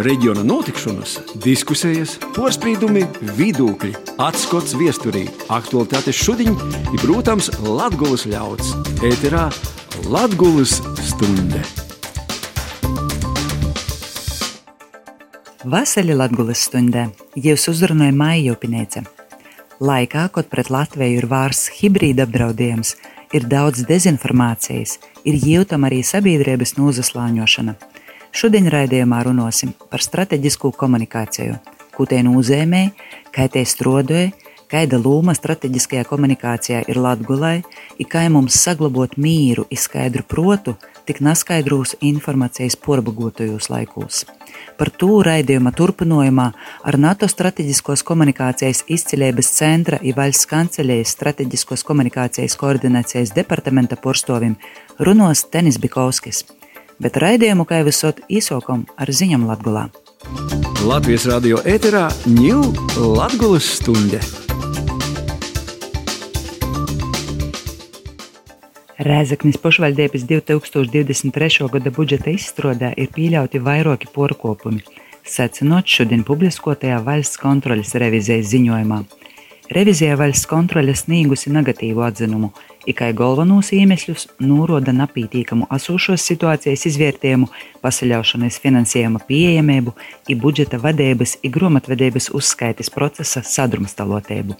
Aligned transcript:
reģiona 0.00 0.42
notikšanas, 0.46 1.18
diskusijas, 1.44 2.16
porcelāna, 2.36 3.04
vidūkļi, 3.36 3.92
atskats 4.22 4.72
viesturī, 4.78 5.26
aktualitātes 5.52 6.16
šodien 6.16 6.56
ir, 6.56 6.98
protams, 7.02 7.50
Latvijas 7.60 8.24
ļauds. 8.30 8.72
Ēterā 9.04 9.48
Latvijas 10.08 10.78
stunde! 11.04 11.62
Vasaļa 15.62 16.18
Latvijas 16.18 16.64
stundē 16.66 17.06
jūs 17.38 17.68
uzrunāja 17.70 18.16
Maija 18.16 18.56
Upinēce. 18.56 19.04
Laikā, 19.82 20.28
kad 20.32 20.48
pret 20.50 20.72
Latviju 20.72 21.20
ir 21.20 21.28
vārsts 21.30 21.70
hibrīda 21.78 22.24
apdraudējums, 22.26 22.96
ir 23.36 23.46
daudz 23.50 23.84
dezinformācijas, 23.88 24.98
ir 25.28 25.38
jūtama 25.38 25.90
arī 25.90 26.02
sabiedrības 26.06 26.76
nozaslāņošana. 26.80 27.76
Šodien 28.32 28.64
raidījumā 28.72 29.18
runāsim 29.26 29.74
par 29.92 30.00
strateģisko 30.00 30.70
komunikāciju, 30.80 31.58
ko 31.92 32.06
tie 32.08 32.22
nozīmē, 32.24 32.86
kā 33.28 33.44
tie 33.52 33.66
strādāja, 33.68 34.30
kāda 34.72 34.96
loma 34.96 35.34
strateģiskajā 35.36 36.06
komunikācijā 36.08 36.78
ir 36.88 37.00
Latvijai, 37.04 37.58
un 38.00 38.08
kā 38.08 38.22
mums 38.32 38.56
saglabāt 38.56 39.18
mīru, 39.20 39.66
izskaidru 39.68 40.24
protu, 40.24 40.78
tik 41.04 41.20
neskaidros 41.20 41.92
informācijas 42.00 42.78
porbagotajos 42.80 43.68
laikos. 43.68 44.22
Par 44.80 44.88
to 44.96 45.20
raidījuma 45.26 45.74
turpinājumā 45.76 46.48
ar 46.88 46.98
NATO 47.04 47.28
strateģiskos 47.28 48.04
komunikācijas 48.08 48.84
izcilības 48.96 49.52
centra 49.58 50.00
valsts 50.16 50.48
kancelējas 50.48 51.12
strateģiskos 51.18 51.84
komunikācijas 51.84 52.56
koordinācijas 52.56 53.36
departamenta 53.36 54.00
porstovim 54.00 54.56
runos 54.98 55.44
Tenis 55.52 55.80
Bikovskis, 55.82 56.46
bet 57.02 57.18
raidījumu 57.18 57.66
kā 57.68 57.82
visot 57.86 58.22
īsokam 58.30 58.86
ar 58.96 59.10
ziņām 59.10 59.48
Latgulā. 59.50 59.88
Latvijas 60.86 61.26
radio 61.30 61.58
ēterā 61.66 62.08
ņūl 62.30 62.70
Latgulas 63.18 63.66
stunde! 63.78 64.22
Rēzaknis 69.02 69.56
pašvaldības 69.58 70.22
2023. 70.30 71.66
gada 71.72 71.90
budžeta 71.90 72.30
izstrādē 72.30 72.92
ir 72.94 73.08
pieļauti 73.10 73.58
vairāki 73.58 74.06
porkopumi, 74.14 74.84
secinot 75.26 75.90
šodien 75.90 76.22
publiskotajā 76.28 77.00
valsts 77.02 77.40
kontroles 77.42 77.96
revizijas 77.98 78.52
ziņojumā. 78.52 79.00
Revizija 79.74 80.14
valsts 80.20 80.46
kontrole 80.46 80.94
sniegusi 80.94 81.50
negatīvu 81.50 82.04
atzinumu, 82.06 82.52
tikai 82.86 83.12
galvenos 83.16 83.72
iemeslus 83.74 84.26
norāda 84.42 84.94
napītīkamu 84.96 85.68
asūšos 85.72 86.24
situācijas 86.30 86.86
izvērtējumu, 86.90 87.48
pasaļaušanas 87.84 88.58
finansējuma 88.62 89.22
pieejamību, 89.28 89.94
i 90.28 90.36
budžeta 90.38 90.80
vadības, 90.82 91.38
i 91.42 91.50
grāmatvedības 91.52 92.30
uzskaites 92.36 92.92
procesa 92.94 93.44
sadrumstalotību. 93.46 94.58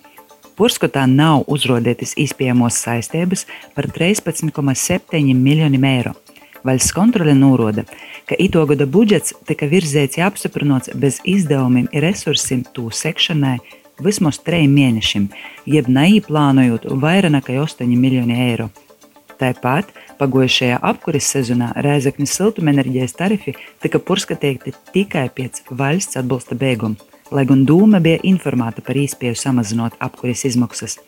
Porskotā 0.59 1.07
nav 1.09 1.47
uzrādītas 1.51 2.13
izpējamos 2.21 2.77
saistības 2.85 3.47
par 3.75 3.89
13,7 3.89 5.35
miljoniem 5.35 5.87
eiro. 5.89 6.17
Valsts 6.63 6.95
kontrole 6.95 7.35
norāda, 7.35 7.83
ka 8.29 8.37
ito 8.39 8.63
gada 8.71 8.87
budžets 8.87 9.35
tika 9.49 9.67
virzēts 9.67 10.21
apstiprināts 10.23 10.93
bez 10.95 11.19
izdevumiem 11.27 11.89
un 11.91 12.05
resursiem 12.05 12.63
tū 12.77 12.91
sekšanai 12.95 13.57
vismaz 14.05 14.41
trim 14.43 14.75
mēnešiem, 14.77 15.29
jeb 15.67 15.89
neīplānojot 15.89 16.89
vairāk 17.03 17.37
nekā 17.39 17.61
8 17.63 17.87
miljoni 17.99 18.39
eiro. 18.49 18.71
Tāpat 19.41 19.89
pagājušajā 20.21 20.83
apkuras 20.93 21.31
sezonā 21.35 21.73
Rēzaknis 21.83 22.37
siltumenerģijas 22.39 23.17
tarifi 23.19 23.57
tika 23.83 23.99
porskatīti 23.99 24.75
tikai 24.95 25.29
pēc 25.35 25.65
valsts 25.71 26.21
atbalsta 26.21 26.59
beiguma 26.59 27.13
lai 27.33 27.47
gan 27.49 27.65
Dūma 27.69 28.01
bija 28.05 28.21
informēta 28.29 28.85
par 28.85 28.99
īspēju 28.99 29.39
samazinot 29.39 29.97
apkuras 30.05 30.45
izmaksas. 30.49 30.99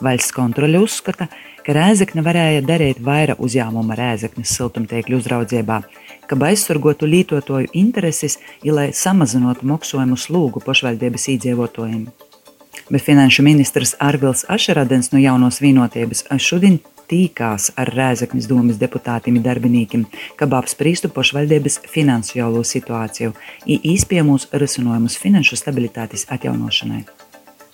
Valsts 0.00 0.32
kontrole 0.32 0.80
uzskata, 0.80 1.28
ka 1.64 1.76
Rēzekne 1.76 2.24
varēja 2.24 2.64
darīt 2.64 3.02
vairāk 3.04 3.40
uzņēmuma 3.44 3.96
Rēzeknes 3.98 4.54
siltumtiekļu 4.56 5.20
uzraudzībā, 5.20 5.82
ka 6.28 6.40
aizsargotu 6.48 7.08
lietotāju 7.08 7.72
intereses, 7.76 8.38
ir 8.64 8.76
lai 8.76 8.88
samazinātu 8.96 9.68
maksājumu 9.68 10.16
slūgu 10.20 10.64
pašvaldības 10.64 11.28
iedzīvotājiem. 11.34 12.08
Bet 12.90 13.02
finanšu 13.06 13.42
ministrs 13.42 13.94
Arvils 13.98 14.44
Ašeradens 14.48 15.12
no 15.12 15.18
jaunos 15.22 15.60
vienotības 15.62 16.24
šodien 16.42 16.80
tīkās 17.10 17.70
ar 17.78 17.90
Rēzaknis 17.94 18.48
domas 18.50 18.80
deputātiem 18.82 19.38
un 19.38 19.46
darbiniekiem, 19.46 20.04
kad 20.38 20.58
apspriestu 20.58 21.10
pašvaldības 21.14 21.80
finansiālo 21.90 22.64
situāciju 22.66 23.34
īspējamos 23.94 24.50
risinājumus 24.62 25.18
finanšu 25.22 25.58
stabilitātes 25.62 26.26
atjaunošanai. 26.34 27.04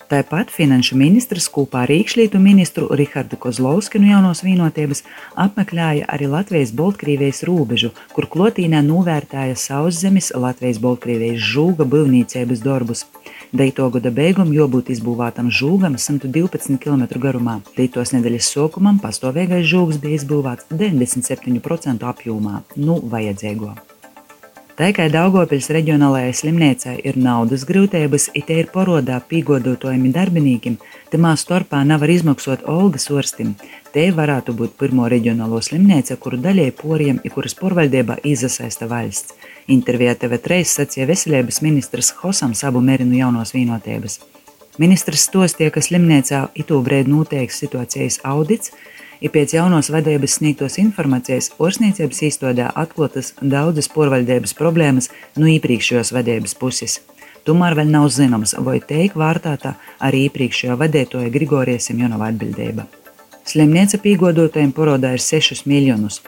Tāpat 0.07 0.53
finanšu 0.55 0.95
ministrs 0.95 1.49
kopā 1.51 1.81
ar 1.83 1.91
iekšlietu 1.91 2.39
ministru 2.39 2.85
Rihardu 2.95 3.35
Kozlovski 3.43 3.99
no 3.99 4.07
jaunos 4.07 4.39
vienotības 4.45 5.01
apmeklēja 5.43 6.05
arī 6.13 6.29
Latvijas-Baltkrievijas 6.31 7.43
robežu, 7.49 7.89
kur 8.15 8.29
klotīnē 8.31 8.79
novērtēja 8.87 9.57
sauszemes 9.59 10.31
Latvijas-Baltkrievijas 10.31 11.43
žūga 11.49 11.89
būvniecības 11.91 12.63
darbus. 12.63 13.03
Deito 13.51 13.89
gada 13.91 14.13
beigām 14.21 14.55
jābūt 14.55 14.93
izbūvētam 14.95 15.51
žūgam 15.51 15.99
112 15.99 16.79
km 16.79 17.03
garumā. 17.27 17.59
Deitos 17.75 18.15
nedēļas 18.15 18.53
sākumam 18.55 19.03
pastāvīgais 19.03 19.67
žūgs 19.67 19.99
bija 19.99 20.21
izbūvēts 20.21 20.71
97% 20.71 22.07
apjomā, 22.15 22.63
nu 22.79 23.01
vajadzīgo. 23.03 23.75
Tā 24.77 24.91
kā 24.93 25.07
Daugopils 25.09 25.71
reģionālajai 25.73 26.33
slimnīcai 26.37 26.91
ir 27.09 27.15
naudas 27.17 27.63
grūtības, 27.65 28.27
it 28.37 28.51
ir 28.53 28.67
porodā 28.69 29.15
pīgodotojumi 29.25 30.11
darbiniekiem, 30.13 30.75
tamā 31.09 31.31
starpā 31.41 31.79
nevar 31.81 32.11
izmaksāt 32.13 32.67
Olgas 32.69 33.09
orstim. 33.09 33.55
Te 33.89 34.03
varētu 34.13 34.53
būt 34.59 34.75
pirmo 34.77 35.07
reģionālo 35.09 35.63
slimnīca, 35.65 36.19
kuru 36.21 36.37
daļai 36.43 36.67
poriem, 36.77 37.17
i 37.25 37.31
kuras 37.33 37.57
porvaldībā 37.57 38.19
izasaista 38.21 38.85
valsts. 38.91 39.33
Intervijā 39.65 40.13
TV3 40.13 40.61
sacīja 40.69 41.09
veselības 41.09 41.63
ministrs 41.65 42.13
Hosam 42.21 42.53
sabu 42.53 42.77
merinu 42.77 43.17
jaunos 43.17 43.55
vienotības. 43.57 44.19
Ministrs 44.77 45.25
stostīja, 45.25 45.73
ka 45.73 45.81
slimnīcā 45.81 46.43
itūbrēd 46.53 47.09
noteiks 47.09 47.57
situācijas 47.63 48.19
audits, 48.29 48.75
ja 49.21 49.31
pēc 49.33 49.55
jaunos 49.57 49.91
vadības 49.93 50.37
sniegtos 50.39 50.77
informācijas 50.81 51.51
Orsniecības 51.57 52.23
īstenībā 52.29 52.71
atklātas 52.75 53.33
daudzas 53.41 53.89
porvaldības 53.93 54.55
problēmas 54.57 55.11
no 55.35 55.49
iepriekšējās 55.51 56.13
vadības 56.15 56.57
puses. 56.59 56.99
Tomēr 57.47 57.77
vēl 57.79 57.91
nav 57.93 58.09
zināms, 58.11 58.57
vai 58.59 58.79
teik 58.83 59.15
vārtāta 59.15 59.77
arī 60.03 60.25
iepriekšējā 60.27 60.75
vadītāja 60.79 61.31
Grigorija 61.31 61.79
Semjonova 61.79 62.27
atbildība. 62.33 62.87
Slimnīca 63.47 64.01
pīgodotājiem 64.03 64.73
parodā 64.75 65.13
ir 65.15 65.23
6 65.23 65.63
miljonus, 65.71 66.19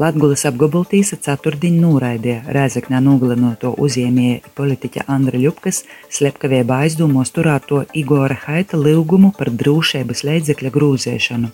Latgulas 0.00 0.46
apgabaltīsa 0.48 1.18
ceturtdiņ 1.20 1.74
noraidīja 1.82 2.54
Rēzeknē 2.56 2.96
nogalināto 3.04 3.74
uzņēmēju 3.76 4.52
politiķa 4.56 5.02
Andra 5.12 5.36
Ļupkas 5.36 5.82
slepkavībā 6.16 6.78
aizdomos 6.86 7.28
turēto 7.36 7.82
Igora 7.92 8.38
Haita 8.46 8.80
lūgumu 8.80 9.34
par 9.36 9.50
drūšības 9.52 10.24
līdzekļa 10.24 10.72
grūzēšanu. 10.72 11.50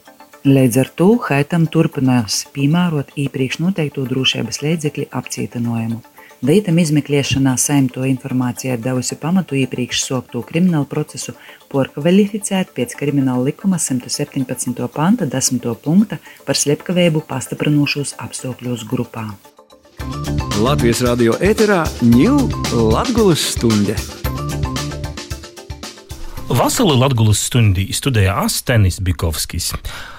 Līdz 0.46 0.78
ar 0.84 0.92
to 1.00 1.08
Haitam 1.24 1.66
turpinās 1.66 2.44
piemērot 2.54 3.10
iepriekš 3.18 3.58
noteikto 3.64 4.06
drošības 4.06 4.62
līdzekļu 4.62 5.08
apcietinājumu. 5.18 5.98
Veitam 6.38 6.78
izmeklēšanā 6.78 7.56
saimto 7.58 8.04
informācija 8.06 8.76
devusi 8.78 9.18
pamatu 9.18 9.58
iepriekš 9.58 10.04
sokto 10.06 10.44
kriminālu 10.46 10.86
procesu 10.86 11.34
porkvalificēt 11.72 12.72
pēc 12.76 12.94
krimināla 12.98 13.50
likuma 13.50 13.78
117. 13.80 14.88
panta 14.94 15.28
10. 15.28 15.62
punkta 15.84 16.18
par 16.46 16.58
slepkavību 16.58 17.24
pastiprinošos 17.28 18.16
apstākļos 18.24 18.86
grupā. 18.88 19.28
Latvijas 20.58 21.02
radio 21.06 21.36
ēterā 21.44 21.84
ņūl 22.02 22.48
Latgulas 22.92 23.44
stunde. 23.54 23.94
Vasarī 26.48 26.96
Latvijas 26.96 27.44
stundī 27.46 27.90
studējā 27.94 28.38
Astenis 28.46 28.98
Bikovskis. 29.04 29.74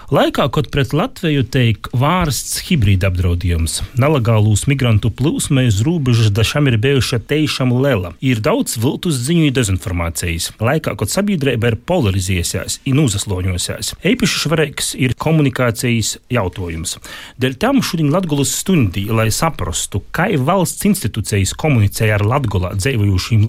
Laikā, 0.10 0.48
kad 0.50 0.72
pret 0.74 0.90
Latviju 0.98 1.44
tiek 1.54 1.86
vārsts 1.94 2.64
hibrīda 2.66 3.12
apdraudējums, 3.12 3.76
nelegālūs 4.02 4.64
migrantu 4.66 5.12
plūsma 5.14 5.68
uz 5.70 5.84
robežas 5.86 6.32
dažām 6.34 6.66
ir 6.72 6.80
bijuša 6.82 7.20
teišām 7.30 7.76
lela. 7.78 8.16
Ir 8.18 8.42
daudz 8.42 8.80
viltus 8.82 9.20
ziņu 9.28 9.46
un 9.46 9.54
dezinformācijas. 9.54 10.48
Laikā, 10.66 10.96
kad 10.98 11.14
sabiedrība 11.14 11.70
ir 11.70 11.78
polarizējusies 11.86 12.80
un 12.90 13.04
uzasloņosies, 13.04 13.92
īpaši 14.10 14.42
svarīgs 14.48 14.90
ir 14.98 15.14
komunikācijas 15.14 16.16
jautājums. 16.34 16.96
Dēļ 17.38 17.60
tam 17.62 17.84
šodien 17.86 18.10
Latvijas 18.10 18.56
stundī, 18.64 19.06
lai 19.14 19.28
saprastu, 19.30 20.02
kā 20.10 20.32
valsts 20.42 20.90
institūcijas 20.90 21.54
komunicē 21.54 22.10
ar 22.18 22.26
Latvijā 22.26 22.74
dzīvojušiem, 22.82 23.46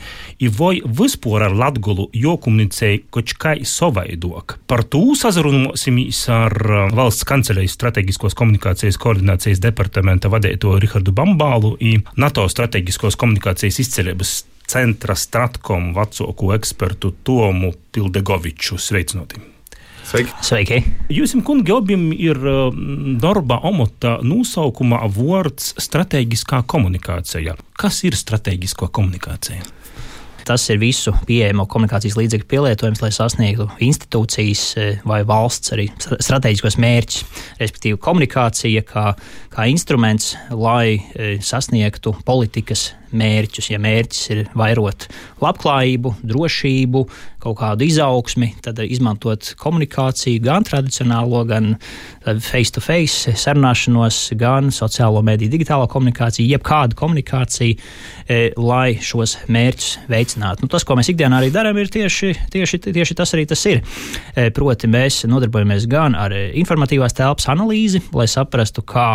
vai 0.61 0.75
vispār 0.85 1.49
ar 1.49 1.57
Latviju 1.65 2.11
jokomunicē 2.21 2.93
kaut 3.09 3.33
kā 3.41 3.57
savaidok. 3.65 4.59
Par 4.69 4.85
to 4.85 5.07
sazrunāsimies 5.17 6.27
ar 6.29 6.50
ar 6.51 6.91
valsts 6.95 7.27
kancelējas 7.29 7.77
strateģiskos 7.79 8.37
komunikācijas 8.39 8.99
koordinācijas 9.01 9.63
departamenta 9.63 10.31
vadīto 10.33 10.77
Rihardu 10.83 11.15
Bambālu 11.15 11.77
un 11.79 12.05
NATO 12.21 12.47
strateģiskos 12.51 13.19
komunikācijas 13.21 13.81
izceļības 13.85 14.35
centra 14.71 15.17
Stratkom 15.19 15.93
vecāko 15.97 16.53
ekspertu 16.55 17.15
Tomu 17.27 17.73
Pildegoviču. 17.95 18.79
Sveicināti! 18.79 19.41
Sveiki! 20.11 20.33
Sveiki. 20.43 20.79
Jūs, 21.15 21.37
kungi, 21.47 21.71
abiem 21.75 22.09
ir 22.15 22.39
darba 23.23 23.61
omota 23.69 24.17
nosaukumā 24.27 25.05
vārds 25.15 25.75
strateģiskā 25.79 26.65
komunikācija. 26.71 27.55
Kas 27.79 28.03
ir 28.09 28.19
strateģiskā 28.19 28.91
komunikācija? 28.91 29.63
Tas 30.49 30.65
ir 30.73 30.81
visu 30.81 31.13
pieejamo 31.29 31.67
komunikācijas 31.71 32.17
līdzekļu 32.19 32.49
pielietojums, 32.51 33.03
lai 33.05 33.11
sasniegtu 33.15 33.69
institūcijas 33.85 34.65
vai 35.07 35.21
valsts 35.29 35.75
arī 35.77 35.89
strateģiskos 35.99 36.79
mērķus. 36.81 37.25
Respektīvi, 37.61 38.01
komunikācija 38.03 38.85
kā, 38.89 39.11
kā 39.53 39.69
instruments, 39.71 40.35
lai 40.51 41.01
sasniegtu 41.45 42.17
politikas 42.27 42.91
mērķus. 43.17 43.71
Ja 43.73 43.81
mērķis 43.83 44.31
ir 44.35 44.43
vairot 44.59 45.09
labklājību, 45.43 46.15
drošību, 46.27 47.05
kaut 47.41 47.57
kādu 47.61 47.87
izaugsmi, 47.89 48.51
tad 48.65 48.81
izmantot 48.85 49.55
komunikāciju, 49.61 50.43
gan 50.45 50.67
tradicionālo, 50.67 51.43
gan 51.49 51.73
face-to-face 52.25 53.35
sarunāšanos, 53.41 54.21
gan 54.41 54.69
sociālo 54.75 55.23
mediju, 55.25 55.53
digitālo 55.55 55.89
komunikāciju, 55.91 56.49
jebkādu 56.53 56.99
komunikāciju, 57.01 57.79
e, 58.29 58.41
lai 58.61 58.99
šos 59.01 59.39
mērķus 59.49 59.93
veicinātu. 60.11 60.67
Nu, 60.67 60.73
tas, 60.73 60.85
ko 60.85 60.99
mēs 61.01 61.13
ikdienā 61.13 61.41
arī 61.41 61.53
darām, 61.55 61.81
ir 61.81 61.93
tieši, 61.93 62.35
tieši, 62.53 62.83
tieši 62.91 63.17
tas 63.17 63.33
arī 63.37 63.47
tas 63.49 63.65
ir. 63.71 63.81
E, 64.35 64.51
proti, 64.55 64.91
mēs 64.91 65.23
nodarbojamies 65.31 65.89
gan 65.91 66.19
ar 66.19 66.35
informatīvās 66.37 67.17
telpas 67.17 67.49
analīzi, 67.53 68.05
lai 68.17 68.29
saprastu, 68.31 68.85
kā 68.85 69.15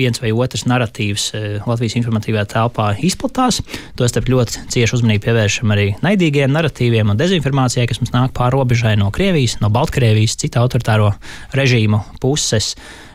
viens 0.00 0.20
vai 0.22 0.32
otrs 0.34 0.66
narratīvs 0.70 1.26
e, 1.34 1.42
Latvijas 1.64 1.96
informatīvajā 2.00 2.44
telpā 2.54 2.88
izplatās. 3.06 3.60
Tostarp 3.98 4.28
ļoti 4.32 4.66
cieši 4.74 4.98
uzmanību 4.98 5.24
pievēršam 5.28 5.74
arī 5.74 5.88
naidīgiem 6.04 6.52
narratīviem 6.54 7.14
un 7.14 7.20
dezinformācijai, 7.20 7.86
kas 7.90 8.02
mums 8.02 8.14
nāk 8.14 8.34
pāri 8.36 8.56
robežai 8.56 8.96
no 9.00 9.10
Krievijas, 9.14 9.58
no 9.62 9.70
Baltkrievijas, 9.74 10.38
citu 10.40 10.62
autoritāro 10.62 11.12
režīmu 11.54 12.02
puses. 12.22 12.74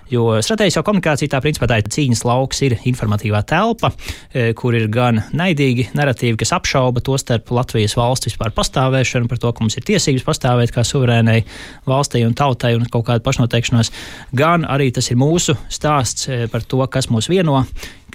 Jo 0.09 0.39
strateģiskā 0.41 0.81
komunikācija, 0.85 1.29
tā 1.29 1.41
principā 1.43 1.67
tā 1.69 1.79
ir 1.81 1.89
cīņas 1.93 2.23
lauks, 2.25 2.63
ir 2.65 2.75
informatīvā 2.89 3.43
telpa, 3.49 3.91
e, 4.33 4.49
kur 4.57 4.73
ir 4.77 4.87
gan 4.89 5.21
naidīgi 5.37 5.89
narratīvi, 5.97 6.39
kas 6.41 6.55
apšauba 6.57 7.03
to 7.05 7.17
starp 7.21 7.51
Latvijas 7.53 7.93
valsts 7.99 8.31
vispār 8.31 8.53
pastāvēšanu, 8.55 9.29
par 9.29 9.41
to, 9.41 9.53
ka 9.53 9.65
mums 9.65 9.77
ir 9.77 9.85
tiesības 9.85 10.25
pastāvēt 10.25 10.73
kā 10.73 10.81
suverēnai 10.87 11.43
valstī 11.89 12.23
un 12.25 12.33
tautai 12.33 12.73
un 12.79 12.89
kaut 12.89 13.05
kādu 13.11 13.25
pašnoteikšanos, 13.27 13.93
gan 14.33 14.65
arī 14.65 14.89
tas 14.95 15.11
ir 15.13 15.21
mūsu 15.21 15.57
stāsts 15.69 16.25
e, 16.25 16.41
par 16.49 16.65
to, 16.65 16.81
kas 16.89 17.11
mūs 17.13 17.29
vieno, 17.29 17.61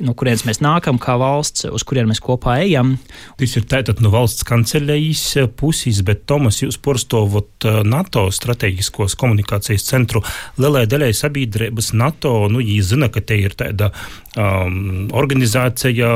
no 0.02 0.14
kurienes 0.18 0.44
mēs 0.48 0.60
nākam, 0.64 0.98
kā 1.02 1.16
valsts, 1.20 1.66
uz 1.70 1.84
kurien 1.86 2.08
mēs 2.10 2.22
kopā 2.24 2.56
ejam. 2.64 2.94
Tas 3.38 3.54
ir 3.58 3.66
tātad 3.70 4.00
no 4.04 4.10
valsts 4.14 4.46
kancelējas 4.48 5.52
puses, 5.58 6.00
bet 6.06 6.24
Tomas, 6.30 6.62
jūs 6.62 6.78
porstovot 6.82 7.68
eh, 7.68 7.80
NATO 7.86 8.26
strateģiskos 8.34 9.16
komunikācijas 9.20 9.86
centru 9.86 10.24
lielai 10.58 10.86
daļai 10.90 11.12
sabiedrības 11.16 11.92
NATO, 11.98 12.34
nu, 12.50 12.62
viņi 12.64 12.86
zina, 12.86 13.10
ka 13.12 13.22
te 13.24 13.38
ir 13.44 13.54
tāda 13.58 13.90
um, 14.36 15.06
organizācija, 15.14 16.10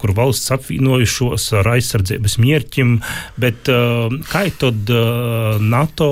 kur 0.00 0.14
valsts 0.16 0.52
apvienojušos 0.56 1.48
ar 1.60 1.72
aizsardzības 1.76 2.36
mērķim, 2.42 2.98
bet 3.40 3.70
uh, 3.72 4.12
kā 4.30 4.46
tad 4.60 4.92
uh, 4.92 5.56
NATO 5.62 6.10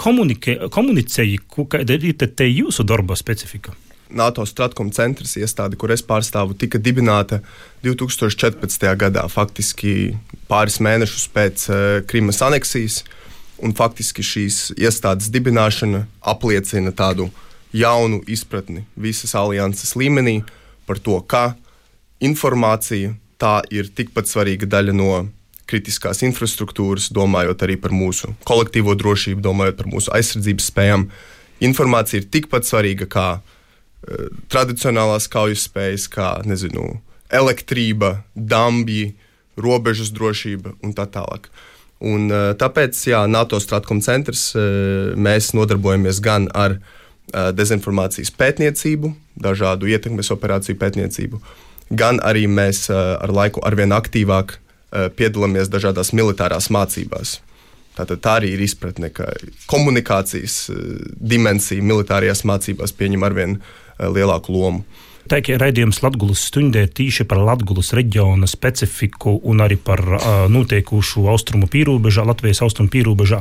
komunicēja, 0.00 1.44
kāda 1.50 2.00
ir 2.00 2.16
te 2.16 2.48
jūsu 2.48 2.86
darba 2.88 3.18
specifika? 3.18 3.76
NATO 4.16 4.44
Stratkom 4.46 4.90
centrs 4.94 5.36
iestāde, 5.38 5.78
kur 5.80 5.92
es 5.94 6.02
pārstāvu, 6.06 6.56
tika 6.58 6.78
dibināta 6.78 7.40
2014. 7.84 8.86
gadā, 9.00 9.26
faktiski 9.30 10.16
pāris 10.50 10.80
mēnešus 10.82 11.28
pēc 11.34 11.66
uh, 11.70 11.78
Krimas 12.10 12.42
aneksijas. 12.46 13.02
Un 13.60 13.74
faktiski 13.76 14.24
šīs 14.24 14.70
iestādes 14.80 15.28
dibināšana 15.32 16.06
apliecina 16.32 16.94
tādu 16.96 17.28
jaunu 17.76 18.22
izpratni 18.26 18.86
visas 18.96 19.34
alianses 19.36 19.92
līmenī 20.00 20.40
par 20.88 20.98
to, 20.98 21.18
ka 21.20 21.52
informācija 22.24 23.12
tā 23.40 23.60
ir 23.72 23.92
tikpat 23.92 24.28
svarīga 24.28 24.68
daļa 24.68 24.94
no 24.96 25.10
kritiskās 25.70 26.24
infrastruktūras, 26.26 27.10
domājot 27.14 27.62
arī 27.64 27.76
par 27.80 27.94
mūsu 27.94 28.32
kolektīvo 28.48 28.96
drošību, 28.98 29.42
domājot 29.44 29.78
par 29.78 29.90
mūsu 29.92 30.12
aizsardzības 30.16 30.70
spējām. 30.72 31.06
Informācija 31.62 32.22
ir 32.22 32.28
tikpat 32.32 32.66
svarīga 32.66 33.06
kā 33.10 33.26
tradicionālās 34.50 35.28
kaujas 35.28 35.66
spējas, 35.68 36.06
kā 36.12 36.30
nezinu, 36.48 37.00
elektrība, 37.30 38.22
dambji, 38.34 39.14
robežas 39.60 40.12
drošība 40.14 40.74
un 40.82 40.94
tā 40.96 41.06
tālāk. 41.10 41.50
Un, 42.00 42.30
eh, 42.32 42.52
tāpēc 42.56 42.96
jā, 42.96 43.20
NATO 43.28 43.60
Stratkom 43.60 44.00
centrs 44.00 44.54
eh, 44.56 45.12
mēs 45.16 45.52
nodarbojamies 45.56 46.20
gan 46.24 46.48
ar 46.54 46.78
eh, 46.78 47.50
dezinformācijas 47.52 48.32
pētniecību, 48.32 49.12
dažādu 49.36 49.90
ietekmes 49.90 50.32
operāciju 50.32 50.80
pētniecību, 50.80 51.42
gan 51.90 52.20
arī 52.24 52.46
mēs 52.48 52.88
ar 52.90 53.32
laiku 53.34 53.62
arvien 53.66 53.90
aktīvāk 53.90 54.60
piedalāmies 55.18 55.70
dažādās 55.70 56.12
militārās 56.14 56.68
mācībās. 56.70 57.40
Tātad 57.96 58.20
tā 58.22 58.36
arī 58.38 58.52
ir 58.54 58.62
izpratne, 58.62 59.10
ka 59.10 59.26
komunikācijas 59.70 60.70
dimensija 61.18 61.82
militārajās 61.82 62.44
mācībās 62.46 62.94
pieņem 62.94 63.26
arvien 63.26 63.56
Eh, 63.58 63.89
lielāku 64.00 64.56
lomu. 64.56 64.84
Ir 65.30 65.60
raidījums 65.62 66.00
Latvijas 66.02 66.40
stundē 66.48 66.86
tīši 66.90 67.26
par 67.30 67.38
Latvijas 67.46 67.92
reģiona 67.94 68.48
specifiku 68.50 69.36
un 69.46 69.60
arī 69.62 69.76
par 69.78 70.00
uh, 70.02 70.24
notiekušu 70.50 71.22
austrumu 71.30 71.68
pīrāņā, 71.70 72.24
Latvijas 72.26 72.62
austrumu 72.66 72.90
pīrāņā. 72.90 73.38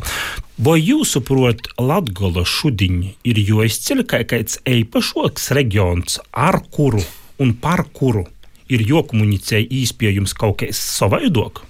Vai 0.61 0.77
jūsuprāt, 0.83 1.71
Latvija 1.81 2.45
šodien 2.45 3.01
ir 3.25 3.41
jāizceļ 3.41 4.03
kā 4.05 4.21
kāds 4.29 4.59
īpašs 4.69 5.49
reģions, 5.57 6.19
ar 6.29 6.61
kuru 6.69 7.01
un 7.41 7.55
par 7.57 7.87
kuru 7.89 8.27
ir 8.69 8.85
jokomunicē 8.85 9.63
īspējams 9.65 10.37
kaut 10.37 10.61
kas 10.61 10.77
savādāk? 10.99 11.63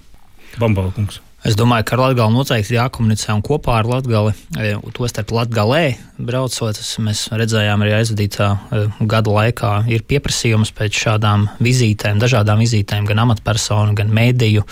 Bambalkungs. 0.60 1.22
Es 1.40 1.56
domāju, 1.56 1.86
ka 1.88 1.94
ar 1.96 2.02
Latviju 2.02 2.26
noteikti 2.34 2.74
jākomunicē 2.76 3.32
un 3.32 3.40
kopā 3.44 3.78
ar 3.80 3.86
Latviju, 3.88 4.32
e, 4.60 4.74
tostarp 4.92 5.32
Latvijā 5.32 5.94
braucot, 6.20 6.80
mēs 7.00 7.22
redzējām 7.32 7.80
arī 7.80 7.94
aizvadītā 7.96 8.48
e, 8.52 8.82
gada 9.08 9.32
laikā, 9.32 9.70
ir 9.88 10.04
pieprasījums 10.04 10.74
pēc 10.76 11.00
šādām 11.06 11.48
vizītēm, 11.64 12.20
dažādām 12.20 12.60
vizītēm, 12.60 13.08
gan 13.08 13.24
amatpersonu, 13.24 13.96
gan 13.96 14.12
mēdīju, 14.12 14.66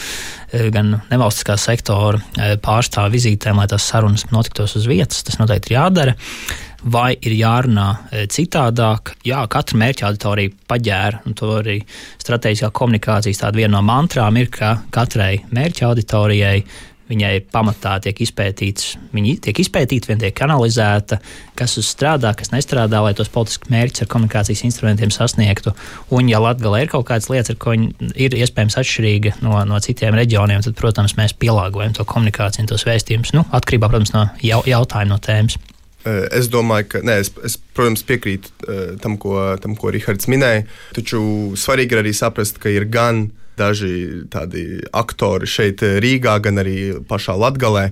e, 0.53 0.69
gan 0.75 0.99
nevalstiskā 1.09 1.57
sektora 1.57 2.21
pārstāvu 2.61 3.17
vizītēm, 3.17 3.63
lai 3.63 3.69
tās 3.73 3.89
sarunas 3.89 4.29
notiktos 4.29 4.77
uz 4.77 4.85
vietas. 4.91 5.25
Tas 5.25 5.41
noteikti 5.41 5.73
ir 5.73 5.81
jādara 5.81 6.19
vai 6.83 7.13
ir 7.17 7.35
jārunā 7.39 7.89
e, 8.11 8.27
citādāk. 8.31 9.15
Jā, 9.27 9.43
katra 9.51 9.81
mērķa 9.81 10.07
auditorija 10.09 10.55
paģēra, 10.71 11.25
un 11.27 11.39
to 11.39 11.51
arī 11.59 11.81
strateģiskā 12.23 12.71
komunikācijas 12.75 13.43
tāda 13.43 13.63
viena 13.63 13.77
no 13.79 13.83
mantrām 13.87 14.39
ir, 14.39 14.53
ka 14.55 14.77
katrai 14.95 15.41
mērķa 15.51 15.91
auditorijai 15.91 16.63
viņai 17.09 17.33
pamatā 17.53 17.95
tiek 18.05 18.19
izpētīts, 18.25 18.91
viņi 19.15 19.35
tiek 19.47 19.61
izpētīti, 19.63 20.11
vien 20.11 20.21
tiek 20.21 20.43
analizēta, 20.45 21.17
kas 21.59 21.79
strādā, 21.87 22.35
kas 22.37 22.53
nestrādā, 22.53 23.01
lai 23.05 23.15
tos 23.17 23.31
politiskus 23.33 23.73
mērķus 23.73 24.05
ar 24.05 24.11
komunikācijas 24.13 24.65
instrumentiem 24.69 25.13
sasniegtu. 25.15 25.73
Un, 26.15 26.29
ja 26.29 26.43
Latvijā 26.45 26.85
ir 26.85 26.93
kaut 26.93 27.09
kādas 27.09 27.31
lietas, 27.33 27.55
ar 27.55 27.61
ko 27.63 27.73
viņi 27.75 28.13
ir 28.27 28.37
iespējams 28.43 28.77
atšķirīga 28.83 29.39
no, 29.47 29.57
no 29.69 29.81
citiem 29.85 30.19
reģioniem, 30.19 30.65
tad, 30.67 30.77
protams, 30.79 31.17
mēs 31.17 31.37
pielāgojam 31.41 31.97
to 31.97 32.05
komunikāciju 32.09 32.67
un 32.67 32.71
tos 32.75 32.87
vēstījumus, 32.89 33.35
nu, 33.39 33.47
atkarībā, 33.57 33.89
protams, 33.89 34.15
no 34.17 34.29
jautājuma, 34.45 35.15
no 35.15 35.21
tēmas. 35.25 35.59
Es 36.35 36.47
domāju, 36.53 36.87
ka, 36.93 37.03
nē, 37.05 37.19
es, 37.25 37.33
es, 37.45 37.57
protams, 37.77 38.05
piekrītu 38.07 38.53
tam, 39.03 39.17
ko, 39.21 39.35
tam, 39.63 39.75
ko 39.79 39.93
Rihards 39.95 40.29
minēja. 40.31 40.67
Taču 40.97 41.21
svarīgi 41.59 41.97
ir 41.97 42.03
arī 42.05 42.15
saprast, 42.17 42.61
ka 42.63 42.73
ir 42.73 42.87
gan 42.93 43.29
daži 43.59 44.25
tādi 44.31 44.79
aktori 44.95 45.49
šeit, 45.51 45.83
Rīgā, 45.83 46.37
gan 46.45 46.63
arī 46.63 46.79
pašā 47.09 47.35
Latvijā, 47.39 47.89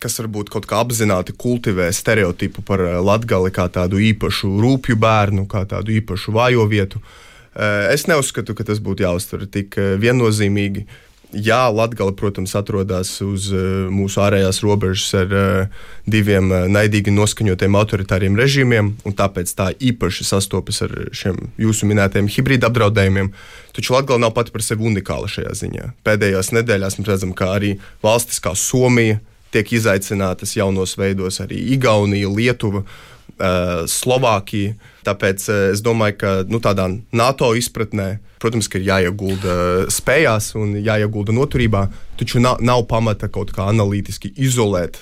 kas 0.00 0.16
varbūt 0.22 0.48
kaut 0.52 0.64
kā 0.68 0.80
apzināti 0.80 1.34
kultivē 1.36 1.90
stereotipu 1.92 2.64
par 2.64 2.80
Latviju 3.04 3.52
kā 3.52 3.68
tādu 3.72 4.00
īpašu 4.00 4.54
rūpju 4.62 4.96
bērnu, 5.00 5.44
kā 5.50 5.66
tādu 5.68 5.92
īpašu 5.98 6.32
vājo 6.36 6.64
vietu. 6.70 7.02
Es 7.92 8.06
neuzskatu, 8.08 8.54
ka 8.56 8.64
tas 8.64 8.80
būtu 8.80 9.04
jāuztver 9.04 9.44
tik 9.52 9.76
viennozīmīgi. 10.00 10.86
Jā, 11.30 11.68
Latvija, 11.70 12.10
protams, 12.18 12.56
atrodas 12.58 13.12
uz 13.22 13.46
uh, 13.54 13.86
mūsu 13.94 14.18
ārējās 14.24 14.58
robežas 14.66 15.12
ar 15.14 15.30
uh, 15.30 15.84
diviem 16.10 16.50
uh, 16.50 16.64
naidīgi 16.66 17.14
noskaņotiem 17.14 17.76
autoritāriem 17.78 18.38
režīmiem, 18.38 18.88
un 19.06 19.14
tāpēc 19.14 19.52
tā 19.54 19.68
īpaši 19.78 20.26
sastopas 20.26 20.82
ar 20.88 20.96
šiem 21.14 21.38
jūsu 21.62 21.86
minētajiem 21.86 22.30
hibrīda 22.34 22.66
apdraudējumiem. 22.66 23.30
Taču 23.76 23.94
Latvija 23.94 24.18
nav 24.24 24.34
pati 24.34 24.50
par 24.50 24.66
sevi 24.66 24.88
unikāla 24.90 25.30
šajā 25.30 25.54
ziņā. 25.62 25.92
Pēdējās 26.06 26.50
nedēļās 26.56 26.98
mēs 26.98 27.12
redzam, 27.12 27.36
ka 27.38 27.52
arī 27.60 27.76
valstis 28.02 28.42
kā 28.42 28.56
Somija 28.58 29.20
tiek 29.54 29.70
izaicinātas 29.78 30.56
jaunos 30.58 30.96
veidos, 30.98 31.38
arī 31.46 31.62
Igaunija, 31.76 32.30
Lietuva. 32.30 32.84
Slovākija. 33.88 34.74
Tāpēc 35.06 35.46
es 35.72 35.84
domāju, 35.84 36.18
ka 36.20 36.34
nu, 36.50 36.60
tādā 36.62 36.88
NATO 37.16 37.52
izpratnē, 37.56 38.18
protams, 38.40 38.70
ir 38.76 38.86
jāiegulda 38.88 39.56
spējās 39.92 40.54
un 40.60 40.78
jāiegulda 40.80 41.34
noturībā, 41.36 41.86
taču 42.20 42.40
nav, 42.40 42.58
nav 42.60 42.82
pamata 42.88 43.28
kaut 43.32 43.52
kā 43.56 43.64
analītiski 43.70 44.32
izolēt, 44.44 44.98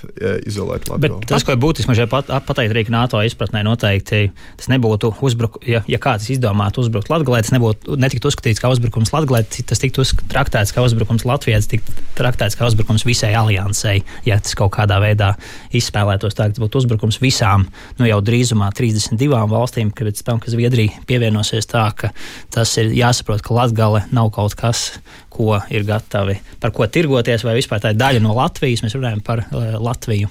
izolēt 0.47 0.87
Latviju. 0.91 1.19
Bet 1.19 1.29
tas, 1.31 1.45
ko 1.47 1.55
ir 1.55 1.61
būtiski 1.63 1.97
šeit 1.99 2.11
pat, 2.13 2.31
pateikt, 2.47 2.75
arī 2.75 2.85
NATO 2.95 3.21
izpratnē, 3.27 3.65
noteikti 3.67 4.29
tas 4.59 4.71
nebūtu 4.71 5.11
uzbrukums, 5.27 5.67
ja, 5.67 5.83
ja 5.91 5.99
kāds 6.03 6.29
izdomātu 6.35 6.85
uzbrukt 6.85 7.11
Latvijai, 7.11 7.43
tas 7.43 7.55
nebūtu 7.55 7.99
netiktu 7.99 8.31
uzskatīts 8.31 8.63
kā 8.63 8.71
uzbrukums 8.71 9.11
Latvijai, 9.15 9.65
tas 9.67 9.83
tiktu 9.83 10.07
traktēts 10.31 10.75
kā 10.75 10.85
uzbrukums 10.87 11.27
Latvijai, 11.27 11.59
tas 11.59 11.71
tiktu 11.75 12.07
traktēts 12.19 12.59
kā 12.59 12.71
uzbrukums 12.71 13.07
visai 13.09 13.33
aliansei, 13.39 14.05
ja 14.29 14.39
tas 14.43 14.55
kaut 14.59 14.77
kādā 14.79 15.01
veidā 15.03 15.33
izspēlētos 15.75 16.39
tā, 16.39 16.47
ka 16.47 16.55
tas 16.59 16.63
būtu 16.63 16.85
uzbrukums 16.85 17.19
visām, 17.23 17.67
nu 17.99 18.07
jau 18.07 18.21
drīzumā 18.23 18.71
32 18.79 19.43
valstīm, 19.51 19.88
ka 19.95 20.07
pēc 20.09 20.23
tam, 20.27 20.41
ka 20.43 20.53
Zviedrija 20.53 21.05
pievienosies 21.09 21.69
tā, 21.71 21.85
ka 21.97 22.13
tas 22.55 22.75
ir 22.81 22.93
jāsaprot, 22.97 23.43
ka 23.45 23.57
Latgale 23.57 24.05
nav 24.15 24.31
kaut 24.35 24.57
kas, 24.59 24.99
ko 25.33 25.59
ir 25.73 25.87
gatavi, 25.89 26.39
par 26.63 26.75
ko 26.77 26.87
tirgoties, 26.87 27.45
vai 27.47 27.57
vispār 27.59 27.83
tā 27.85 27.95
ir 27.95 28.01
daļa 28.01 28.23
no 28.25 28.37
Latvijas. 28.39 28.85
Mēs 28.85 28.97
runājam 28.99 29.25
par 29.25 29.45
uh, 29.47 29.75
Latviju. 29.83 30.31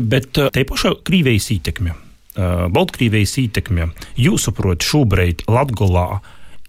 Bet 0.00 0.40
uh, 0.40 0.50
te 0.54 0.64
pašā 0.68 0.94
Krievijas 1.04 1.50
ietekme, 1.54 1.94
uh, 1.94 2.66
Baltkrievijas 2.72 3.36
ietekme, 3.42 3.90
jūsuprāt, 4.20 4.84
šobrīd 4.86 5.46
Latgolā 5.50 6.08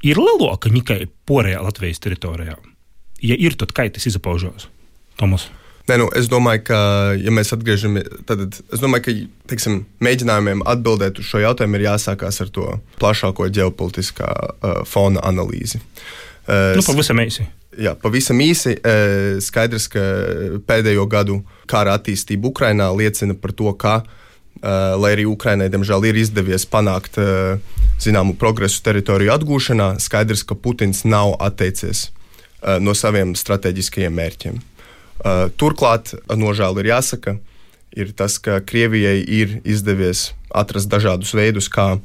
ir 0.06 0.20
lielāka 0.22 0.72
nekā 0.74 1.01
porējā 1.30 1.62
Latvijas 1.65 2.04
teritorijā? 2.04 2.58
Ja 3.25 3.38
ir, 3.39 3.56
tad 3.58 3.72
kā 3.75 3.88
tas 3.89 4.06
izpaužās? 4.10 4.68
Tomas. 5.20 5.48
Nē, 5.86 6.00
nu, 6.01 6.08
es 6.18 6.25
domāju, 6.25 6.63
ka, 6.65 6.77
ja 7.22 7.32
mēs 7.34 7.54
atgriežamies, 7.54 8.08
tad 8.25 8.42
es 8.48 8.82
domāju, 8.82 9.04
ka 9.06 9.13
teiksim, 9.51 9.84
mēģinājumiem 10.01 10.63
atbildēt 10.65 11.22
uz 11.22 11.27
šo 11.30 11.44
jautājumu 11.44 11.77
ir 11.77 11.86
jāsākās 11.86 12.42
ar 12.42 12.50
to 12.56 12.72
plašāko 13.01 13.51
ģeopolitiskā 13.54 14.32
uh, 14.32 14.80
fona 14.89 15.22
analīzi. 15.30 15.84
Uh, 16.48 16.74
nu, 16.77 16.86
pavisam 16.89 17.22
īsi. 17.22 17.46
Jā, 17.77 17.94
pavisam 18.01 18.42
īsi. 18.42 18.80
Uh, 18.80 19.38
skaidrs, 19.46 19.86
ka 19.94 20.01
pēdējo 20.65 21.06
gadu 21.12 21.39
kara 21.70 22.00
attīstība 22.00 22.50
Ukrajinā 22.50 22.89
liecina 22.98 23.38
par 23.38 23.54
to, 23.54 23.70
ka, 23.77 24.00
uh, 24.01 24.98
lai 24.98 25.13
arī 25.20 25.30
Ukraiņai, 25.30 25.70
diemžēl, 25.70 26.10
ir 26.10 26.22
izdevies 26.25 26.65
panākt 26.65 27.22
uh, 27.22 27.62
zināmu 28.01 28.34
progresu 28.42 28.82
teritoriju 28.86 29.38
atgūšanā, 29.38 29.96
skaidrs, 30.01 30.48
ka 30.50 30.58
Putins 30.58 31.06
nav 31.06 31.38
atteicies 31.46 32.08
uh, 32.10 32.82
no 32.82 32.98
saviem 32.98 33.38
strateģiskajiem 33.38 34.18
mērķiem. 34.18 34.63
Uh, 35.15 35.48
turklāt, 35.55 36.12
nožēlu 36.27 36.84
ir 36.84 36.91
jāsaka, 36.91 37.38
ir 37.95 38.12
tas, 38.12 38.36
ka 38.43 38.60
Krievijai 38.60 39.22
ir 39.24 39.62
izdevies 39.63 40.34
atrast 40.51 40.91
dažādus 40.91 41.31
veidus, 41.38 41.69
kā 41.72 41.95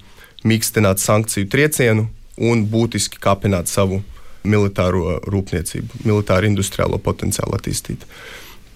mīkstināt 0.47 1.03
sankciju 1.03 1.51
triecienu 1.51 2.07
un 2.41 2.63
būtiski 2.71 3.19
kāpināt 3.21 3.69
savu 3.69 4.01
militāro 4.47 5.19
rūpniecību, 5.27 6.05
militāru 6.07 6.49
industriālo 6.49 7.01
potenciālu 7.03 7.59
attīstīt. 7.59 8.07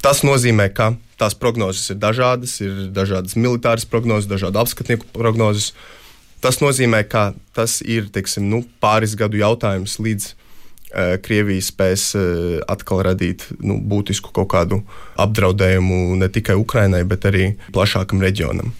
Tas 0.04 0.20
nozīmē, 0.26 0.68
ka 0.74 0.92
tās 1.16 1.38
prognozes 1.38 1.94
ir 1.94 2.02
dažādas, 2.02 2.58
ir 2.60 2.88
dažādas 2.92 3.38
militāras 3.38 3.86
prognozes, 3.88 4.28
dažādu 4.28 4.60
apskatnieku 4.60 5.08
prognozes. 5.14 5.70
Tas 6.44 6.58
nozīmē, 6.60 7.06
ka 7.08 7.30
tas 7.56 7.78
ir 7.80 8.10
teiksim, 8.12 8.50
nu, 8.50 8.66
pāris 8.82 9.14
gadu 9.16 9.38
jautājums 9.40 9.96
līdz 10.02 10.34
Eh, 10.34 10.43
Krievija 10.94 11.62
spēs 11.64 12.04
eh, 12.18 12.58
atkal 12.70 13.02
radīt 13.06 13.46
nu, 13.58 13.80
būtisku 13.82 14.30
kaut 14.34 14.50
kādu 14.52 14.80
apdraudējumu 15.20 16.14
ne 16.20 16.28
tikai 16.30 16.56
Ukrainai, 16.60 17.02
bet 17.08 17.26
arī 17.26 17.54
plašākam 17.74 18.22
reģionam. 18.22 18.70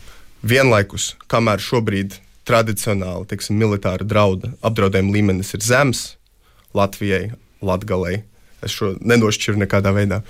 Vienlaikus, 0.45 1.15
kamēr 1.31 1.63
šobrīd 1.63 2.19
tradicionāli 2.47 3.27
teiksim, 3.31 3.59
militāra 3.59 4.05
drauda 4.07 4.53
apdraudējuma 4.63 5.15
līmenis 5.17 5.55
ir 5.57 5.65
zems 5.65 6.05
Latvijai, 6.77 7.33
Latvijai, 7.65 8.21
es 8.65 8.77
šo 8.77 8.95
nenošķiru 9.01 9.65
nekādā 9.65 9.95
veidā. 9.97 10.21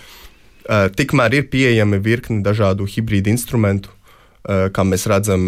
Uh, 0.64 0.86
tikmēr 0.94 1.40
ir 1.40 1.48
pieejami 1.52 1.98
virkni 2.00 2.44
dažādu 2.44 2.86
hibrīdu 2.88 3.32
instrumentu, 3.34 3.92
kā 4.44 4.82
mēs 4.84 5.06
redzam, 5.08 5.46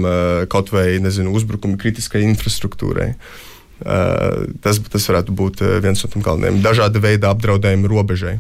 kaut 0.49 0.71
vai 0.73 0.95
nezinu, 1.05 1.29
uzbrukumi 1.37 1.77
kritiskai 1.77 2.23
infrastruktūrai. 2.25 3.11
Uh, 3.13 3.56
tas, 3.81 4.81
tas 4.81 5.09
varētu 5.11 5.35
būt 5.37 5.63
viens 5.85 6.01
no 6.03 6.11
tiem 6.13 6.25
galvenajiem. 6.25 6.63
Dažāda 6.65 7.03
veida 7.03 7.33
apdraudējumi 7.35 7.91
robežai. 7.91 8.39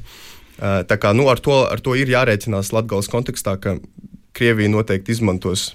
Tā 0.57 0.97
kā 0.97 1.13
nu, 1.13 1.27
ar, 1.29 1.41
to, 1.45 1.59
ar 1.69 1.83
to 1.85 1.97
ir 1.99 2.09
jārēķinās 2.09 2.73
Latvijas 2.73 3.11
kontekstā, 3.13 3.59
ka 3.61 3.77
Krievija 4.37 4.73
noteikti 4.73 5.13
izmantos 5.13 5.75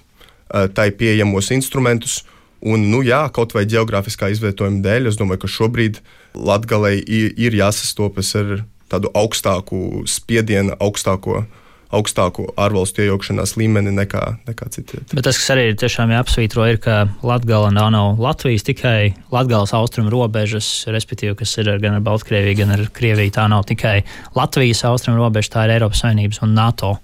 tai 0.74 0.90
pieejamos 0.90 1.52
instrumentus. 1.54 2.22
Un, 2.62 2.86
nu, 2.90 3.00
jā, 3.02 3.24
kaut 3.34 3.54
vai 3.56 3.64
geogrāfiskā 3.66 4.28
izvietojuma 4.30 4.82
dēļ, 4.84 5.08
es 5.10 5.18
domāju, 5.18 5.44
ka 5.44 5.50
šobrīd 5.50 5.98
Latvijai 6.34 7.00
ir 7.02 7.56
jāsastopas 7.58 8.34
ar 8.38 8.52
tādu 8.92 9.10
augstāku 9.18 10.04
spiedienu, 10.10 10.76
augstāko 10.82 11.40
uh, 11.40 11.61
augstāku 11.92 12.46
ārvalstu 12.60 13.04
iejaukšanās 13.04 13.56
līmeni 13.60 13.92
nekā, 13.94 14.22
nekā 14.48 14.68
citi. 14.74 15.02
Bet 15.12 15.26
tas, 15.26 15.38
kas 15.40 15.52
arī 15.54 15.68
ir 15.70 15.78
tiešām 15.80 16.12
jāapsvītro, 16.14 16.64
ir, 16.70 16.78
ka 16.82 17.02
Latgala 17.26 17.72
nav, 17.74 17.90
nav 17.94 18.22
Latvijas 18.22 18.64
tikai 18.68 19.12
Latgales 19.34 19.74
austrumu 19.76 20.12
robežas, 20.12 20.70
respektīvi, 20.92 21.36
kas 21.42 21.52
ir 21.60 21.74
gan 21.82 21.98
ar 21.98 22.06
Baltkrieviju, 22.06 22.62
gan 22.62 22.76
ar 22.78 22.86
Krieviju. 22.96 23.34
Tā 23.36 23.48
nav 23.52 23.66
tikai 23.68 24.00
Latvijas 24.38 24.84
austrumu 24.88 25.20
robeža, 25.20 25.56
tā 25.56 25.66
ir 25.68 25.76
Eiropas 25.76 26.04
Savienības 26.04 26.42
un 26.46 26.56
NATO 26.56 26.96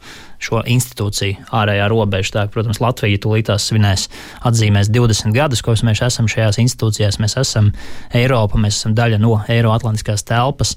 šo 0.43 0.63
institūciju 0.71 1.51
ārējā 1.55 1.89
robeža. 1.91 2.35
Tā, 2.35 2.47
protams, 2.53 2.81
Latvija 2.83 3.21
tūlītās 3.25 3.69
svinēs 3.71 4.07
atzīmēs 4.47 4.91
20 4.95 5.35
gadus, 5.37 5.63
kopš 5.67 5.85
mēs 5.89 6.03
esam 6.07 6.31
šajās 6.31 6.61
institūcijās. 6.63 7.19
Mēs 7.23 7.37
esam 7.43 7.73
Eiropa, 8.17 8.61
mēs 8.63 8.79
esam 8.81 8.95
daļa 8.99 9.21
no 9.23 9.41
Eiroatlantiskās 9.51 10.27
telpas. 10.29 10.77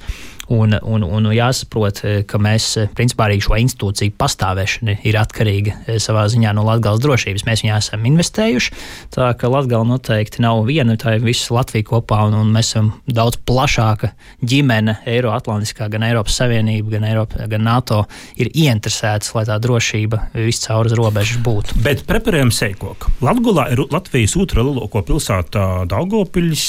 Un, 0.51 0.75
un, 0.84 1.05
un 1.08 1.29
jāsaprot, 1.31 2.01
ka 2.27 2.39
mēs 2.41 2.74
principā 2.98 3.29
arī 3.29 3.39
šo 3.43 3.55
institūciju 3.62 4.15
pastāvēšana 4.20 4.98
ir 5.08 5.17
atkarīga 5.22 5.75
eh, 5.86 6.00
savā 6.01 6.25
ziņā 6.31 6.51
no 6.58 6.65
Latvijas 6.67 7.00
drošības. 7.03 7.46
Mēs 7.48 7.63
viņā 7.63 7.77
esam 7.79 8.03
investējuši. 8.10 8.74
Tā 9.15 9.31
ka 9.39 9.51
Latvija 9.51 9.81
noteikti 9.88 10.43
nav 10.43 10.63
viena, 10.67 10.98
tā 11.00 11.15
ir 11.17 11.24
visa 11.25 11.55
Latvija 11.55 11.88
kopā, 11.91 12.24
un, 12.27 12.38
un 12.41 12.51
mēs 12.55 12.74
esam 12.74 12.91
daudz 13.08 13.39
plašāka 13.48 14.12
ģimene, 14.43 14.98
Eiroatlantiskā, 15.10 15.88
gan 15.93 16.05
Eiropas 16.08 16.39
Savienība, 16.41 16.98
gan, 16.98 17.08
Eiropa, 17.08 17.48
gan 17.51 17.65
NATO 17.67 18.03
ir 18.36 18.51
ieinteresētas, 18.51 19.31
lai 19.38 19.46
tā 19.50 19.58
drošība 19.62 20.20
viscaur 20.36 20.89
uz 20.89 20.98
robežas 20.98 21.39
būtu. 21.46 21.79
Bet 21.86 22.03
preparējam 22.10 22.51
seikok. 22.55 23.08
Latgulā 23.24 23.70
ir 23.72 23.86
Latvijas 23.91 24.36
otra 24.39 24.65
lielāko 24.65 25.03
pilsēta 25.08 25.70
Daugopiļs, 25.91 26.67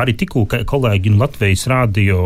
arī 0.00 0.16
tikko 0.18 0.46
kolēģi 0.50 1.14
no 1.14 1.24
Latvijas 1.24 1.68
rādio 1.70 2.20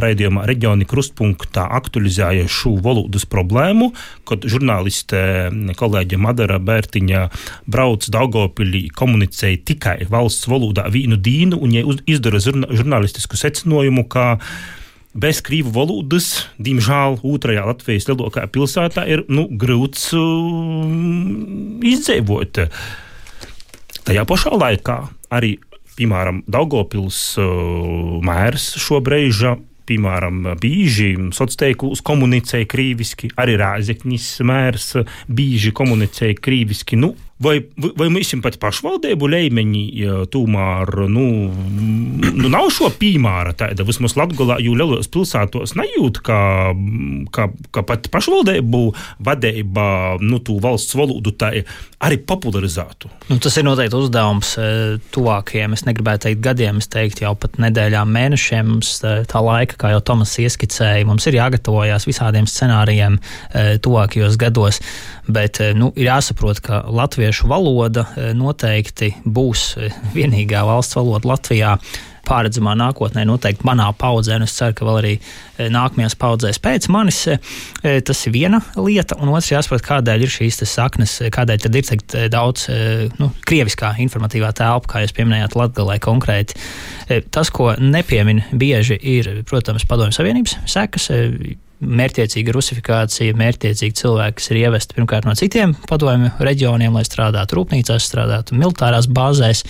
raidījumā 0.00 0.44
Reģioni 0.48 0.86
Krustpunktā 0.88 1.66
aktualizēja 1.78 2.46
šo 2.50 2.76
valodas 2.84 3.26
problēmu, 3.28 3.90
kad 4.28 4.46
žurnāliste 4.48 5.20
kolēģe 5.78 6.20
Madara 6.20 6.58
Bērtiņa 6.62 7.26
brauc 7.70 8.08
Daugopilī, 8.12 8.86
komunicēja 8.96 9.62
tikai 9.66 9.98
valsts 10.10 10.48
valodā 10.50 10.86
vienu 10.92 11.18
dienu, 11.18 11.60
un 11.62 11.76
ja 11.76 11.84
izdara 12.06 12.40
žurnālistisku 12.42 13.38
secinājumu, 13.40 14.06
ka 14.10 14.36
bez 15.16 15.40
krīvu 15.44 15.72
valodas, 15.72 16.46
diemžēl, 16.60 17.20
otrajā 17.24 17.64
Latvijas 17.66 18.08
lielākajā 18.10 18.50
pilsētā 18.52 19.06
ir 19.08 19.24
nu, 19.32 19.46
grūts 19.48 20.10
uh, 20.16 21.84
izdzīvot. 21.88 22.66
Tajā 24.06 24.26
pašā 24.28 24.52
laikā 24.54 24.98
arī, 25.34 25.56
piemēram, 25.96 26.42
Daugopils 26.52 27.20
uh, 27.40 28.20
mērs 28.26 28.74
šobrīd 28.82 29.32
piemēram, 29.88 30.42
bieži 30.60 31.14
sociālos 31.30 31.60
tīklos 31.60 32.02
komunicēja 32.06 32.68
krīviski, 32.70 33.30
arī 33.40 33.56
Rāzeknis 33.60 34.28
mērs 34.46 34.92
bieži 35.28 35.72
komunicēja 35.76 36.36
krīviski. 36.42 36.98
Nu, 37.00 37.14
Vai, 37.36 37.58
vai 37.76 38.06
mēs 38.08 38.30
esam 38.30 38.40
pat 38.40 38.54
pašvaldību 38.62 39.28
līmenī, 39.28 39.82
tomēr 40.32 41.02
nu, 41.12 41.24
nu 42.32 42.48
nav 42.48 42.70
šo 42.72 42.88
piemēra 42.96 43.52
tāda 43.60 43.84
vismaz 43.84 44.14
Latvijā, 44.16 44.56
jo 44.64 44.72
lielos 44.72 45.10
pilsētos 45.12 45.74
nejūt, 45.76 46.22
ka, 46.24 46.38
ka, 47.36 47.50
ka 47.76 47.84
pat 47.84 48.08
pašvaldību 48.14 48.80
vadība 49.28 49.84
nu, 50.24 50.40
tu 50.40 50.56
valsts 50.64 50.96
valodu 50.96 51.34
tā 51.36 51.52
arī 52.00 52.18
popularizētu. 52.28 53.10
Nu, 53.30 53.38
tas 53.42 53.56
ir 53.56 53.64
noteikti 53.64 53.96
uzdevums 53.96 54.54
e, 54.60 54.66
tuvākajiem, 55.12 55.76
es 55.76 55.84
negribētu 55.86 56.26
teikt 56.26 56.42
gadiem, 56.44 56.80
es 56.80 56.88
teiktu 56.92 57.24
jau 57.24 57.32
pat 57.40 57.56
nedēļām, 57.62 58.10
mēnešiem. 58.16 58.68
Mums 58.74 58.94
e, 59.00 59.14
tā 59.28 59.40
laika, 59.44 59.78
kā 59.80 59.92
jau 59.94 60.02
Tomas 60.04 60.34
ieskicēja, 60.40 61.06
mums 61.08 61.28
ir 61.28 61.38
jāgatavojas 61.38 62.08
visādiem 62.08 62.48
scenārijiem 62.50 63.16
e, 63.16 63.64
tuvākajos 63.84 64.36
gados, 64.40 64.80
bet 65.28 65.60
nu, 65.76 65.90
ir 65.96 66.10
jāsaprot, 66.10 66.60
ka 66.64 66.82
Latvija 66.92 67.25
latviešu 67.26 67.48
valoda 67.50 68.04
e, 68.14 68.34
noteikti 68.38 69.08
būs 69.26 69.62
e, 69.78 69.88
vienīgā 70.14 70.62
valsts 70.62 70.94
valoda 70.94 71.26
Latvijā 71.26 71.72
pārredzamā 72.26 72.74
nākotnē, 72.78 73.24
noteikti 73.26 73.66
manā 73.66 73.88
paudzē, 73.98 74.36
un 74.38 74.44
es 74.46 74.54
ceru, 74.54 74.74
ka 74.74 74.86
vēl 74.86 74.96
arī 74.98 75.12
nākamajās 75.70 76.16
paudzēs 76.18 76.58
pēc 76.58 76.88
manis. 76.90 77.20
Tas 78.02 78.22
ir 78.26 78.32
viena 78.34 78.58
lieta, 78.74 79.14
un 79.22 79.30
otrs 79.30 79.52
jāsaprot, 79.52 79.84
kādēļ 79.86 80.24
ir 80.26 80.32
šīs 80.34 80.58
saknes, 80.66 81.20
kādēļ 81.30 81.60
tad 81.62 81.78
ir 81.78 81.86
tik 81.86 82.02
daudz 82.34 82.66
nu, 83.20 83.28
krieviskā 83.46 83.92
informatīvā 84.02 84.50
telpa, 84.58 84.90
kā 84.90 85.04
jūs 85.04 85.14
pieminējāt, 85.14 85.54
Latgalē 85.54 86.00
konkrēti. 86.02 86.58
Tas, 87.30 87.54
ko 87.54 87.76
nepiemin 87.78 88.42
bieži, 88.50 88.98
ir, 88.98 89.30
protams, 89.46 89.86
Padomju 89.86 90.18
Savienības 90.18 90.58
sekas 90.66 91.06
mērķiecīga 91.80 92.54
rusifikācija, 92.56 93.36
mērķiecīgi 93.36 93.98
cilvēki, 94.00 94.38
kas 94.38 94.50
ir 94.52 94.60
ievesti 94.62 94.96
pirmkārt 94.96 95.28
no 95.28 95.34
citiem 95.38 95.74
padomju 95.88 96.32
reģioniem, 96.40 96.96
lai 96.96 97.04
strādātu 97.04 97.58
rūpnīcās, 97.58 98.08
strādātu 98.08 98.56
militārās 98.56 99.10
bāzēs, 99.12 99.64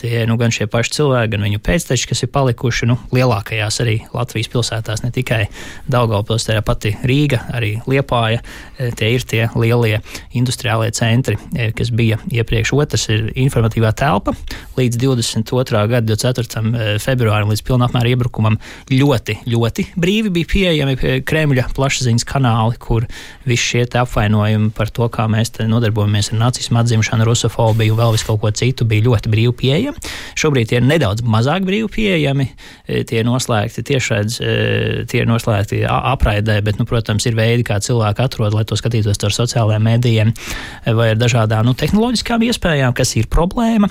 tie 0.00 0.22
nu, 0.30 0.36
gan 0.38 0.52
šie 0.54 0.68
paši 0.70 0.94
cilvēki, 0.98 1.32
gan 1.34 1.44
viņu 1.46 1.60
pēcteči, 1.64 2.06
kas 2.10 2.22
ir 2.22 2.30
palikuši 2.34 2.88
nu, 2.90 2.96
lielākajās 3.14 3.80
arī 3.82 3.96
Latvijas 4.14 4.50
pilsētās, 4.52 5.02
ne 5.02 5.10
tikai 5.14 5.46
Daugaupils, 5.90 6.46
tā 6.46 6.58
pati 6.62 6.94
Rīga, 7.02 7.42
arī 7.54 7.76
Liepāja. 7.90 8.42
E, 8.78 8.90
tie 8.94 9.10
ir 9.16 9.26
tie 9.26 9.48
lielie 9.58 9.98
industriālie 10.38 10.92
centri, 10.94 11.38
e, 11.54 11.70
kas 11.76 11.90
bija 11.90 12.20
iepriekš. 12.30 12.74
Otrs 12.78 13.08
ir 13.10 13.26
informatīvā 13.34 13.90
telpa. 13.98 14.34
Līdz 14.78 15.00
22. 15.02 15.82
gada 15.90 16.14
24. 16.14 16.62
E, 16.78 16.94
februārim, 17.02 17.50
līdz 17.50 17.64
pilnapmēra 17.66 18.14
iebrukumam, 18.14 18.60
ļoti, 18.92 19.40
ļoti 19.50 19.88
brīvi 19.98 20.32
bija 20.38 20.52
pieejami 20.54 20.98
Kremļa 21.26 21.68
plašsaziņas 21.74 22.28
kanāli, 22.28 22.78
kur 22.82 23.08
visi 23.48 23.72
šie 23.72 23.86
apvainojumi 23.98 24.70
par 24.76 24.92
to, 24.94 25.08
kā 25.12 25.26
mēs 25.30 25.56
nodarbojamies 25.58 26.32
ar 26.32 26.42
nacismu 26.46 26.78
atzimšanu, 26.82 27.26
rusofobiju, 27.26 27.98
vēl 27.98 28.14
visu 28.14 28.28
kaut 28.30 28.42
ko 28.44 28.54
citu, 28.54 28.86
bija 28.88 29.08
ļoti 29.08 29.32
brīvi 29.32 29.54
pieejami 29.58 29.87
pieejami. 29.88 30.16
Šobrīd 30.38 30.68
tie 30.70 30.78
ir 30.78 30.86
nedaudz 30.86 31.24
mazāk 31.26 31.64
brīvi 31.66 31.88
pieejami, 31.90 32.46
e, 32.86 33.02
tie 33.04 33.20
ir 33.22 33.26
noslēgti 33.26 33.82
tiešraidz, 33.82 34.38
e, 34.40 35.04
tie 35.08 35.22
ir 35.22 35.26
noslēgti 35.26 35.82
apraidē, 35.88 36.60
bet, 36.62 36.78
nu, 36.78 36.86
protams, 36.86 37.26
ir 37.26 37.34
veidi, 37.34 37.64
kā 37.64 37.80
cilvēki 37.80 38.22
atrod, 38.22 38.54
lai 38.54 38.64
to 38.64 38.76
skatītos 38.76 39.18
ar 39.24 39.34
sociālajiem 39.34 39.84
mēdījiem 39.88 40.32
e, 40.32 40.92
vai 40.94 41.10
ar 41.14 41.18
dažādām 41.18 41.66
nu, 41.66 41.74
tehnoloģiskām 41.74 42.44
iespējām, 42.48 42.94
kas 42.94 43.16
ir 43.16 43.26
problēma. 43.26 43.88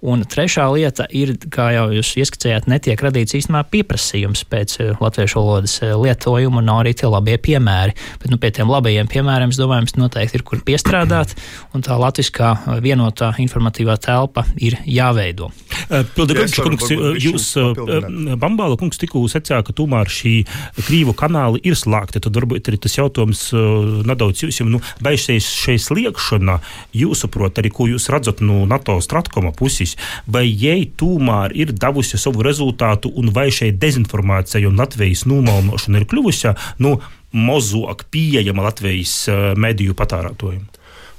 Un 0.00 0.22
trešā 0.22 0.68
lieta 0.72 1.08
ir, 1.10 1.34
kā 1.50 1.72
jau 1.74 1.88
jūs 1.96 2.14
ieskicējāt, 2.22 2.68
netiek 2.70 3.00
radīts 3.02 3.34
īstenībā 3.34 3.64
pieprasījums 3.72 4.44
pēc 4.48 4.78
latviešu 5.00 5.40
valodas 5.40 5.78
lietojuma, 5.82 6.60
un 6.60 6.68
nav 6.70 6.84
arī 6.84 6.94
tie 6.94 7.10
labie 7.10 7.38
piemēri. 7.42 7.96
Bet 8.22 8.30
nu, 8.30 8.38
pie 8.38 8.52
tiem 8.54 8.70
labajiem 8.70 9.10
piemēriem, 9.10 9.50
es 9.50 9.58
domāju, 9.58 9.88
mums 9.88 9.98
noteikti 9.98 10.38
ir 10.38 10.46
kur 10.46 10.62
piestrādāt, 10.62 11.34
un 11.74 11.82
tā 11.82 11.98
latviskā 11.98 12.54
vienotā 12.84 13.32
informatīvā 13.42 13.98
telpa 14.02 14.46
ir 14.62 14.78
jāveido 14.86 15.37
jāveido. 15.38 15.50
Eh, 15.90 16.04
Pildegrunča 16.14 16.62
kungs, 16.62 16.90
jūs, 17.22 17.56
eh, 17.56 18.36
Bambāla 18.36 18.76
kungs, 18.78 18.98
tikko 18.98 19.24
secināja, 19.28 19.64
ka 19.64 19.72
tomēr 19.72 20.06
šī 20.06 20.46
krīvu 20.76 21.14
kanāli 21.14 21.60
ir 21.64 21.74
slēgti. 21.74 22.20
Tad 22.20 22.32
varbūt 22.32 22.68
arī 22.68 22.78
tas 22.80 22.96
jautājums 22.96 23.52
eh, 23.52 24.02
nedaudz 24.04 24.42
jums, 24.42 24.60
nu, 24.68 24.80
vai 25.00 25.16
šeit 25.16 25.42
šeit 25.42 25.80
sliekšana, 25.80 26.60
jūsuprot, 26.94 27.58
arī 27.58 27.70
ko 27.70 27.86
jūs 27.86 28.08
redzat 28.10 28.40
no 28.40 28.66
NATO 28.66 28.98
stratkoma 29.00 29.54
puses, 29.54 29.96
vai 30.26 30.46
jai 30.46 30.90
tomēr 30.96 31.54
ir 31.54 31.72
devusi 31.72 32.18
savu 32.18 32.42
rezultātu 32.42 33.12
un 33.14 33.30
vai 33.30 33.50
šeit 33.50 33.78
dezinformācija 33.78 34.68
un 34.68 34.76
Latvijas 34.76 35.24
nomalnošana 35.26 36.02
ir 36.02 36.08
kļuvusi 36.08 36.54
nu, 36.78 36.98
mazāk 37.32 38.06
pieejama 38.10 38.64
Latvijas 38.70 39.28
mediju 39.56 39.94
patērētājiem? 39.94 40.77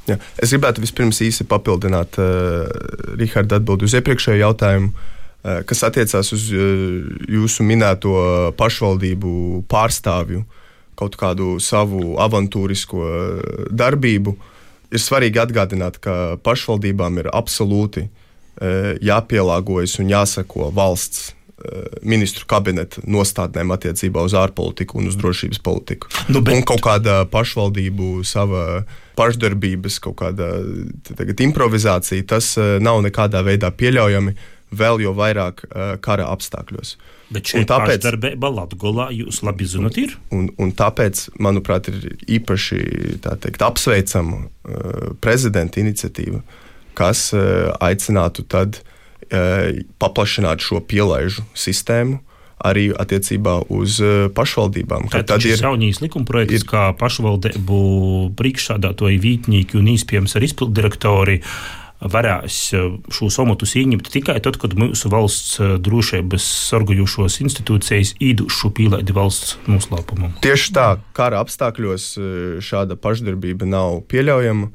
Jā. 0.10 0.18
Es 0.42 0.54
gribētu 0.54 0.84
vispirms 0.84 1.22
īsi 1.26 1.46
papildināt 1.50 2.20
uh, 2.22 2.68
Riharda 3.20 3.60
atbildi 3.60 3.88
uz 3.88 3.96
iepriekšējo 4.00 4.42
jautājumu, 4.42 4.92
uh, 4.92 5.60
kas 5.70 5.84
attiecās 5.88 6.34
uz 6.36 6.50
uh, 6.54 7.10
jūsu 7.32 7.66
minēto 7.68 8.16
pašvaldību 8.60 9.64
pārstāvju 9.72 10.46
kaut 11.00 11.16
kādu 11.20 11.58
savu 11.64 12.18
avantūrisko 12.20 13.04
uh, 13.08 13.58
darbību. 13.72 14.36
Ir 14.90 15.02
svarīgi 15.02 15.40
atgādināt, 15.40 16.00
ka 16.02 16.40
pašvaldībām 16.44 17.22
ir 17.22 17.32
absolūti 17.32 18.08
uh, 18.08 18.96
jāpielāgojas 19.06 20.00
un 20.02 20.16
jāsako 20.16 20.72
valsts 20.76 21.30
ministru 22.06 22.48
kabineta 22.50 23.02
nostādnēm 23.08 23.74
attiecībā 23.76 24.24
uz 24.24 24.36
ārpolitiku 24.38 25.00
un 25.00 25.10
uz 25.12 25.18
drošības 25.20 25.62
politiku. 25.64 26.10
Nu, 26.32 26.40
bet... 26.40 26.56
Un 26.56 26.66
kaut 26.68 26.84
kāda 26.86 27.24
pašvaldību 27.32 28.24
sava 28.28 28.84
pašdarbības, 29.20 30.00
kaut 30.04 30.20
kāda 30.22 30.54
tagad, 31.12 31.40
improvizācija, 31.44 32.26
tas 32.30 32.54
eh, 32.60 32.78
nav 32.84 33.02
nekādā 33.06 33.44
veidā 33.46 33.72
pieļaujami, 33.76 34.36
vēl 34.80 35.02
jo 35.04 35.14
vairāk 35.18 35.66
eh, 35.66 35.96
kara 36.04 36.30
apstākļos. 36.34 36.96
Bet 37.30 37.52
šī 37.52 37.66
tāpēc, 37.70 38.02
darbība 38.02 38.50
Latvijā 38.50 39.10
jūs 39.20 39.44
labi 39.46 39.68
zinat, 39.70 40.00
ir. 40.02 40.16
Un, 40.34 40.48
un 40.58 40.72
tāpēc, 40.74 41.28
manuprāt, 41.42 41.92
ir 41.92 42.16
īpaši 42.40 42.80
teikt, 43.22 43.62
apsveicama 43.62 44.40
uh, 44.42 45.12
prezidenta 45.22 45.78
iniciatīva, 45.78 46.42
kas 46.98 47.28
uh, 47.38 47.70
aicinātu 47.86 48.48
tad 48.50 48.80
uh, 48.82 49.78
paplašināt 50.02 50.66
šo 50.66 50.82
pielaižu 50.82 51.46
sistēmu 51.54 52.18
arī 52.66 52.90
attiecībā 52.92 53.60
uz 53.72 54.00
eh, 54.04 54.28
pašvaldībām. 54.36 55.10
Tad 55.14 55.46
ir 55.48 55.60
jaunīs 55.60 56.02
likumprojekts, 56.04 56.64
ir, 56.64 56.66
kā 56.68 56.88
pašvaldību 57.00 57.82
priekšsādātoji, 58.40 59.22
vītņīgi 59.24 59.80
un 59.80 59.94
īspējams 59.96 60.36
ar 60.36 60.48
izpildirektori 60.48 61.40
varēs 62.00 62.60
eh, 62.76 62.92
šos 63.16 63.40
amatus 63.44 63.78
ieņemt 63.80 64.12
tikai 64.12 64.38
tad, 64.44 64.60
kad 64.60 64.76
mūsu 64.80 65.12
valsts 65.14 65.56
eh, 65.64 65.78
drošības 65.80 66.52
sargājošos 66.74 67.40
institūcijas 67.46 68.16
īdušu 68.20 68.74
pīlēdi 68.76 69.16
valsts 69.16 69.58
noslēpumam. 69.72 70.36
Tieši 70.44 70.76
tā, 70.76 70.92
kara 71.16 71.42
apstākļos 71.46 72.12
šāda 72.66 73.00
pašdarbība 73.00 73.70
nav 73.70 74.04
pieļaujama. 74.12 74.72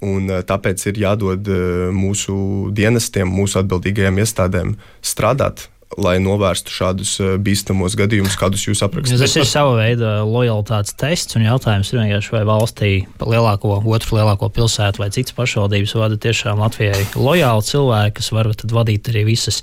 Un 0.00 0.30
tāpēc 0.48 0.80
ir 0.88 0.96
jādod 0.96 1.44
mūsu 1.92 2.34
dienestiem, 2.72 3.28
mūsu 3.28 3.58
atbildīgajām 3.60 4.16
iestādēm 4.22 4.70
strādāt 5.04 5.66
lai 5.98 6.18
novērstu 6.22 6.70
šādus 6.74 7.14
eh, 7.22 7.32
bīstamos 7.42 7.96
gadījumus, 7.98 8.36
kādus 8.38 8.66
jūs 8.68 8.82
aprakstījāt. 8.86 9.24
Tas 9.24 9.36
ir 9.40 9.48
sava 9.48 9.74
veida 9.78 10.20
lojalitātes 10.26 10.94
tests, 10.98 11.34
un 11.38 11.46
jautājums 11.46 11.90
ir 11.90 12.02
vienkārši, 12.02 12.34
vai 12.36 12.44
valstī 12.46 12.92
lielāko, 13.18 13.80
otru 13.82 14.20
lielāko 14.20 14.50
pilsētu 14.54 15.02
vai 15.02 15.10
citas 15.14 15.34
pašvaldības 15.38 15.96
vada 15.98 16.20
tiešām 16.20 16.62
Latvijai 16.62 17.02
lojāli 17.16 17.66
cilvēki, 17.72 18.16
kas 18.20 18.30
var 18.36 18.52
vadīt 18.70 19.10
arī 19.10 19.26
visas 19.32 19.62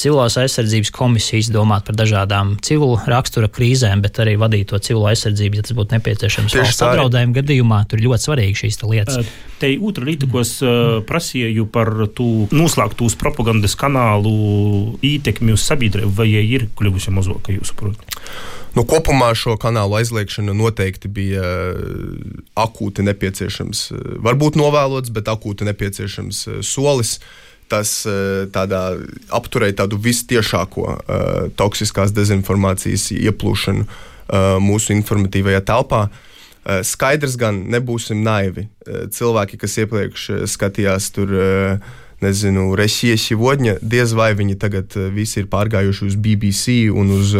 civilās 0.00 0.36
aizsardzības 0.40 0.90
komisijas, 0.94 1.50
domāt 1.52 1.86
par 1.88 1.96
dažādām 1.98 2.56
civilu 2.64 2.98
rakstura 3.08 3.48
krīzēm, 3.52 4.02
bet 4.04 4.20
arī 4.22 4.36
vadīt 4.40 4.70
to 4.72 4.80
civilo 4.82 5.08
aizsardzību, 5.10 5.58
ja 5.58 5.66
tas 5.66 5.76
būtu 5.76 5.96
nepieciešams 5.96 6.52
Tieši 6.52 6.62
valsts 6.62 6.84
apdraudējuma 6.86 7.36
gadījumā. 7.38 7.80
Tur 7.90 8.02
ļoti 8.04 8.28
svarīgi 8.28 8.60
šīs 8.62 8.80
lietas. 8.84 9.30
Te 9.60 9.72
otrā 9.80 10.10
rīta, 10.10 10.28
ko 10.30 10.42
es 10.42 10.52
uh, 10.64 10.98
prasīju 11.08 11.68
par 11.72 11.92
to 12.16 12.28
noslēgtos 12.52 13.16
propagandas 13.20 13.76
kanālu 13.78 14.98
ietekmi 15.06 15.56
uz 15.56 15.64
sabiedrību, 15.64 16.12
vai 16.18 16.28
ir 16.42 16.68
kļuvusi 16.76 17.16
mazāk, 17.16 17.50
jūsuprāt? 17.56 18.20
Nu, 18.76 18.84
kopumā 18.84 19.30
šo 19.32 19.54
kanālu 19.56 19.96
aizliegšana 19.96 20.52
noteikti 20.52 21.08
bija 21.08 21.46
akūti 22.60 23.06
nepieciešams, 23.06 23.86
varbūt 24.20 24.58
novēlots, 24.60 25.08
bet 25.16 25.32
akūti 25.32 25.64
nepieciešams 25.70 26.42
solis. 26.60 27.16
Uh, 27.16 27.45
tas 27.68 27.90
eh, 28.06 28.46
tādā, 28.52 28.96
apturēja 29.34 29.82
tādu 29.82 29.98
vistiešāko 30.02 30.86
uh, 30.86 31.50
toksiskās 31.58 32.14
dezinformācijas 32.16 33.10
ieplūšanu 33.16 33.84
uh, 33.86 34.56
mūsu 34.62 34.94
informatīvajā 34.96 35.64
telpā. 35.66 36.06
Uh, 36.06 36.80
skaidrs, 36.86 37.36
gan 37.38 37.64
nebūsim 37.70 38.24
naivi. 38.26 38.68
Cilvēki, 38.86 39.58
kas 39.60 39.76
iepriekš 39.82 40.24
skatījās 40.50 41.12
tur, 41.14 41.30
nezinu, 42.22 42.70
Resijas 42.78 43.26
Vodņa, 43.36 43.76
diez 43.82 44.14
vai 44.16 44.30
viņi 44.38 44.56
tagad 44.58 44.94
visi 45.14 45.42
ir 45.42 45.50
pārgājuši 45.52 46.06
uz 46.06 46.16
BBC 46.16 46.76
un 46.90 47.12
uz 47.18 47.34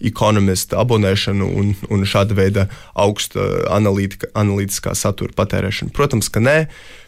Economist 0.00 0.74
abonēšanu 0.74 1.50
un, 1.60 1.74
un 1.92 2.06
šāda 2.08 2.38
veida 2.38 2.66
augsta 2.94 3.44
analītiskā 3.70 4.96
satura 4.98 5.36
patērēšanu. 5.36 5.94
Protams, 5.94 6.32
ka 6.32 6.42
nē. 6.42 6.58
Uh, 6.62 7.01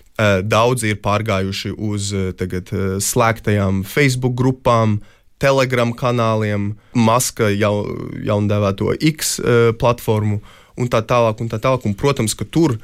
daudzi 0.46 0.92
ir 0.92 1.00
pārgājuši 1.02 1.74
uz 1.74 2.12
eh, 2.14 2.30
tagad, 2.38 2.70
eh, 2.70 2.96
slēgtajām 3.02 3.82
Facebook 3.88 4.36
grupām, 4.38 5.00
Telegram 5.42 5.90
kanāliem, 5.92 6.74
Maska 6.94 7.50
jau, 7.50 7.82
jaundēvēto 8.22 8.94
X 9.10 9.40
platformu 9.76 10.38
un 10.78 10.88
tā 10.88 11.02
tālāk. 11.04 11.42
Un 11.42 11.50
tā 11.50 11.58
tālāk. 11.60 11.84
Un, 11.84 11.96
protams, 11.98 12.36
ka 12.38 12.46
tur 12.46 12.78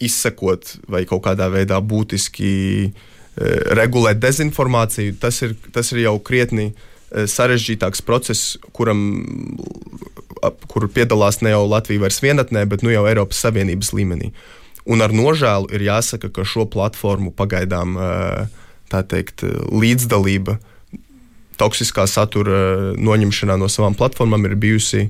izsekot 0.00 0.76
vai 0.88 1.02
kaut 1.10 1.24
kādā 1.26 1.50
veidā 1.52 1.80
būtiski 1.82 2.92
regulēt 3.76 4.22
dezinformāciju, 4.22 5.18
tas 5.20 5.42
ir, 5.42 5.56
tas 5.74 5.90
ir 5.92 6.04
jau 6.06 6.14
krietni 6.22 6.70
sarežģītāks 7.10 8.00
process, 8.06 8.56
kuram 8.72 9.02
kur 10.70 10.86
piedalās 10.94 11.42
ne 11.42 11.52
jau 11.52 11.66
Latvija 11.68 12.06
vairs 12.06 12.22
vienatnē, 12.22 12.64
bet 12.70 12.86
nu 12.86 12.94
jau 12.94 13.04
Eiropas 13.10 13.42
Savienības 13.42 13.92
līmenī. 13.96 14.32
Un 14.88 15.04
ar 15.04 15.12
nožēlu 15.12 15.68
ir 15.76 15.84
jāsaka, 15.84 16.30
ka 16.32 16.46
šo 16.48 16.64
platformu 16.70 17.32
pagaidām 17.36 17.98
teikt, 18.88 19.44
līdzdalība 19.68 20.56
toksiskā 21.58 22.06
satura 22.08 22.94
noņemšanā 22.96 23.58
no 23.60 23.68
savām 23.68 23.96
platformām 23.98 24.46
ir 24.48 24.56
bijusi 24.56 25.08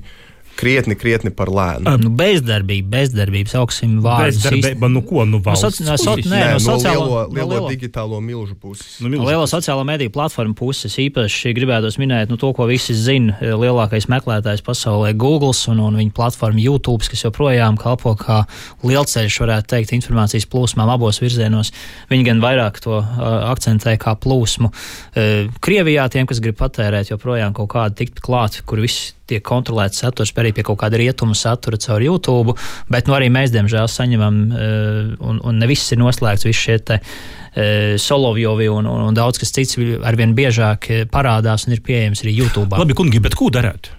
krietni, 0.59 0.95
krietni 0.99 1.31
par 1.35 1.51
lēnu. 1.53 1.95
Nu, 2.03 2.11
bezdarbība, 2.19 2.89
bezdarbība, 2.97 3.51
sauksim 3.51 3.99
vārdu. 4.03 4.33
Bezdarbība, 4.33 4.89
nu 4.91 5.01
ko, 5.07 5.23
nu 5.29 5.39
valsts 5.43 5.81
no, 5.85 5.95
so, 5.99 6.15
puses? 6.17 6.29
nē, 6.31 6.39
Nē, 6.39 6.49
no 6.51 6.59
no 6.59 6.75
sociālo, 6.75 7.05
lielo, 7.05 7.19
no 7.21 7.37
lielo 7.37 7.53
lielo, 7.53 7.71
digitālo 7.71 8.19
milžu 8.23 8.57
puses. 8.59 8.97
Nu, 8.99 9.07
no 9.07 9.13
milzīgs. 9.13 9.29
lielo 9.31 9.47
sociālo 9.51 9.85
mediju 9.87 10.13
platformu 10.15 10.57
puses 10.59 10.97
īpaši 10.99 11.53
gribētos 11.57 11.99
minēt 12.01 12.31
nu, 12.31 12.39
to, 12.41 12.51
ko 12.55 12.67
visi 12.69 12.95
zina. 12.97 13.37
Lielākais 13.39 14.09
meklētājs 14.11 14.63
pasaulē- 14.65 15.13
Google 15.23 15.53
un, 15.71 15.83
un 15.85 15.99
viņa 15.99 16.15
platforma 16.15 16.61
YouTube, 16.61 17.07
kas 17.09 17.23
joprojām 17.25 17.79
kalpo 17.79 18.15
kā 18.19 18.41
lielceļš, 18.83 19.39
varētu 19.45 19.71
teikt, 19.75 19.93
informācijas 19.97 20.47
plūsmām 20.49 20.91
abos 20.91 21.21
virzienos. 21.23 21.71
Viņi 22.11 22.27
gan 22.31 22.43
vairāk 22.43 22.81
to 22.83 22.99
uh, 22.99 23.29
akcentē 23.49 23.95
kā 24.01 24.15
plūsmu. 24.19 24.69
Uh, 24.69 25.47
Krievijā 25.63 26.09
tiem, 26.11 26.27
kas 26.29 26.43
grib 26.43 26.59
patērēt, 26.59 27.13
joprojām 27.13 27.55
kaut 27.57 27.71
kādu 27.73 28.03
tikt 28.03 28.21
klāt, 28.25 28.61
kur 28.67 28.83
viss 28.83 29.13
tiek 29.29 29.43
kontrolēts 29.45 30.01
saturs, 30.03 30.33
arī 30.39 30.53
pie 30.55 30.65
kaut 30.67 30.79
kāda 30.81 30.99
rietuma 30.99 31.37
satura 31.37 31.79
caur 31.81 32.03
YouTube, 32.03 32.55
bet 32.91 33.09
nu, 33.09 33.15
arī 33.17 33.29
mēs, 33.33 33.53
diemžēl, 33.55 33.89
saņemam, 33.91 34.39
uh, 34.49 35.13
un, 35.29 35.43
un 35.43 35.61
ne 35.61 35.69
viss 35.69 35.93
ir 35.93 36.01
noslēgts, 36.01 36.47
visi 36.49 36.65
šie 36.67 36.79
te 36.91 36.99
uh, 36.99 37.95
Solovjovi 37.99 38.69
un, 38.73 38.89
un, 38.89 39.07
un 39.09 39.17
daudz 39.17 39.41
kas 39.41 39.53
cits 39.55 39.79
arvien 40.05 40.35
biežāk 40.37 40.91
eh, 40.93 41.07
parādās 41.09 41.67
un 41.67 41.75
ir 41.75 41.81
pieejams 41.85 42.23
arī 42.25 42.35
YouTube. 42.41 42.77
Labi, 42.77 42.97
kungi, 42.97 43.21
bet 43.23 43.37
ko 43.37 43.49
darīt? 43.53 43.91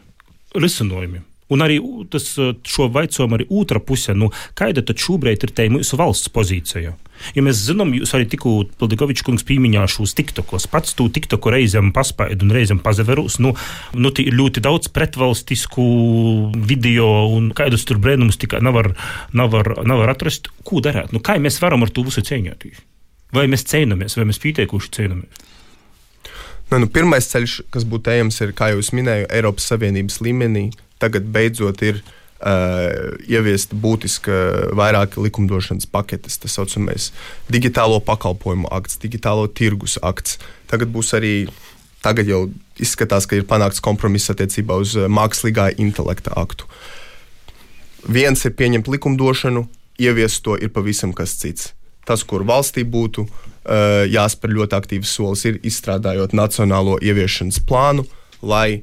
Risinājumi. 0.57 1.30
Un 1.51 1.65
arī 1.65 1.81
tas, 2.13 2.27
šo 2.39 2.89
vaicojumu 2.95 3.39
arī 3.39 3.47
otrā 3.51 3.83
pusē, 3.83 4.15
nu, 4.15 4.31
kāda 4.59 4.85
tad 4.87 5.01
šobrīd 5.03 5.47
ir 5.47 5.55
te 5.55 5.67
mūsu 5.73 5.99
valsts 5.99 6.31
pozīcija? 6.33 6.95
Ja 7.37 7.43
mēs 7.45 7.59
zinām, 7.67 7.93
jūs 7.93 8.15
arī 8.17 8.27
tikko 8.33 8.53
Pildegovičs 8.81 9.25
kungs 9.27 9.45
pieminējuši 9.49 10.01
uz 10.05 10.15
TikTokos, 10.17 10.67
pats 10.73 10.95
tu 10.97 11.09
TikToku 11.13 11.53
reizēm 11.53 11.91
paspaidu 11.97 12.47
un 12.47 12.55
reizēm 12.57 12.81
pazaverus, 12.85 13.37
nu, 13.45 13.53
nu 13.93 14.13
ir 14.23 14.33
ļoti 14.39 14.63
daudz 14.65 14.89
pretvalstisku 14.95 15.85
video 16.71 17.11
un 17.35 17.51
kādus 17.57 17.85
tur 17.89 18.01
brēnumus 18.01 18.41
tikai 18.41 18.63
nevar, 18.65 18.95
nevar, 19.37 19.75
nevar 19.85 20.15
atrast. 20.15 20.49
Ko 20.65 20.81
darīt? 20.85 21.13
Nu, 21.13 21.21
kā 21.25 21.37
mēs 21.43 21.61
varam 21.61 21.85
ar 21.85 21.93
to 21.93 22.07
visu 22.07 22.25
cīnīties? 22.25 22.81
Vai 23.37 23.47
mēs 23.51 23.67
cīnāmies, 23.69 24.17
vai 24.19 24.27
mēs 24.31 24.41
pieteikuši 24.43 24.95
cīnāmies? 24.97 25.49
Nu, 26.71 26.79
nu, 26.79 26.87
pirmais 26.91 27.27
ceļš, 27.27 27.57
kas 27.75 27.85
būtu 27.91 28.13
ejams, 28.13 28.39
ir, 28.45 28.55
kā 28.57 28.71
jau 28.71 28.83
minēju, 28.95 29.27
Eiropas 29.35 29.67
Savienības 29.73 30.21
līmenī. 30.23 30.69
Tagad 31.01 31.29
beidzot 31.33 31.83
ir 31.87 32.01
uh, 32.01 33.17
ieviesta 33.25 33.77
būtiska 33.77 34.37
vairāk 34.77 35.17
likumdošanas 35.21 35.89
paketes, 35.91 36.39
tā 36.41 36.51
saucamais 36.51 37.11
digitālo 37.53 38.01
pakalpojumu 38.05 38.71
akts, 38.73 39.01
digitālo 39.03 39.49
tirgus 39.49 39.99
akts. 40.03 40.39
Tagad 40.71 40.93
būs 40.93 41.15
arī, 41.17 41.35
tagad 42.05 42.29
jau 42.31 42.47
izskatās, 42.81 43.27
ka 43.29 43.39
ir 43.39 43.49
panākts 43.49 43.83
kompromiss 43.85 44.33
attiecībā 44.33 44.77
uz 44.81 44.97
uh, 44.99 45.09
mākslīgā 45.09 45.73
intelekta 45.81 46.35
aktu. 46.37 46.69
Viens 48.09 48.45
ir 48.49 48.57
pieņemt 48.57 48.89
likumdošanu, 48.89 49.67
ieviest 50.01 50.45
to 50.45 50.57
ir 50.57 50.73
pavisam 50.73 51.13
kas 51.17 51.37
cits. 51.37 51.75
Tas, 52.09 52.25
kur 52.25 52.45
valstī 52.49 52.85
būtu 52.89 53.27
uh, 53.27 54.05
jāspēr 54.09 54.57
ļoti 54.57 54.77
aktīvs 54.79 55.13
solis, 55.17 55.45
ir 55.47 55.61
izstrādājot 55.67 56.33
nacionālo 56.37 56.97
ieviešanas 57.05 57.61
plānu, 57.69 58.07
lai 58.41 58.81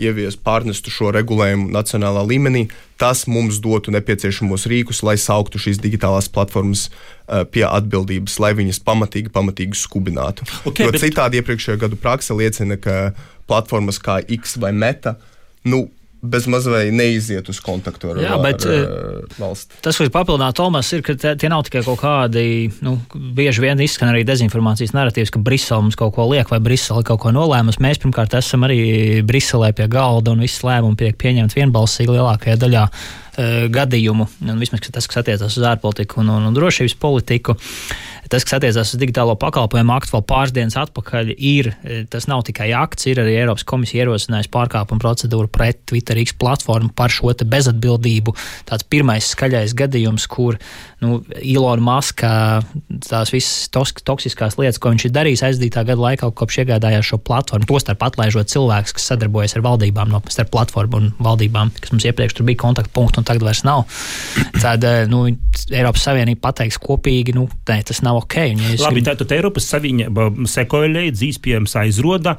ievies 0.00 0.36
pārnestu 0.40 0.90
šo 0.90 1.12
regulējumu 1.14 1.68
nacionālā 1.74 2.24
līmenī. 2.26 2.64
Tas 3.00 3.24
mums 3.30 3.60
dotu 3.64 3.92
nepieciešamos 3.94 4.66
rīkus, 4.70 5.02
lai 5.06 5.14
sauktu 5.20 5.60
šīs 5.62 5.78
digitālās 5.80 6.28
platformas 6.32 6.88
uh, 6.90 7.44
pie 7.48 7.64
atbildības, 7.68 8.38
lai 8.42 8.52
viņas 8.58 8.82
pamatīgi, 8.84 9.32
pamatīgi 9.32 9.78
skubinātu. 9.78 10.48
Ok, 10.68 10.82
jo 10.84 10.90
bet- 10.92 11.04
citādi 11.04 11.40
iepriekšējā 11.40 11.80
gadu 11.86 12.00
praksa 12.00 12.36
liecina, 12.36 12.76
ka 12.76 13.12
platformas 13.50 13.98
kā 14.02 14.20
X 14.26 14.58
vai 14.60 14.72
Meta, 14.76 15.16
nu, 15.64 15.86
bez 16.22 16.46
mazliet 16.50 16.92
neiziet 16.92 17.48
uz 17.48 17.60
kontaktu 17.64 18.10
ar, 18.12 18.20
Jā, 18.20 18.36
bet, 18.42 18.64
ar 18.68 18.82
uh, 18.84 19.38
valsti. 19.40 19.78
Tas, 19.84 19.96
ko 19.96 20.04
es 20.04 20.12
papildināju, 20.12 20.56
Tomas, 20.58 20.90
ir, 20.92 21.04
ka 21.06 21.16
tie 21.16 21.50
nav 21.52 21.64
tikai 21.66 21.82
kaut 21.86 22.00
kādi, 22.02 22.44
nu, 22.84 22.98
bieži 23.36 23.64
vien 23.64 23.80
izskan 23.80 24.12
arī 24.12 24.22
dezinformācijas 24.28 24.92
narratīvs, 24.96 25.32
ka 25.32 25.40
Brisele 25.44 25.80
mums 25.86 25.96
kaut 26.00 26.12
ko 26.18 26.28
liek 26.30 26.52
vai 26.52 26.60
Brisele 26.64 27.04
kaut 27.08 27.22
ko 27.24 27.32
nolēmusi. 27.32 27.80
Mēs 27.84 28.02
pirmkārt 28.02 28.36
esam 28.36 28.68
arī 28.68 28.80
Briselē 29.26 29.72
pie 29.76 29.88
galda 29.92 30.34
un 30.34 30.44
viss 30.44 30.64
lēmumi 30.66 31.00
tiek 31.00 31.16
pieņemti 31.20 31.60
vienbalsīgi 31.62 32.12
lielākajā 32.18 32.60
daļā 32.60 32.84
uh, 32.90 33.66
gadījumu. 33.72 34.28
Un 34.44 34.60
vismaz 34.60 34.84
tas, 34.90 35.08
kas 35.08 35.22
attiecas 35.24 35.56
uz 35.56 35.68
ārpolitiku 35.72 36.20
un, 36.20 36.34
un, 36.36 36.50
un 36.50 36.56
drošības 36.56 36.98
politiku. 37.00 37.56
Tas, 38.30 38.44
kas 38.46 38.60
attiecās 38.60 38.92
uz 38.94 39.00
digitālo 39.00 39.34
pakalpojumu 39.40 39.90
aktu, 39.96 40.14
vēl 40.14 40.22
pāris 40.28 40.52
dienas 40.54 40.76
atpakaļ, 40.78 41.32
ir 41.34 41.72
eh, 41.72 42.04
tas 42.10 42.28
nav 42.30 42.44
tikai 42.46 42.68
akts, 42.78 43.08
ir 43.10 43.18
arī 43.22 43.34
Eiropas 43.40 43.66
komisija 43.66 44.04
ierosinājusi 44.04 44.52
pārkāpumu 44.54 45.02
procedūru 45.02 45.50
pret 45.50 45.80
Twitter 45.90 46.20
X 46.22 46.36
platformu 46.38 46.92
par 46.94 47.10
šo 47.10 47.32
bezatbildību. 47.50 48.34
Tāds 48.70 48.86
pirmais 48.90 49.32
skaļais 49.34 49.74
gadījums, 49.78 50.28
kur 50.30 50.60
nu, 51.02 51.20
Ilona 51.40 51.82
Maska 51.82 52.30
tās 53.08 53.32
visas 53.34 53.68
tos, 53.74 53.92
toksiskās 54.06 54.58
lietas, 54.60 54.78
ko 54.78 54.92
viņš 54.92 55.08
ir 55.08 55.14
darījis 55.16 55.44
aizdītā 55.48 55.84
gada 55.88 55.98
laikā, 56.04 56.30
kopš 56.36 56.60
iegādājās 56.62 57.10
šo 57.10 57.18
platformu, 57.26 57.66
tostarp 57.66 58.06
atlaižot 58.06 58.52
cilvēkus, 58.52 58.94
kas 58.94 59.10
sadarbojas 59.10 59.56
ar 59.58 59.66
valdībām, 59.66 60.12
no 60.12 60.22
starp 60.30 60.52
platformu 60.54 61.00
un 61.00 61.10
valdībām, 61.18 61.74
kas 61.80 61.94
mums 61.94 62.06
iepriekš 62.06 62.38
tur 62.38 62.46
bija 62.46 62.62
kontaktpunkti 62.62 63.22
un 63.22 63.26
tagad 63.26 63.46
vairs 63.48 63.64
nav. 63.66 63.86
Tad 64.60 64.86
eh, 64.86 65.02
nu, 65.10 65.26
Eiropas 65.70 66.06
Savienība 66.06 66.50
pateiks 66.50 66.78
kopīgi, 66.82 67.34
nu, 67.36 67.48
nē, 67.70 67.80
tas 67.90 68.04
nav 68.06 68.19
ok. 68.20 68.36
Un, 68.54 68.64
ja 68.64 68.78
Labi, 68.86 69.00
gribu- 69.00 69.06
tātad 69.10 69.36
Eiropas 69.36 69.68
Savienība 69.72 70.30
sekoja 70.50 70.90
līdzi, 70.92 71.32
iespējams, 71.32 71.76
aizroda. 71.82 72.36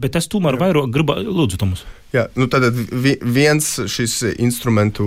Bet 0.00 0.16
es 0.16 0.28
tomēr 0.32 0.56
vairāk 0.56 0.92
gribu, 0.94 1.16
lūdzu, 1.26 1.58
Tomas. 1.60 1.82
Jā, 2.14 2.24
nu 2.38 2.46
tad 2.50 2.64
vi, 2.74 3.16
viens 3.20 3.66
šis 3.90 4.20
instrumentu 4.40 5.04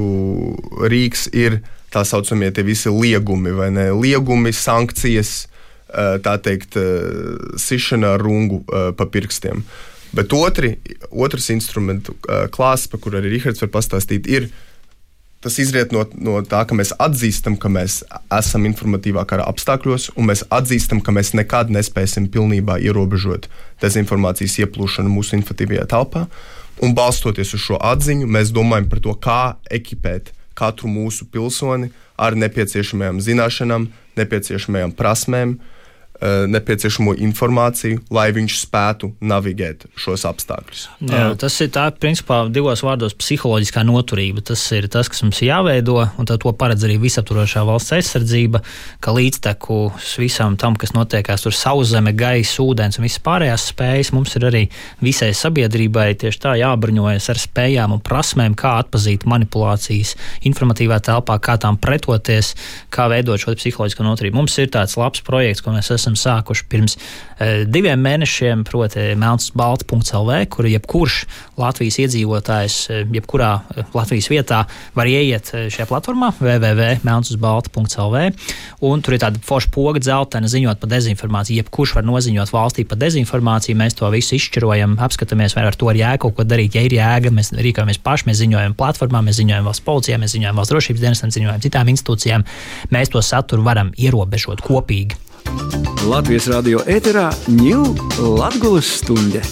rīks 0.92 1.26
ir 1.36 1.62
tā 1.94 2.04
saucamie 2.08 2.52
tie 2.54 2.66
visi 2.66 2.92
liegumi, 2.92 3.54
vai 3.56 3.70
ne? 3.74 3.88
Liegumi, 3.96 4.54
sankcijas, 4.56 5.48
eh, 5.90 6.18
tā 6.26 6.36
teikt, 6.42 6.78
eh, 6.78 7.58
sišana 7.60 8.16
ar 8.18 8.24
rungu 8.24 8.64
eh, 8.68 8.92
pa 8.98 9.06
pirkstiem. 9.06 9.64
Bet 10.14 10.34
otri, 10.38 10.76
otrs 11.10 11.50
instrumentu 11.50 12.14
klāsts, 12.54 12.86
par 12.92 13.00
kuru 13.02 13.18
arī 13.18 13.32
Rihards 13.34 13.64
var 13.64 13.72
pastāstīt, 13.74 14.28
ir 14.30 14.52
tas 15.44 15.58
izriet 15.60 15.92
no, 15.92 16.06
no 16.24 16.38
tā, 16.48 16.64
ka 16.68 16.76
mēs 16.78 16.94
atzīstam, 17.04 17.58
ka 17.60 17.70
mēs 17.72 18.02
esam 18.32 18.68
informatīvā 18.70 19.26
kara 19.28 19.46
apstākļos, 19.52 20.14
un 20.16 20.30
mēs 20.32 20.46
atzīstam, 20.54 21.02
ka 21.04 21.12
mēs 21.16 21.34
nekad 21.36 21.74
nespēsim 21.74 22.30
pilnībā 22.32 22.80
ierobežot 22.84 23.50
dezinformācijas 23.84 24.62
ieplūšanu 24.64 25.12
mūsu 25.12 25.38
informatīvajā 25.42 25.90
telpā. 25.92 26.28
Un 26.84 26.96
balstoties 26.98 27.54
uz 27.54 27.62
šo 27.68 27.78
atziņu, 27.84 28.30
mēs 28.32 28.54
domājam 28.56 28.88
par 28.90 29.04
to, 29.04 29.14
kā 29.20 29.42
ekipēt 29.72 30.32
katru 30.58 30.90
mūsu 30.90 31.28
pilsoni 31.30 31.92
ar 32.18 32.38
nepieciešamajām 32.40 33.20
zināšanām, 33.26 33.88
nepieciešamajām 34.18 34.96
prasmēm, 34.98 35.58
eh, 35.58 35.83
nepieciešamo 36.24 37.16
informāciju, 37.26 38.00
lai 38.14 38.30
viņš 38.36 38.58
spētu 38.64 39.10
navigēt 39.24 39.86
šos 40.00 40.24
apstākļus. 40.30 40.86
Jā, 41.10 41.26
tas 41.40 41.58
ir 41.64 41.72
tā, 41.76 41.90
principā, 41.92 42.44
divos 42.54 42.84
vārdos- 42.86 43.16
psiholoģiskā 43.22 43.84
noturība. 43.84 44.44
Tas 44.44 44.62
ir 44.72 44.88
tas, 44.88 45.10
kas 45.10 45.22
mums 45.24 45.42
jāveido, 45.44 46.10
un 46.18 46.26
tad 46.26 46.40
to 46.40 46.54
paredz 46.54 46.84
arī 46.88 47.00
visaptvarošā 47.00 47.66
valsts 47.66 47.92
aizsardzība, 47.92 48.62
ka 49.02 49.12
līdztekus 49.12 50.18
visam 50.18 50.58
tam, 50.58 50.76
kas 50.76 50.92
notiekās 50.92 51.44
tur 51.44 51.52
sauszeme, 51.52 52.16
gaisa, 52.16 52.64
ūdens 52.64 53.00
un 53.00 53.04
visas 53.04 53.20
pārējās 53.20 53.68
spējas, 53.74 54.14
mums 54.14 54.36
ir 54.36 54.48
arī 54.48 54.70
visai 55.02 55.32
sabiedrībai 55.34 56.16
tieši 56.16 56.40
tā 56.40 56.56
jābruņojas 56.60 57.30
ar 57.30 57.42
spējām 57.42 57.94
un 57.98 58.00
prasmēm, 58.00 58.56
kā 58.56 58.78
atpazīt 58.84 59.26
manipulācijas 59.26 60.16
informatīvā 60.48 61.00
telpā, 61.04 61.40
kā 61.40 61.58
tām 61.58 61.78
pretoties, 61.78 62.54
kā 62.94 63.10
veidot 63.12 63.42
šo 63.42 63.56
psiholoģisko 63.60 64.04
noturību. 64.08 64.40
Mums 64.40 64.58
ir 64.62 64.72
tāds 64.74 64.98
labs 65.00 65.24
projekts, 65.26 65.64
ko 65.64 65.76
mēs 65.76 65.92
esam 65.94 66.13
sākuši 66.20 66.66
pirms 66.72 66.96
e, 66.98 67.66
diviem 67.70 68.00
mēnešiem, 68.04 68.64
proti, 68.68 69.14
melnsbalta.lv, 69.20 70.32
kur 70.54 70.68
jebkurš 70.70 71.16
Latvijas 71.60 72.00
iedzīvotājs, 72.04 72.78
e, 72.90 73.02
jebkurā 73.18 73.52
e, 73.60 73.86
Latvijas 73.96 74.30
vietā 74.32 74.64
var 74.98 75.06
ieiet 75.10 75.52
šajā 75.54 75.88
platformā 75.90 76.32
www.melnsbalta.lv, 76.40 78.18
un 78.90 79.04
tur 79.04 79.18
ir 79.18 79.22
tāda 79.24 79.42
forša 79.44 79.70
poga 79.74 80.00
dzeltena 80.04 80.48
ziņot 80.52 80.82
par 80.82 80.90
dezinformāciju. 80.94 81.62
Jebkurš 81.64 81.96
var 81.98 82.08
noziņot 82.08 82.54
valstī 82.54 82.86
par 82.88 82.98
dezinformāciju, 83.02 83.80
mēs 83.80 83.98
to 84.00 84.10
visu 84.14 84.38
izšķirojam, 84.40 84.98
apskatāmies, 85.04 85.56
vai 85.58 85.68
ar 85.70 85.78
to 85.78 85.90
ir 85.94 86.02
jēga 86.04 86.24
kaut 86.26 86.38
ko 86.38 86.48
darīt. 86.48 86.78
Ja 86.78 86.86
ir 86.86 86.94
jēga, 86.98 87.34
mēs 87.34 87.54
rīkojamies 87.58 88.02
paši, 88.04 88.30
mēs 88.30 88.42
ziņojam 88.44 88.78
platformā, 88.80 89.24
mēs 89.26 89.40
ziņojam 89.42 89.70
valsts 89.70 89.86
policijā, 89.88 90.20
mēs 90.22 90.36
ziņojam 90.38 90.60
valsts 90.60 90.74
drošības 90.76 91.04
dienestam, 91.04 91.34
ziņojam 91.34 91.64
citām 91.64 91.94
institūcijām. 91.94 92.48
Mēs 92.94 93.14
to 93.14 93.22
saturu 93.24 93.66
varam 93.66 93.94
ierobežot 93.98 94.64
kopīgi. 94.66 95.20
Latvijas 96.08 96.50
radio 96.52 96.82
ēterā 96.90 97.30
ņūl 97.48 97.94
Latvijas 98.40 98.96
stunde. 99.02 99.44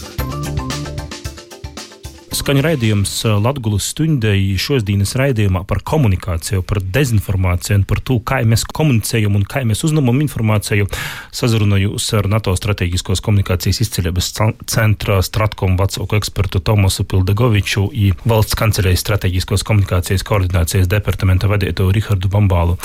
Skaņa 2.31 2.61
raidījums 2.63 3.11
Latvijas 3.43 3.89
stundai 3.91 4.53
šodienas 4.55 5.17
raidījumā 5.19 5.65
par 5.67 5.81
komunikāciju, 5.83 6.61
par 6.63 6.79
dezinformāciju 6.79 7.81
un 7.81 7.83
par 7.89 7.99
to, 8.07 8.15
kā 8.23 8.37
mēs 8.47 8.63
komunicējam 8.71 9.35
un 9.35 9.43
kā 9.43 9.65
mēs 9.67 9.83
uzņemam 9.83 10.21
informāciju. 10.23 10.87
Sazrunājos 11.35 12.07
ar 12.15 12.29
NATO 12.31 12.53
strateģiskos 12.55 13.19
komunikācijas 13.25 13.81
izceļības 13.83 14.29
centra 14.71 15.17
Stratkom 15.27 15.75
vecāku 15.79 16.15
ekspertu 16.21 16.61
Tomasu 16.63 17.03
Pildegoviču 17.11 17.83
un 17.89 18.23
valsts 18.31 18.55
kancelējas 18.61 19.03
strateģiskos 19.03 19.67
komunikācijas 19.67 20.23
koordinācijas 20.23 20.87
departamenta 20.91 21.51
vadītāju 21.51 21.91
Rihardu 21.99 22.31
Bambālu. 22.31 22.77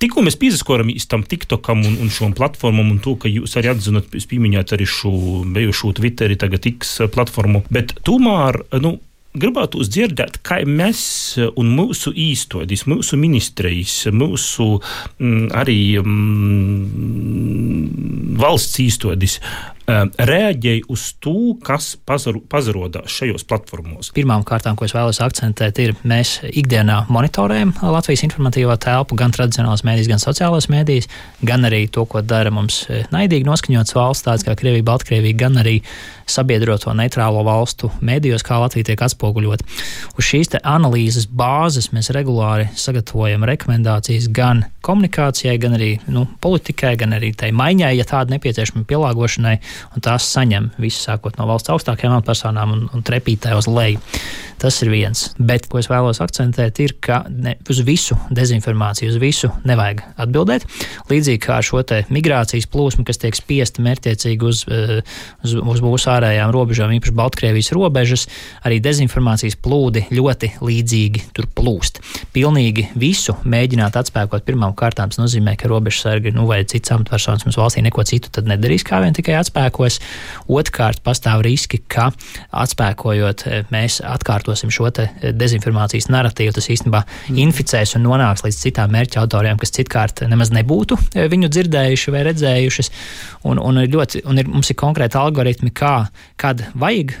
Tikko 0.00 0.24
mēs 0.24 0.40
piesaskoramies 0.40 1.04
tam 1.12 1.26
TikTokam 1.28 1.84
un, 1.84 2.00
un 2.00 2.12
šom 2.12 2.32
platformam 2.32 2.96
un 2.96 3.04
to, 3.04 3.18
ka 3.20 3.28
jūs 3.28 3.58
arī 3.60 3.74
atzinat, 3.74 4.08
pieminējāt 4.08 4.74
arī 4.78 4.88
šo 4.88 5.14
bijušo 5.52 5.92
Twitteri, 6.00 6.40
tagad 6.40 6.64
X 6.72 6.96
platformu, 7.12 7.66
bet 7.68 7.92
tomēr 8.08 8.53
tomēr 8.54 8.82
nu, 8.82 8.98
gribētu 9.34 9.80
uzdzirdēt, 9.82 10.38
kā 10.46 10.60
mēs 10.66 11.38
un 11.58 11.72
mūsu 11.74 12.12
īstenības, 12.14 12.86
mūsu 12.90 13.18
ministrijas, 13.18 14.06
mūsu 14.14 14.80
m, 15.18 15.48
arī 15.54 15.98
m, 15.98 16.14
valsts 18.38 18.78
īstenības 18.84 19.40
reaģēja 19.86 20.86
uz 20.88 21.04
to, 21.20 21.54
kas 21.64 21.90
pazarodās 22.08 23.12
šajos 23.12 23.44
platformos. 23.48 24.10
Pirmām 24.16 24.44
kārtām, 24.46 24.78
ko 24.78 24.86
es 24.86 24.94
vēlos 24.96 25.20
akcentēt, 25.24 25.80
ir 25.82 25.92
mēs 26.08 26.38
ikdienā 26.48 27.02
monitorējam 27.12 27.74
Latvijas 27.82 28.24
informatīvo 28.24 28.76
telpu, 28.80 29.18
gan 29.20 29.34
tradicionālās 29.34 29.84
mēdīs, 29.84 30.08
gan 30.08 30.22
sociālās 30.22 30.70
mēdīs, 30.72 31.10
gan 31.44 31.68
arī 31.68 31.84
to, 31.92 32.06
ko 32.08 32.24
dara 32.24 32.52
mums 32.54 32.84
e, 32.88 33.02
naidīgi 33.12 33.48
noskaņots 33.48 33.96
valsts, 33.96 34.24
tāds 34.28 34.46
kā 34.46 34.56
Krievija, 34.56 34.86
Baltkrievija, 34.88 35.36
gan 35.44 35.60
arī 35.60 35.80
sabiedroto 36.30 36.94
neitrālo 36.96 37.44
valstu 37.44 37.90
mēdījos, 38.04 38.44
kā 38.46 38.56
Latvija 38.62 38.88
tiek 38.90 39.04
atspoguļot. 39.04 39.64
Uz 40.16 40.24
šīs 40.24 40.54
analīzes 40.62 41.28
bāzes 41.28 41.90
mēs 41.92 42.08
regulāri 42.16 42.70
sagatavojam 42.80 43.44
rekomendācijas 43.48 44.30
gan 44.32 44.64
komunikācijai, 44.84 45.58
gan 45.60 45.76
arī 45.76 45.90
nu, 46.12 46.24
politikai, 46.44 46.94
gan 47.00 47.16
arī 47.16 47.34
tai 47.36 47.52
maiņai, 47.56 47.92
ja 47.98 48.08
tāda 48.08 48.36
nepieciešama 48.36 48.84
pielāgošanai 48.88 49.58
un 49.94 50.04
tās 50.04 50.26
saņem 50.34 50.70
visi 50.80 51.02
sākot 51.04 51.38
no 51.38 51.48
valsts 51.50 51.72
augstākajām 51.74 52.16
amatpersonām 52.16 52.74
un, 52.76 52.88
un 52.94 53.06
trepītē 53.06 53.54
uz 53.58 53.68
leju. 53.70 54.02
Tas 54.64 54.78
ir 54.80 54.88
viens. 54.88 55.26
Bet, 55.36 55.66
ko 55.68 55.76
es 55.76 55.90
vēlos 55.92 56.22
akcentēt, 56.24 56.78
ir, 56.80 56.94
ka 57.04 57.18
ne, 57.28 57.52
uz 57.68 57.82
visu 57.84 58.16
dezinformāciju, 58.32 59.10
uz 59.12 59.18
visu 59.20 59.50
nevajag 59.68 59.98
atbildēt. 60.24 60.62
Līdzīgi 61.10 61.42
kā 61.44 61.58
ar 61.58 61.66
šo 61.66 61.82
migrācijas 62.08 62.64
plūsmu, 62.72 63.04
kas 63.04 63.20
tiek 63.20 63.36
spiesta 63.36 63.84
mērķiecīgi 63.84 64.48
uz, 64.48 64.62
eh, 64.72 65.02
uz, 65.44 65.52
uz 65.52 65.82
mūsu 65.84 66.08
ārējām 66.14 66.52
robežām, 66.56 66.94
īpaši 66.96 67.12
Baltkrievijas 67.18 67.68
robežas, 67.76 68.24
arī 68.64 68.78
dezinformācijas 68.80 69.58
plūdi 69.60 70.06
ļoti 70.08 70.54
līdzīgi 70.64 71.26
tur 71.36 71.50
plūst. 71.52 72.00
Pilnīgi 72.32 72.86
visu 72.96 73.36
mēģināt 73.44 74.00
atspēkot 74.00 74.48
pirmām 74.48 74.72
kārtām, 74.72 75.12
tas 75.12 75.20
nozīmē, 75.20 75.58
ka 75.60 75.68
robežsargi 75.68 76.32
nu, 76.32 76.48
vai 76.48 76.62
cits 76.64 76.94
amatpersonas 76.96 77.44
mums 77.44 77.60
valstī 77.60 77.84
neko 77.84 78.06
citu 78.08 78.46
nedarīs, 78.48 78.88
kā 78.88 79.02
vien 79.04 79.12
tikai 79.12 79.36
atspēkos. 79.42 80.00
Otrkārt, 80.48 81.04
pastāv 81.04 81.44
riski, 81.44 81.84
ka 81.84 82.08
atspēkojot, 82.64 83.46
eh, 83.52 83.68
mēs 83.68 84.00
atkārtosim 84.00 84.53
šo 84.56 84.88
eh, 85.02 85.32
dezinformācijas 85.34 86.08
narratīvu. 86.12 86.54
Tas 86.56 86.70
īstenībā 86.72 87.02
mm. 87.04 87.38
inficēs 87.44 87.96
un 87.98 88.04
nonāks 88.06 88.44
līdz 88.46 88.60
citām 88.60 88.92
mērķa 88.94 89.22
autoriem, 89.24 89.58
kas 89.60 89.74
citkārt 89.74 90.24
nemaz 90.30 90.52
nebūtu 90.54 90.98
eh, 91.14 91.28
viņu 91.32 91.50
dzirdējuši 91.52 92.14
vai 92.14 92.24
redzējušas. 92.28 92.90
Un, 93.50 93.60
un, 93.60 93.82
ir 93.82 93.90
ļoti, 93.92 94.24
un 94.30 94.40
ir, 94.40 94.48
mums 94.48 94.70
ir 94.72 94.78
konkrēti 94.80 95.18
algoritmi, 95.20 95.72
kā, 95.74 96.06
kad 96.40 96.62
vajag 96.80 97.12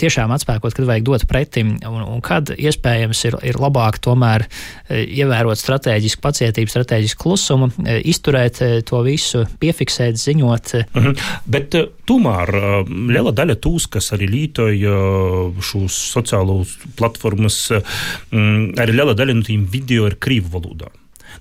tiešām 0.00 0.32
atspēkot, 0.32 0.72
kad 0.76 0.88
vajag 0.88 1.04
dot 1.04 1.26
pretim, 1.28 1.74
un, 1.84 2.00
un 2.14 2.22
kad 2.24 2.52
iespējams 2.54 3.20
ir, 3.28 3.36
ir 3.50 3.58
labāk 3.60 3.98
tomēr 4.04 4.46
ievērot 4.88 5.60
strateģisku 5.60 6.22
pacietību, 6.24 6.72
strateģisku 6.72 7.20
klusumu, 7.20 7.68
izturēt 8.08 8.62
to 8.88 9.02
visu, 9.04 9.44
piefiksēt, 9.60 10.16
ziņot. 10.20 10.74
Mm 10.94 11.04
-hmm. 11.04 11.28
Bet 11.44 11.76
tomēr 12.08 12.50
liela 12.88 13.32
daļa 13.34 13.56
tūs, 13.64 13.88
kas 13.92 14.12
arī 14.16 14.28
lietoja 14.30 14.92
uh, 14.92 15.64
šos 15.64 15.96
sociālos 16.14 16.76
platformas, 16.98 17.58
mm, 17.72 18.76
arī 18.82 18.96
liela 18.96 19.16
daļa 19.16 19.38
no 19.38 19.46
tiem 19.46 19.66
video 19.70 20.08
ir 20.10 20.18
krīvu 20.20 20.52
valodā. 20.54 20.92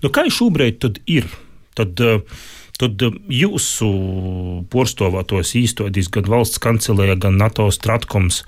Nu, 0.04 0.12
kā 0.14 0.26
šobrīd 0.32 0.82
tad 0.84 1.00
ir? 1.10 1.30
Tad, 1.74 1.98
tad 2.78 3.06
jūsu 3.34 3.88
porstovātos 4.74 5.56
īstenībā 5.58 6.04
gan 6.18 6.28
valsts 6.36 6.62
kancelē, 6.62 7.16
gan 7.18 7.40
NATO 7.42 7.70
stratkoms. 7.74 8.44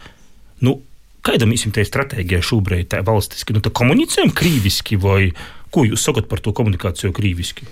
Nu, 0.66 0.80
Kāda 1.26 1.48
ir 1.50 1.72
tā 1.74 1.82
stratēģija 1.82 2.44
šobrīd, 2.46 2.92
tā 2.94 3.00
valstiski? 3.02 3.56
Nu, 3.56 3.62
tā 3.66 3.72
komunicējam 3.74 4.30
krīviski, 4.30 5.00
vai 5.02 5.32
ko 5.74 5.82
jūs 5.88 6.04
sakat 6.06 6.28
par 6.30 6.38
to 6.46 6.54
komunikāciju 6.54 7.16
krīviski? 7.18 7.66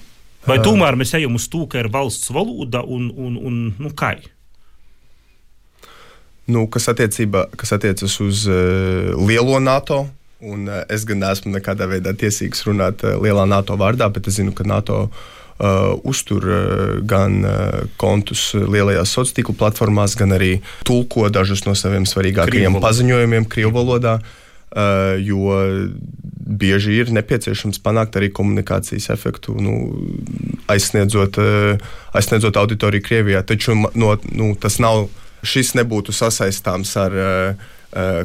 Vai 0.47 0.57
tomēr 0.63 0.97
mēs 0.99 1.13
ejam 1.19 1.37
uz 1.37 1.45
to, 1.51 1.67
ka 1.69 1.83
ir 1.83 1.91
valsts 1.93 2.31
valoda 2.33 2.81
un, 2.81 3.11
un, 3.13 3.37
un 3.37 3.59
nu, 3.77 3.91
kā? 3.93 4.15
Nu, 6.45 6.65
kas, 6.67 6.89
kas 7.55 7.71
attiecas 7.71 8.19
uz 8.19 8.47
uh, 8.47 9.13
lielo 9.27 9.59
NATO, 9.63 10.03
un 10.43 10.67
uh, 10.67 10.81
es 10.91 11.05
gan 11.07 11.21
neesmu 11.23 11.53
nekādā 11.53 11.87
veidā 11.87 12.11
tiesīgs 12.19 12.65
runāt 12.67 13.05
uh, 13.07 13.15
lielā 13.23 13.45
NATO 13.47 13.77
vārdā, 13.79 14.09
bet 14.11 14.27
es 14.27 14.41
zinu, 14.41 14.51
ka 14.51 14.65
NATO 14.67 15.05
uh, 15.07 15.93
uztur 16.03 16.43
uh, 16.43 16.67
gan 17.07 17.39
uh, 17.47 17.87
kontus 17.95 18.49
lielajās 18.59 19.15
sociālo 19.15 19.39
tīklu 19.39 19.57
platformās, 19.61 20.17
gan 20.19 20.35
arī 20.35 20.57
tulko 20.83 21.29
dažus 21.31 21.63
no 21.63 21.77
saviem 21.79 22.03
svarīgākajiem 22.09 22.79
paziņojumiem 22.83 23.47
Krievijas 23.47 23.77
valodā. 23.79 24.17
Uh, 24.73 25.19
jo 25.21 25.53
bieži 26.33 26.95
ir 26.97 27.11
nepieciešams 27.13 27.77
panākt 27.85 28.15
arī 28.17 28.31
komunikācijas 28.33 29.11
efektu, 29.13 29.53
nu, 29.61 29.75
aizsniedzot, 30.65 31.37
uh, 31.37 31.91
aizsniedzot 32.17 32.57
auditoriju 32.57 33.05
Krievijā. 33.05 33.43
Taču 33.45 33.77
no, 33.77 34.15
nu, 34.33 34.55
tas 34.59 34.79
nav, 34.81 35.05
šis 35.43 35.73
nebūtu 35.77 36.15
sasaistāms 36.15 36.95
ar 36.99 37.17
uh, 37.19 37.71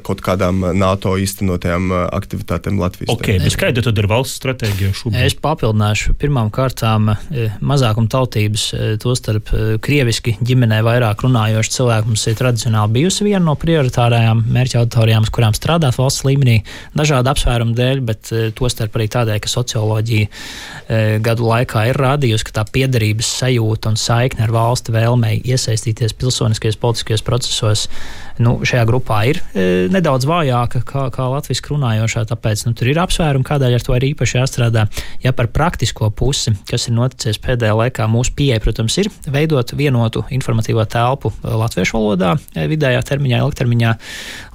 kaut 0.04 0.22
kādām 0.24 0.62
NATO 0.78 1.14
īstenotajām 1.20 1.90
eh, 1.92 2.04
aktivitātēm 2.16 2.78
Latvijas. 2.80 3.10
Okay, 3.14 3.38
bet 3.42 3.56
kāda 3.60 3.84
tad 3.84 4.00
ir 4.00 4.08
valsts 4.10 4.38
stratēģija 4.40 4.94
šobrīd? 4.96 5.18
Es 5.26 5.36
papildināšu. 5.42 6.14
Pirmām 6.20 6.50
kārtām 6.54 7.12
eh, 7.12 7.56
mazākuma 7.60 8.10
tautības, 8.12 8.68
tostarp 9.02 9.50
krieviski 9.84 10.36
ģimenē 10.44 10.80
vairāk 10.86 11.22
runājoši 11.24 11.74
cilvēki 11.76 12.12
mums 12.12 12.26
ir 12.30 12.38
tradicionāli 12.38 12.94
bijusi 12.98 13.26
viena 13.26 13.44
no 13.46 13.54
prioritārajām 13.60 14.44
mērķa 14.54 14.82
auditorijām, 14.82 15.26
uz 15.26 15.32
kurām 15.34 15.56
strādāt 15.56 15.98
valsts 15.98 16.24
līmenī, 16.26 16.60
dažādu 16.98 17.32
apsvērumu 17.32 17.76
dēļ, 17.78 18.02
bet 18.08 18.32
tostarp 18.58 18.96
arī 18.98 19.08
tādēļ, 19.14 19.40
ka 19.44 19.52
socioloģija 19.52 21.18
gadu 21.24 21.48
laikā 21.48 21.88
ir 21.90 22.00
rādījusi, 22.00 22.48
ka 22.48 22.56
tā 22.60 22.64
piederības 22.72 23.30
sajūta 23.42 23.92
un 23.92 24.00
saikne 24.00 24.46
ar 24.46 24.54
valsti 24.54 24.94
vēlmei 24.94 25.38
iesaistīties 25.48 26.16
pilsoniskajos 26.18 26.80
politiskajos 26.80 27.26
procesos 27.26 27.86
nu, 28.42 28.54
šajā 28.66 28.84
grupā 28.88 29.20
ir 29.30 29.40
e, 29.52 29.86
nedaudz 29.92 30.26
vājāka 30.28 30.82
kā, 30.86 31.04
kā 31.14 31.26
latviešu 31.32 31.74
runājošā. 31.74 32.24
Tāpēc 32.30 32.64
nu, 32.66 32.74
tur 32.78 32.90
ir 32.92 33.00
apsvērumi, 33.02 33.46
kādēļ 33.46 33.76
ar 33.78 33.84
to 33.86 33.96
ir 33.96 34.06
īpaši 34.10 34.38
jāstrādā. 34.38 34.86
Ja 35.24 35.32
par 35.36 35.50
praktisko 35.54 36.10
pusi, 36.14 36.54
kas 36.68 36.88
ir 36.88 36.96
noticis 36.96 37.40
pēdējā 37.44 37.76
laikā, 37.82 38.08
mūsu 38.10 38.34
pieeja, 38.38 38.60
protams, 38.64 38.98
ir 39.02 39.10
veidot 39.28 39.74
vienotu 39.78 40.24
informatīvo 40.34 40.84
telpu 40.88 41.32
latviešu 41.42 41.98
valodā, 41.98 42.34
e, 42.54 42.66
vidējā 42.70 43.04
termiņā, 43.12 43.42
ilgtermiņā, 43.44 43.94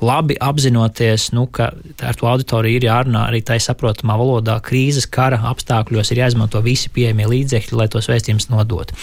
labi 0.04 0.40
apzinoties, 0.42 1.32
nu, 1.38 1.48
ka 1.54 1.72
ar 2.04 2.20
to 2.20 2.30
auditoriju 2.32 2.82
ir 2.82 2.90
jārunā 2.90 3.28
arī 3.30 3.44
tai 3.46 3.60
saprotamā 3.64 4.18
valodā. 4.20 4.60
Krīzes 4.64 5.10
kara 5.12 5.42
apstākļos 5.54 6.14
ir 6.14 6.26
jāizmanto 6.26 6.62
visi 6.66 6.92
pieejamie 6.94 7.30
līdzekļi, 7.32 7.80
lai 7.80 7.90
tos 7.92 8.12
vēstījumus 8.12 8.52
nodotu. 8.54 8.98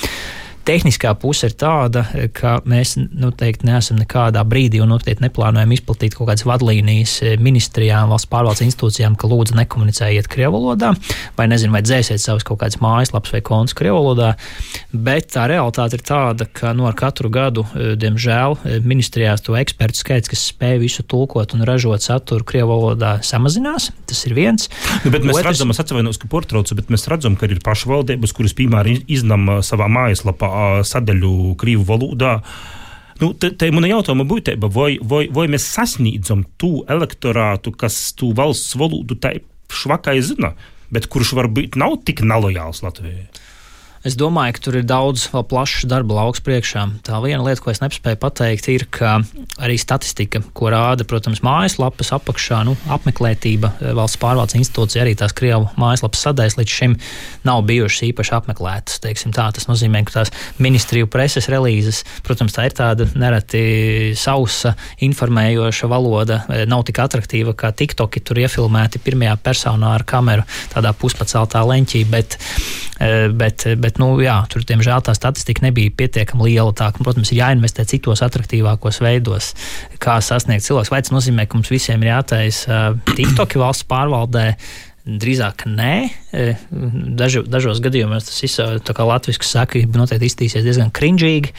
Tehniskā 0.66 1.14
puse 1.16 1.48
ir 1.48 1.54
tāda, 1.56 2.04
ka 2.36 2.58
mēs 2.68 2.96
nu, 3.00 3.30
neesam 3.64 3.96
nekādā 3.96 4.42
brīdī 4.44 4.82
un 4.84 4.92
noteikti 4.92 5.24
neplānojam 5.24 5.72
izplatīt 5.72 6.14
kaut 6.16 6.28
kādas 6.28 6.44
vadlīnijas 6.44 7.14
ministrijām, 7.40 8.10
valsts 8.12 8.28
pārvaldes 8.30 8.62
institūcijām, 8.66 9.16
ka 9.16 9.30
lūdzu 9.30 9.56
nekomunicējiet 9.56 10.28
krievu 10.30 10.58
valodā, 10.58 10.92
vai 11.38 11.48
nezinu, 11.50 11.72
vai 11.74 11.80
dzēsiet 11.86 12.20
savus 12.20 12.44
kaut 12.46 12.60
kādas 12.60 12.80
mājaslapas 12.82 13.32
vai 13.34 13.40
kontus 13.46 13.76
krievu 13.78 14.02
valodā. 14.02 14.34
Bet 14.92 15.30
tā 15.32 15.46
realitāte 15.50 15.96
ir 15.96 16.04
tāda, 16.06 16.44
ka 16.44 16.74
no 16.76 16.84
nu, 16.84 16.92
katru 16.98 17.30
gadu, 17.32 17.64
e, 17.72 17.94
diemžēl, 18.00 18.58
e, 18.60 18.78
ministrijās 18.84 19.44
to 19.46 19.56
ekspertu 19.56 20.02
skaits, 20.02 20.30
kas 20.30 20.44
spēj 20.52 20.80
visu 20.82 21.06
tulkot 21.08 21.54
un 21.56 21.64
ražot 21.68 22.04
saturu 22.04 22.44
krievu 22.46 22.74
valodā, 22.74 23.16
samazinās. 23.24 23.90
Tas 24.10 24.20
ir 24.28 24.36
viens. 24.36 24.68
Nu, 25.04 25.14
bet 25.14 25.24
mēs 25.24 25.38
Otrs... 25.38 25.48
redzam, 25.52 25.72
es 25.72 25.80
atvainojos, 25.82 26.20
ka 26.20 26.30
portraucu, 26.30 26.76
bet 26.78 26.92
mēs 26.92 27.06
redzam, 27.10 27.38
ka 27.38 27.48
ir 27.48 27.62
pašvaldības, 27.64 28.34
kuras, 28.36 28.56
piemēram, 28.58 29.04
iznam 29.10 29.48
savā 29.66 29.88
mājaslapā 29.92 30.49
sadaļu 30.86 31.54
krīvu 31.60 31.86
valodā. 31.88 32.38
Nu, 33.20 33.34
te, 33.36 33.50
te 33.52 33.68
mana 33.74 33.90
jautājuma 33.90 34.24
būtība, 34.28 34.70
vai, 34.72 34.94
vai, 35.02 35.26
vai 35.32 35.46
mēs 35.52 35.66
sasniedzam 35.74 36.46
to 36.60 36.86
elektorātu, 36.88 37.74
kas 37.76 37.98
to 38.16 38.32
valsts 38.36 38.78
valodu 38.80 39.18
tā 39.20 39.34
švakai 39.70 40.16
zina, 40.24 40.54
bet 40.90 41.10
kurš 41.12 41.34
varbūt 41.38 41.76
nav 41.80 42.00
tik 42.08 42.24
nelojāls 42.26 42.80
Latvijai? 42.86 43.28
Es 44.00 44.14
domāju, 44.16 44.54
ka 44.56 44.62
tur 44.64 44.76
ir 44.78 44.84
daudz 44.88 45.26
vēl 45.28 45.42
plašs 45.44 45.82
darba 45.84 46.14
lauks 46.16 46.40
priekšā. 46.40 46.86
Tā 47.04 47.18
viena 47.20 47.44
lieta, 47.44 47.60
ko 47.60 47.68
es 47.68 47.82
nespēju 47.82 48.16
pateikt, 48.22 48.68
ir, 48.72 48.86
arī 49.60 49.74
statistika, 49.76 50.40
ko 50.56 50.70
rāda, 50.72 51.04
protams, 51.04 51.42
mājaslapas 51.44 52.14
apakšā, 52.16 52.62
nu, 52.64 52.78
apmeklētība 52.96 53.68
eh, 53.74 53.90
valsts 53.98 54.16
pārvaldes 54.22 54.56
institūcija, 54.56 55.02
arī 55.04 55.12
tās 55.20 55.34
Krievu 55.36 55.68
mājaslapas 55.80 56.24
sadaļas 56.24 56.56
līdz 56.56 56.76
šim 56.78 56.94
nav 57.44 57.60
bijušas 57.68 58.06
īpaši 58.08 58.34
apmeklētas. 58.38 59.02
Tā, 59.04 59.50
tas 59.58 59.68
nozīmē, 59.68 60.02
ka 60.08 60.16
tās 60.16 60.32
ministriju 60.56 61.10
preses 61.12 61.50
relīzes, 61.52 62.00
protams, 62.24 62.56
tā 62.56 62.70
ir 62.70 62.78
tāda 62.80 63.08
nereti 63.20 64.14
sausa, 64.16 64.72
informējoša 65.04 65.92
valoda, 65.92 66.40
eh, 66.48 66.64
nav 66.64 66.86
tik 66.88 67.02
attraktīva 67.04 67.52
kā 67.52 67.74
TikToki 67.76 68.24
tur 68.24 68.40
iefilmēti 68.40 69.04
pirmajā 69.04 69.36
personā 69.44 69.92
ar 69.98 70.08
kameru, 70.08 70.48
tādā 70.72 70.96
puspaceltā 70.96 71.66
leņķī. 71.68 72.04
Bet, 72.08 72.40
eh, 72.96 73.28
bet, 73.28 73.68
bet 73.76 73.89
bet 73.90 73.98
nu, 73.98 74.12
jā, 74.22 74.38
tur, 74.50 74.62
diemžēl, 74.66 75.02
tā 75.02 75.14
statistika 75.18 75.64
nebija 75.66 75.90
pietiekami 75.98 76.46
liela. 76.46 76.74
Tā, 76.76 76.92
ka, 76.94 77.02
protams, 77.02 77.32
ir 77.34 77.42
jāinvestē 77.42 77.86
citos 77.90 78.22
attraktīvākos 78.22 79.02
veidos, 79.02 79.54
kā 80.02 80.20
sasniegt 80.22 80.66
cilvēku. 80.68 80.94
Vai 80.94 81.02
tas 81.02 81.14
nozīmē, 81.14 81.48
ka 81.48 81.58
mums 81.58 81.72
visiem 81.72 82.06
ir 82.06 82.14
jātaisa 82.14 82.78
uh, 82.94 83.02
TikTok 83.18 83.58
valsts 83.60 83.88
pārvaldē? 83.90 84.52
Drīzāk 85.00 85.64
nē, 85.64 85.94
Daži, 86.30 87.40
dažos 87.48 87.80
gadījumos 87.82 88.28
tas 88.28 88.36
izsaka, 88.46 88.92
kā 88.94 89.06
latviešu 89.08 89.46
saka, 89.48 89.80
noteikti 89.96 90.28
iztīsies 90.28 90.66
diezgan 90.66 90.92
crinžīgi, 90.94 91.54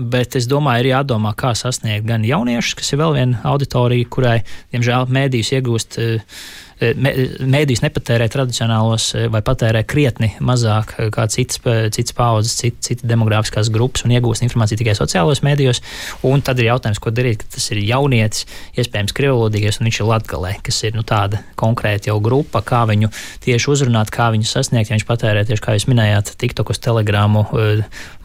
bet 0.00 0.34
es 0.40 0.48
domāju, 0.50 0.86
ir 0.86 0.88
jādomā, 0.94 1.34
kā 1.38 1.52
sasniegt 1.54 2.08
gan 2.08 2.24
jauniešus, 2.26 2.74
kas 2.80 2.94
ir 2.96 3.02
vēl 3.04 3.14
viena 3.18 3.44
auditorija, 3.52 4.08
kurai, 4.10 4.38
diemžēl, 4.74 5.12
mēdījus 5.12 5.52
iegūst 5.60 6.00
uh, 6.00 6.40
Eh, 6.76 6.92
mēdījis 7.40 7.80
nepatērē 7.80 8.26
tradicionālos 8.28 9.06
eh, 9.16 9.30
vai 9.32 9.40
patērē 9.44 9.80
krietni 9.88 10.28
mazāk 10.44 10.90
eh, 10.98 11.06
kā 11.14 11.24
citas, 11.32 11.62
citas 11.94 12.12
paudzes, 12.16 12.52
citas 12.58 12.90
cita 12.90 13.08
demogrāfiskās 13.08 13.70
grupas 13.72 14.04
un 14.04 14.12
iegūst 14.12 14.44
informāciju 14.44 14.82
tikai 14.82 14.92
sociālajos 14.98 15.40
mēdījos. 15.46 15.80
Un 16.28 16.44
tad 16.44 16.60
ir 16.60 16.68
jautājums, 16.68 17.00
ko 17.00 17.12
darīt, 17.16 17.40
kad 17.40 17.56
tas 17.56 17.70
ir 17.72 17.80
jaunietis, 17.80 18.44
iespējams, 18.76 19.14
krievlodīgais, 19.16 19.80
un 19.80 19.88
viņš 19.88 20.00
ir 20.02 20.10
latgalē, 20.10 20.50
kas 20.66 20.82
ir 20.84 20.98
nu, 20.98 21.04
tāda 21.06 21.40
konkrēta 21.56 22.10
jau 22.10 22.18
grupa, 22.20 22.60
kā 22.60 22.82
viņu 22.90 23.08
tieši 23.46 23.72
uzrunāt, 23.72 24.12
kā 24.12 24.28
viņu 24.34 24.50
sasniegt, 24.50 24.90
ja 24.90 24.98
viņš 24.98 25.06
patērē 25.08 25.46
tieši, 25.48 25.64
kā 25.64 25.78
jūs 25.78 25.88
minējāt, 25.88 26.34
TikTokus, 26.44 26.82
Telegramu, 26.84 27.46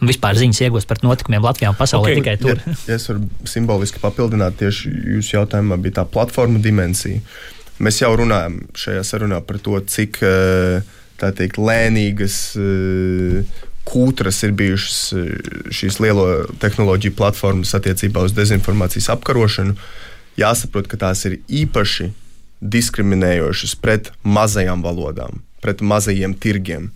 vispār 0.04 0.36
ziņas 0.36 0.62
iegūst 0.66 0.90
par 0.90 1.00
notikumiem 1.06 1.48
Latvijā 1.48 1.72
un 1.72 1.80
pasaulē 1.80 2.12
okay, 2.12 2.20
tikai 2.20 2.36
tur. 2.42 2.60
Ja, 2.60 2.76
ja 2.92 3.00
es 3.00 3.08
varu 3.08 3.24
simboliski 3.48 4.02
papildināt, 4.02 4.60
tieši 4.60 4.92
jūsu 5.16 5.38
jautājumā 5.38 5.80
bija 5.80 6.02
tā 6.02 6.08
platforma 6.12 6.60
dimensija. 6.62 7.24
Mēs 7.82 7.98
jau 7.98 8.12
runājam 8.14 8.60
šajā 8.78 9.02
sarunā 9.06 9.40
par 9.42 9.58
to, 9.62 9.74
cik 9.90 10.20
eh, 10.22 10.84
teikt, 11.18 11.58
lēnīgas 11.58 12.36
eh, 12.54 13.58
kūtras 13.88 14.38
ir 14.46 14.54
bijušas 14.58 15.00
eh, 15.18 15.50
šīs 15.74 15.98
lielo 16.04 16.28
tehnoloģiju 16.62 17.16
platformas 17.18 17.74
attiecībā 17.74 18.22
uz 18.22 18.36
dezinformācijas 18.38 19.10
apkarošanu. 19.16 19.74
Jāsaprot, 20.38 20.86
ka 20.86 21.00
tās 21.02 21.26
ir 21.26 21.40
īpaši 21.50 22.12
diskriminējošas 22.62 23.74
pret 23.82 24.12
mazajām 24.22 24.86
valodām, 24.86 25.42
pret 25.64 25.82
mazajiem 25.82 26.38
tirgiem. 26.38 26.92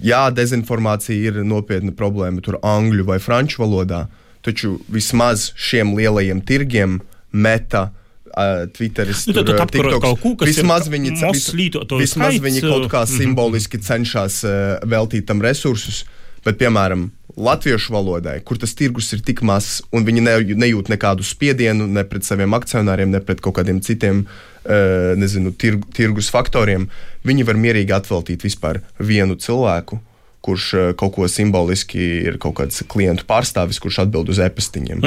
Jā, 0.00 0.30
dezinformācija 0.32 1.20
ir 1.20 1.42
nopietna 1.44 1.92
problēma 1.92 2.40
tur 2.40 2.56
angļu 2.64 3.04
vai 3.12 3.20
franču 3.20 3.60
valodā, 3.60 4.06
taču 4.40 4.78
vismaz 4.88 5.50
šiem 5.52 5.92
lielajiem 5.98 6.40
tirgiem 6.48 7.02
meta 7.36 7.90
uh, 7.90 7.98
uh, 8.32 8.64
Twitteris, 8.72 9.26
nu, 9.28 9.36
tur, 9.36 9.46
TikToks, 9.46 10.02
kaut 10.02 10.20
ko, 10.22 10.34
kas 10.40 10.50
vismaz 10.50 10.88
viņi, 10.92 11.14
vis, 11.20 11.48
vismaz 11.52 12.36
skaits, 12.36 12.44
viņi 12.44 12.64
kaut 12.64 12.88
kā 12.92 13.04
mhm. 13.04 13.14
simboliski 13.20 13.80
cenšas 13.82 14.42
uh, 14.48 14.58
veltīt 14.88 15.28
tam 15.30 15.44
resursus. 15.44 16.04
Bet, 16.42 16.56
piemēram, 16.58 17.04
latviešu 17.38 17.92
valodai, 17.94 18.40
kur 18.44 18.58
tas 18.58 18.74
tirgus 18.74 19.12
ir 19.14 19.20
tik 19.24 19.44
mazs, 19.46 19.78
un 19.94 20.02
viņi 20.04 20.24
ne, 20.26 20.32
nejūt 20.58 20.90
nekādu 20.90 21.22
spiedienu 21.24 21.86
ne 21.86 22.02
pret 22.08 22.26
saviem 22.26 22.56
akcionāriem, 22.58 23.12
ne 23.14 23.22
pret 23.22 23.40
kaut 23.44 23.60
kādiem 23.60 23.78
citiem 23.84 24.24
uh, 24.26 25.12
nezinu, 25.18 25.54
tirg, 25.54 25.86
tirgus 25.94 26.32
faktoriem, 26.34 26.88
viņi 27.28 27.46
var 27.46 27.60
mierīgi 27.62 27.94
atveltīt 27.94 28.42
vispār 28.48 28.82
vienu 28.98 29.38
cilvēku 29.38 30.02
kurš 30.42 30.66
eh, 30.74 30.88
kaut 30.98 31.14
ko 31.16 31.28
simboliski 31.30 32.02
ir 32.28 32.38
kaut 32.42 32.56
kāds 32.60 32.82
klientu 32.90 33.26
pārstāvis, 33.28 33.80
kurš 33.82 34.02
atbild 34.04 34.32
uz 34.32 34.40
e-pastiņiem. 34.42 35.04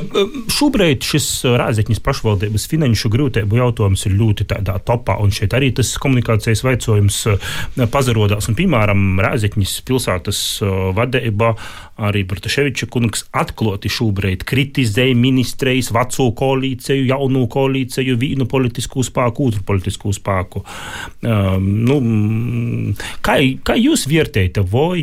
Šobrīd 0.56 1.06
šis 1.06 1.28
Rāzakņas 1.58 2.02
pašvaldības 2.06 2.68
finanšu 2.70 3.10
grūtību 3.12 3.60
jautājums 3.60 4.06
ir 4.08 4.16
ļoti 4.18 4.48
tādā 4.52 4.78
topā, 4.86 5.18
un 5.22 5.34
šeit 5.34 5.56
arī 5.56 5.72
tas 5.76 5.92
komunikācijas 6.02 6.64
veicojums 6.66 7.22
pazarodās. 7.92 8.50
Un, 8.50 8.58
piemēram, 8.58 9.04
Rāzakņas 9.22 9.78
pilsētas 9.86 10.42
vadībā 10.96 11.52
arī 12.06 12.22
Bartaševiča 12.28 12.88
kungs 12.92 13.24
atklāti 13.36 13.90
šobrīd 13.92 14.44
kritizē 14.48 15.06
ministrijas 15.16 15.88
veco 15.96 16.28
koalīciju, 16.36 17.06
jaunu 17.08 17.46
koalīciju, 17.52 18.18
vienu 18.20 18.46
politisku 18.50 19.04
spēku, 19.06 19.48
otru 19.50 19.64
politisku 19.66 20.12
spēku. 20.14 20.62
Um, 21.24 21.70
nu, 21.88 21.98
kā, 23.24 23.38
kā 23.66 23.78
jūs 23.80 24.06
vērtējat, 24.10 24.60
vai, 24.76 25.02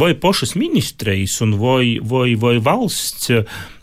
vai 0.00 0.12
pašas 0.14 0.54
ministrijas 0.56 1.40
un 1.44 1.56
vai, 1.60 1.98
vai, 2.02 2.34
vai 2.36 2.56
valsts 2.58 3.30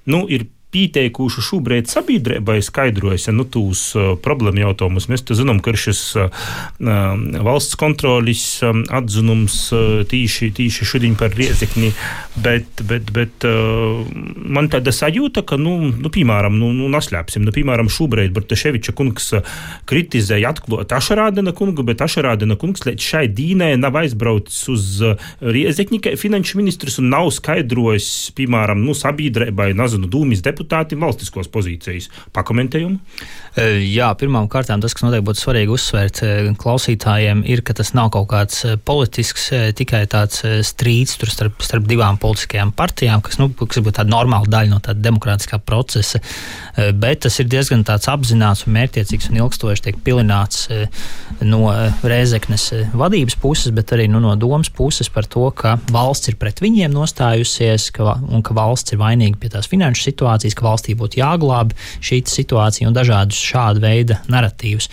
nu, 0.09 0.25
ir 0.29 0.47
pieteikuši 0.69 1.41
šobrīd 1.41 1.89
sabiedrībai 1.89 2.59
skaidrojas 2.61 3.25
ja, 3.29 3.33
nu, 3.33 3.45
tūs 3.49 3.81
uh, 3.97 4.11
problēmu 4.21 4.61
jautājumus. 4.61 5.07
Mēs 5.09 5.25
zinām, 5.33 5.61
ka 5.65 5.73
šis 5.73 6.01
uh, 6.19 6.29
valsts 6.79 7.77
kontrolis 7.79 8.43
um, 8.65 8.83
atzinums 8.93 9.57
uh, 9.73 10.01
tīši, 10.09 10.51
tīši 10.59 10.87
šodien 10.91 11.15
par 11.17 11.33
riezekni, 11.33 11.89
bet, 12.37 12.83
bet, 12.85 13.09
bet 13.15 13.47
uh, 13.49 14.05
man 14.37 14.69
tāda 14.69 14.93
sajūta, 14.93 15.43
ka, 15.49 15.57
nu, 15.57 15.89
nu 15.89 16.13
piemēram, 16.13 16.59
nu, 16.61 16.69
nu 16.77 16.91
naslēpsim, 16.93 17.47
nu, 17.47 17.55
piemēram, 17.55 17.89
šobrīd 17.89 18.35
Bartaševiča 18.37 18.93
kungs 18.97 19.31
kritizēja 19.89 20.53
atklāt 20.53 20.93
Ašarādena 20.99 21.55
kungu, 21.57 21.85
bet 21.87 22.05
Ašarādena 22.05 22.59
kungs 22.61 22.85
līdz 22.85 23.09
šai 23.09 23.25
dīnai 23.33 23.71
nav 23.81 23.97
aizbraucis 24.03 24.61
uz 24.69 24.87
riezekni, 25.41 26.01
finanšu 26.19 26.61
ministrs 26.61 27.01
un 27.01 27.09
nav 27.09 27.33
skaidrojis, 27.33 28.29
piemēram, 28.37 28.85
nu, 28.85 28.93
sabiedrībai, 28.97 29.71
nezinu, 29.77 30.09
dūmis 30.11 30.45
deputātiem 30.45 30.58
deputāti 30.59 30.97
valstiskos 30.99 31.47
pozīcijas. 31.47 32.09
Pakomentējumu? 32.35 32.99
E, 33.55 33.67
jā, 33.87 34.09
pirmām 34.19 34.49
kārtām 34.51 34.81
tas, 34.83 34.93
kas 34.93 35.05
noteikti 35.05 35.27
būtu 35.29 35.41
svarīgi 35.41 35.73
uzsvērt 35.73 36.21
e, 36.23 36.31
klausītājiem, 36.59 37.43
ir, 37.47 37.63
ka 37.63 37.73
tas 37.77 37.93
nav 37.95 38.11
kaut 38.13 38.27
kāds 38.31 38.63
e, 38.67 38.75
politisks, 38.77 39.49
tikai 39.79 40.03
tāds 40.11 40.43
strīds 40.67 41.15
starp, 41.15 41.61
starp 41.63 41.87
divām 41.87 42.19
politiskajām 42.19 42.73
partijām, 42.75 43.23
kas, 43.25 43.39
nu, 43.39 43.49
kas 43.55 43.79
būtu 43.79 43.99
tāda 44.01 44.11
normāla 44.11 44.49
daļa 44.49 44.73
no 44.73 44.79
tāda 44.83 45.01
demokrātiskā 45.07 45.59
procesa, 45.63 46.21
bet 46.99 47.23
tas 47.25 47.39
ir 47.41 47.49
diezgan 47.49 47.83
tāds 47.87 48.09
apzināts 48.11 48.65
un 48.67 48.75
mērķiecīgs 48.75 49.29
un 49.31 49.39
ilgstoši 49.41 49.85
tiek 49.87 49.99
pilināts 50.05 50.67
no 51.45 51.69
Rēzeknes 52.03 52.69
vadības 52.97 53.37
puses, 53.39 53.73
bet 53.75 53.93
arī 53.95 54.07
nu, 54.11 54.21
no 54.23 54.35
domas 54.39 54.71
puses 54.73 55.09
par 55.11 55.27
to, 55.29 55.47
ka 55.55 55.77
valsts 55.93 56.31
ir 56.31 56.37
pret 56.39 56.61
viņiem 56.63 56.93
nostājusies 56.95 57.89
ka, 57.95 58.17
un 58.29 58.43
ka 58.45 58.55
valsts 58.57 58.95
ir 58.95 59.01
vainīga 59.01 59.39
pie 59.39 59.51
tās 59.53 59.69
finanšu 59.71 60.09
situācijas 60.09 60.48
situācijas, 60.49 60.57
ka 60.57 60.65
valstī 60.65 60.95
būtu 60.97 61.19
jāglāb 61.19 61.73
šī 62.01 62.23
situācija 62.25 62.87
un 62.87 62.95
dažādus 62.95 63.37
šāda 63.37 63.79
veida 63.81 64.19
narratīvus. 64.29 64.89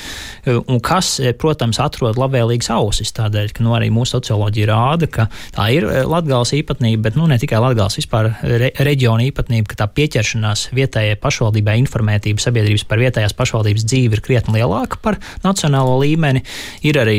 Un 0.68 0.80
kas, 0.80 1.20
protams, 1.38 1.78
atrod 1.80 2.16
labvēlīgas 2.16 2.70
ausis, 2.70 3.12
tādēļ, 3.12 3.52
ka 3.52 3.64
nu, 3.64 3.74
arī 3.74 3.90
mūsu 3.90 4.16
socioloģija 4.16 4.68
rāda, 4.70 5.06
ka 5.06 5.28
tā 5.54 5.68
ir 5.74 5.86
Latgales 6.06 6.52
īpatnība, 6.56 7.08
bet 7.08 7.16
nu, 7.16 7.26
ne 7.26 7.38
tikai 7.38 7.60
Latgales 7.60 7.96
vispār 7.98 8.32
re, 8.42 8.70
reģiona 8.78 9.26
īpatnība, 9.26 9.72
ka 9.72 9.80
tā 9.82 9.88
pieķeršanās 9.96 10.70
vietējai 10.76 11.18
pašvaldībai, 11.20 11.78
informētība 11.82 12.42
sabiedrības 12.42 12.86
par 12.86 13.02
vietējās 13.02 13.36
pašvaldības 13.36 13.86
dzīvi 13.86 14.18
ir 14.18 14.24
krietni 14.24 14.60
lielāka 14.60 15.00
par 15.02 15.18
nacionālo 15.44 15.98
līmeni. 16.02 16.44
Ir 16.86 17.00
arī 17.02 17.18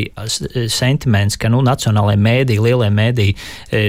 sentiments, 0.72 1.38
ka 1.40 1.52
nu, 1.52 1.62
nacionālajie 1.66 2.22
mēdī, 2.22 2.60
lielie 2.64 2.90
mēdī 2.94 3.30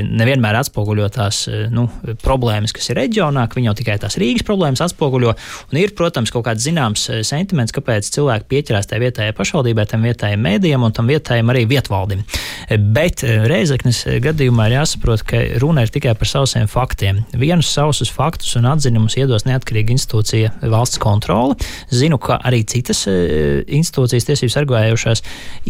nevienmēr 0.09 0.61
atspoguļo 0.63 1.09
tās 1.15 1.45
nu, 1.73 1.89
problēmas, 2.25 2.75
kas 2.77 2.91
ir 2.91 3.01
reģionā, 3.03 3.47
ka 3.49 3.59
viņi 3.59 3.71
jau 3.71 3.77
tikai 3.79 3.99
tās 4.03 4.19
Rīgas 4.21 4.38
problēmas 4.47 4.83
atspoguļo. 4.85 5.35
Un 5.73 5.81
ir, 5.81 5.93
protams, 5.99 6.33
kaut 6.35 6.47
kāds 6.49 6.65
zināms 6.67 7.07
eh, 7.11 7.23
sentiments, 7.27 7.75
kāpēc 7.77 8.11
cilvēki 8.15 8.49
pieķerās 8.53 8.89
tajā 8.91 9.03
vietējai 9.05 9.37
pašvaldībai, 9.37 9.87
tam 9.91 10.07
vietējiem 10.07 10.45
mēdījiem 10.45 10.87
un 10.87 10.95
tam 10.97 11.11
vietējiem 11.11 11.53
arī 11.53 11.65
vietvaldim. 11.71 12.25
Eh, 12.69 12.77
bet 12.79 13.25
eh, 13.27 13.45
Reizeknas 13.51 14.05
gadījumā 14.25 14.69
ir 14.69 14.79
jāsaprot, 14.79 15.25
ka 15.29 15.43
runa 15.63 15.87
ir 15.87 15.93
tikai 15.95 16.15
par 16.19 16.31
sausiem 16.31 16.69
faktiem. 16.71 17.23
Vienus 17.39 17.71
sausus 17.73 18.13
faktus 18.13 18.55
un 18.59 18.69
atzinumus 18.71 19.19
iedos 19.21 19.47
neatkarīga 19.49 19.95
institūcija 19.97 20.55
valsts 20.69 21.01
kontrole. 21.03 21.59
Zinu, 21.95 22.21
ka 22.23 22.41
arī 22.47 22.63
citas 22.69 23.05
institūcijas 23.09 24.27
tiesības 24.29 24.57
sargājušās 24.59 25.23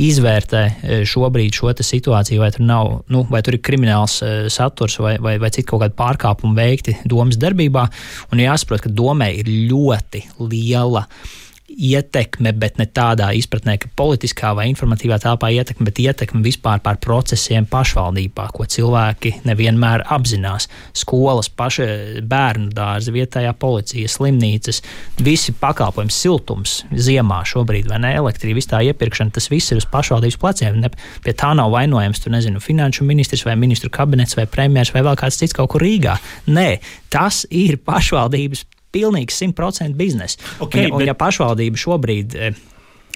izvērtē 0.08 0.62
šobrīd 1.08 1.54
šo 1.54 1.70
situāciju, 1.84 2.40
vai 2.42 2.50
tur 2.54 2.64
nav, 2.66 2.90
nu, 3.12 3.24
vai 3.30 3.42
tur 3.44 3.58
ir 3.58 3.62
krimināls 3.64 4.18
saturs 4.52 4.98
vai, 5.02 5.16
vai, 5.22 5.36
vai 5.40 5.50
citu 5.54 5.72
kaut 5.72 5.84
kādu 5.84 5.96
pārkāpumu 5.98 6.56
veikti 6.56 6.96
domas 7.08 7.38
darbībā. 7.40 7.86
Un 8.32 8.42
jāsaprot, 8.58 8.82
ka 8.82 8.90
domē 8.90 9.30
ir 9.38 9.50
ļoti 9.70 10.24
liela 10.50 11.06
ietekme, 11.78 12.52
bet 12.58 12.78
ne 12.80 12.86
tādā 12.90 13.30
izpratnē, 13.38 13.76
ka 13.78 13.90
politiskā 13.98 14.50
vai 14.58 14.66
informatīvā 14.72 15.20
telpā 15.22 15.50
ietekme, 15.54 15.86
bet 15.88 16.00
ietekme 16.02 16.42
vispār 16.42 16.82
pār 16.82 16.98
procesiem 17.02 17.66
pašvaldībā, 17.70 18.48
ko 18.54 18.66
cilvēki 18.66 19.34
nevienmēr 19.46 20.04
apzinās. 20.14 20.68
Skolas, 20.98 21.48
paša 21.48 21.86
bērnu 22.28 22.72
dārza, 22.74 23.14
vietējā 23.14 23.54
policija, 23.62 24.10
slimnīcas, 24.10 24.82
visi 25.22 25.54
pakalpojumi, 25.60 26.14
siltums 26.14 26.80
ziemā 26.92 27.44
šobrīd, 27.48 27.88
vai 27.90 28.02
ne, 28.02 28.14
elektrība, 28.18 28.64
tā 28.68 28.82
iepirkšana, 28.90 29.34
tas 29.34 29.48
viss 29.52 29.72
ir 29.72 29.82
uz 29.82 29.86
pašvaldības 29.88 30.40
pleciem. 30.42 30.80
Ne, 30.82 30.90
pie 31.24 31.36
tā 31.38 31.52
nav 31.56 31.70
vainojams, 31.74 32.24
tu 32.24 32.32
nezinu, 32.34 32.62
finanšu 32.62 33.06
ministrs 33.06 33.46
vai 33.46 33.54
ministru 33.60 33.92
kabinets 33.94 34.36
vai 34.38 34.48
premjers 34.50 34.92
vai 34.94 35.04
vēl 35.06 35.18
kāds 35.20 35.38
cits 35.40 35.56
kaut 35.56 35.70
kur 35.72 35.84
Rīgā. 35.84 36.18
Nē, 36.50 36.70
tas 37.12 37.44
ir 37.54 37.78
pašvaldības 37.86 38.66
pilnīgi 38.94 39.34
simtprocentīgi 39.34 39.98
biznesa. 39.98 40.42
Okay, 40.58 40.86
un, 40.86 40.88
ja, 40.88 40.90
bet... 40.94 40.98
un 40.98 41.12
ja 41.12 41.16
pašvaldība 41.18 41.80
šobrīd 41.84 42.36
e, 42.36 42.52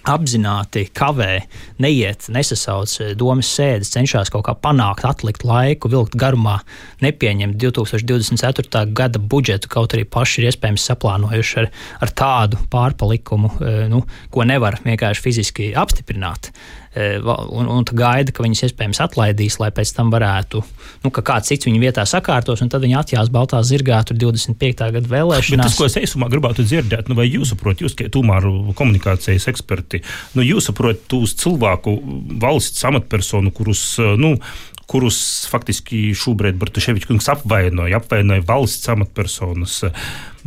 apzināti 0.09 0.87
kavē, 0.95 1.43
neiet, 1.83 2.27
nesasauc 2.33 2.95
eh, 3.03 3.13
domas 3.19 3.51
sēdes, 3.55 3.93
cenšas 3.95 4.33
kaut 4.33 4.45
kā 4.49 4.55
panākt, 4.59 5.07
atlikt 5.07 5.47
laiku, 5.47 5.91
vilkt 5.93 6.17
garumā, 6.19 6.59
nepieņemt 7.05 7.59
2024. 7.63 8.85
gada 8.97 9.23
budžetu, 9.23 9.71
kaut 9.73 9.95
arī 9.97 10.07
paši 10.09 10.43
ir 10.43 10.51
iespējams 10.51 10.89
saplānojuši 10.91 11.59
ar, 11.63 11.71
ar 12.03 12.15
tādu 12.19 12.63
pārpalikumu, 12.73 13.55
eh, 13.61 13.83
nu, 13.93 14.05
ko 14.35 14.47
nevar 14.49 14.81
vienkārši 14.85 15.27
fiziski 15.29 15.73
apstiprināt. 15.79 16.51
Eh, 16.93 17.17
un, 17.25 17.69
un 17.73 17.85
gaida, 17.89 18.35
ka 18.37 18.45
viņas 18.45 18.67
iespējams 18.67 18.99
atlaidīs, 19.01 19.57
lai 19.63 19.71
pēc 19.73 19.95
tam 19.97 20.11
varētu, 20.13 20.61
nu, 21.07 21.13
ka 21.15 21.23
kāds 21.25 21.49
cits 21.49 21.65
viņu 21.65 21.81
vietā 21.81 22.05
sakārtos, 22.05 22.61
un 22.61 22.69
tad 22.69 22.85
viņi 22.85 22.99
atjās 23.01 23.31
Baltā 23.33 23.63
zirgā 23.65 24.03
tur 24.05 24.19
25. 24.21 24.91
gada 24.99 25.13
vēlēšanās. 25.15 25.55
Bet 25.57 25.65
tas, 25.65 25.79
ko 25.79 25.89
es 25.89 25.97
eisumā 26.03 26.29
gribētu 26.33 26.67
dzirdēt, 26.67 27.09
nu, 27.09 27.17
vai 27.17 27.31
jūs 27.31 27.55
saprotat, 27.55 27.87
jūs, 27.87 27.97
kā 27.97 28.11
tomēr 28.13 28.45
komunikācijas 28.77 29.49
eksperti, 29.55 30.03
nu, 30.37 30.45
jūs 30.45 30.69
saprotat 30.69 31.09
tos 31.09 31.33
cilvēku 31.41 31.97
valsts 32.43 32.85
amatpersonu, 32.91 33.55
kurus, 33.57 33.87
nu, 34.21 34.35
kurus 34.93 35.23
faktiski 35.49 36.11
šobrīd 36.19 36.61
Bartuševičs 36.61 37.09
kungs 37.09 37.33
apvainoja, 37.33 38.03
apvainoja 38.03 38.45
valsts 38.53 38.93
amatpersonas. 38.93 39.81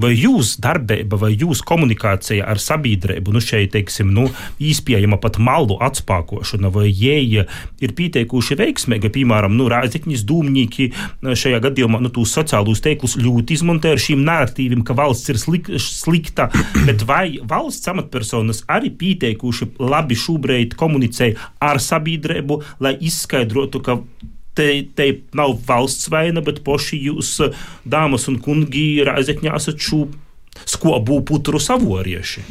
Vai 0.01 0.11
jūsu 0.15 0.59
darbība, 0.63 1.17
vai 1.19 1.31
jūsu 1.35 1.63
komunikācija 1.67 2.45
ar 2.51 2.59
sabiedrību, 2.59 3.31
nu 3.31 3.41
šeit, 3.43 3.71
teiksim, 3.75 4.11
nu, 4.15 4.27
īspējama 4.59 5.19
pat 5.23 5.39
malu 5.39 5.77
atspēkošana, 5.83 6.71
vai 6.73 6.89
jēja 6.89 7.45
ir 7.83 7.95
pieteikuši 7.95 8.57
veiksmīgi, 8.59 9.11
piemēram, 9.15 9.55
nu, 9.55 9.69
rāzikņas 9.71 10.25
dūmnieki 10.27 10.89
šajā 11.23 11.61
gadījumā, 11.63 12.01
nu, 12.03 12.11
tūs 12.13 12.35
sociālus 12.35 12.83
teiklus 12.83 13.15
ļoti 13.21 13.55
izmanto 13.55 13.91
ar 13.91 14.01
šīm 14.01 14.23
narratīviem, 14.27 14.83
ka 14.85 14.97
valsts 14.97 15.31
ir 15.31 15.39
slik, 15.41 15.71
slikta, 15.79 16.49
bet 16.83 17.07
vai 17.07 17.39
valsts 17.47 17.91
amatpersonas 17.91 18.65
arī 18.71 18.91
pieteikuši 18.99 19.71
labi 19.79 20.19
šobrīd 20.19 20.75
komunicēja 20.79 21.51
ar 21.63 21.79
sabiedrību, 21.83 22.61
lai 22.83 22.97
izskaidrotu, 22.99 23.83
ka 23.85 24.01
te, 24.57 24.67
te 24.95 25.09
nav 25.37 25.57
valsts 25.67 26.09
vaina, 26.11 26.43
bet 26.45 26.63
poši 26.65 27.01
jūs, 27.07 27.37
dāmas 27.85 28.29
un 28.31 28.39
kungi, 28.43 29.03
Rāzekņā 29.05 29.55
esat 29.59 29.81
šo 29.81 30.05
skobu 30.65 31.21
putru 31.27 31.59
savorieši. 31.61 32.45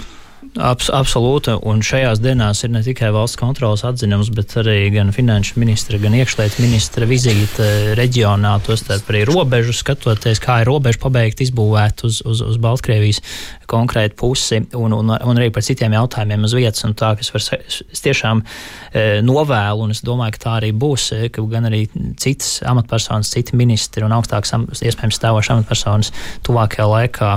Abs, 0.54 0.86
absolūti, 0.94 1.50
un 1.66 1.80
šajās 1.82 2.20
dienās 2.22 2.60
ir 2.62 2.70
ne 2.70 2.78
tikai 2.86 3.08
valsts 3.14 3.40
kontrolas 3.40 3.82
atzinums, 3.82 4.28
bet 4.30 4.52
arī 4.60 4.86
gan 4.94 5.08
finanšu 5.10 5.58
ministra, 5.58 5.98
gan 5.98 6.14
iekšlietu 6.14 6.62
ministra 6.62 7.08
vizīte 7.10 7.66
reģionā, 7.98 8.52
tostarp 8.62 9.10
arī 9.10 9.24
robežu 9.26 9.74
skatoties, 9.74 10.38
kā 10.38 10.60
ir 10.62 10.70
robeža 10.70 11.00
pabeigta 11.02 11.42
izbūvēt 11.42 12.04
uz, 12.06 12.20
uz, 12.22 12.44
uz 12.46 12.60
Baltkrievijas 12.62 13.18
konkrētu 13.66 14.14
pusi, 14.20 14.60
un, 14.78 14.94
un, 14.94 15.10
un 15.10 15.40
arī 15.40 15.48
par 15.50 15.64
citiem 15.66 15.96
jautājumiem 15.96 16.46
uz 16.46 16.54
vietas, 16.54 16.84
un 16.86 16.94
tā, 16.94 17.10
kas 17.18 17.32
var, 17.34 17.48
es 17.66 18.04
tiešām 18.04 18.44
e, 18.44 19.04
novēlu, 19.26 19.88
un 19.88 19.96
es 19.96 20.04
domāju, 20.06 20.36
ka 20.36 20.42
tā 20.44 20.54
arī 20.60 20.70
būs, 20.70 21.08
e, 21.16 21.32
ka 21.34 21.42
gan 21.50 21.66
arī 21.66 21.82
citas 22.20 22.60
amatpersonas, 22.62 23.32
citi 23.34 23.58
ministri 23.58 24.06
un 24.06 24.14
augstākas 24.14 24.54
iespējams 24.78 25.18
stāvošas 25.18 25.56
amatpersonas 25.56 26.14
tuvākajā 26.46 26.88
laikā 26.94 27.34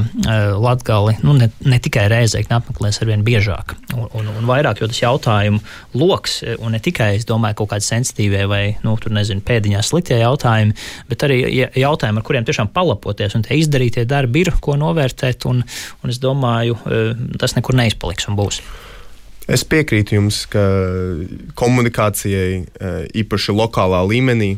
Latgali, 0.62 1.18
nu, 1.26 1.34
ne, 1.40 1.50
ne 1.66 1.82
tikai 1.82 2.06
reizēkni 2.14 2.60
apmeklēs 2.60 3.02
arvien 3.08 3.24
biežāk 3.24 3.74
un, 3.96 4.08
un, 4.12 4.28
un 4.36 4.48
vairāk, 4.50 4.82
jo 4.82 4.90
tas 4.92 5.00
jautājumu 5.00 5.62
lokus, 5.98 6.42
un 6.60 6.76
ne 6.76 6.82
tikai, 6.84 7.14
es 7.18 7.28
domāju, 7.28 7.62
kaut 7.62 7.72
kādi 7.74 7.88
sensitīvie 7.88 8.44
vai, 8.52 8.64
nu, 8.84 8.98
tur 9.02 9.16
nezinu, 9.16 9.44
pēdiņās 9.48 9.94
sliktie 9.94 10.20
jautājumi, 10.20 10.76
bet 11.10 11.26
arī 11.28 11.40
jautājumi, 11.80 12.20
ar 12.20 12.28
kuriem 12.28 12.48
tiešām 12.48 12.72
palapoties, 12.76 13.38
un 13.38 13.48
tie 13.48 13.62
izdarītie 13.62 14.06
darbi 14.10 14.44
ir, 14.46 14.54
ko 14.62 14.76
novērtēt, 14.80 15.48
un, 15.50 15.64
un 16.04 16.14
es 16.14 16.20
domāju, 16.24 16.78
e, 16.84 17.02
tas 17.40 17.56
nekur 17.58 17.78
neizpaliks 17.80 18.28
un 18.30 18.38
būs. 18.40 18.62
Es 19.48 19.64
piekrītu 19.64 20.18
jums, 20.18 20.42
ka 20.52 20.62
komunikācijai 21.56 22.56
e, 22.60 22.96
īpaši 23.24 23.56
lokālā 23.56 24.02
līmenī 24.10 24.58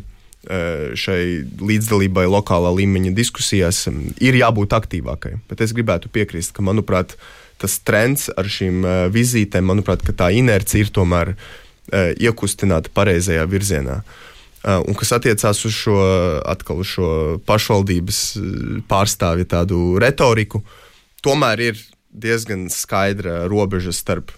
šai 0.98 1.20
līdzdalībai 1.62 2.26
lokālā 2.26 2.72
līmeņa 2.80 3.14
diskusijās 3.14 3.84
ir 4.18 4.40
jābūt 4.40 4.74
aktīvākai. 4.80 5.36
Bet 5.46 5.62
es 5.62 5.76
gribētu 5.76 6.10
piekrist, 6.10 6.56
ka, 6.56 6.66
manuprāt, 6.66 7.14
tas 7.60 7.78
trends 7.84 8.28
ar 8.40 8.48
šīm 8.48 8.82
uh, 8.84 8.96
vizītēm, 9.12 9.68
manuprāt, 9.70 10.04
tā 10.16 10.30
inercija 10.34 10.86
ir 10.86 10.92
tomēr 10.94 11.34
uh, 11.34 12.10
iekustināta 12.16 12.92
pareizajā 12.96 13.44
virzienā. 13.50 14.00
Uh, 14.60 14.82
un 14.84 14.96
kas 14.98 15.14
attiecās 15.16 15.62
uz 15.64 15.76
šo, 15.76 15.96
atkal, 16.48 16.82
uz 16.82 16.90
šo 16.96 17.10
pašvaldības 17.48 18.20
pārstāvju 18.90 19.48
tādu 19.48 19.80
retoriku, 20.02 20.60
tomēr 21.24 21.64
ir 21.70 21.80
diezgan 22.10 22.66
skaidra 22.72 23.44
robeža 23.48 23.94
starp, 23.96 24.34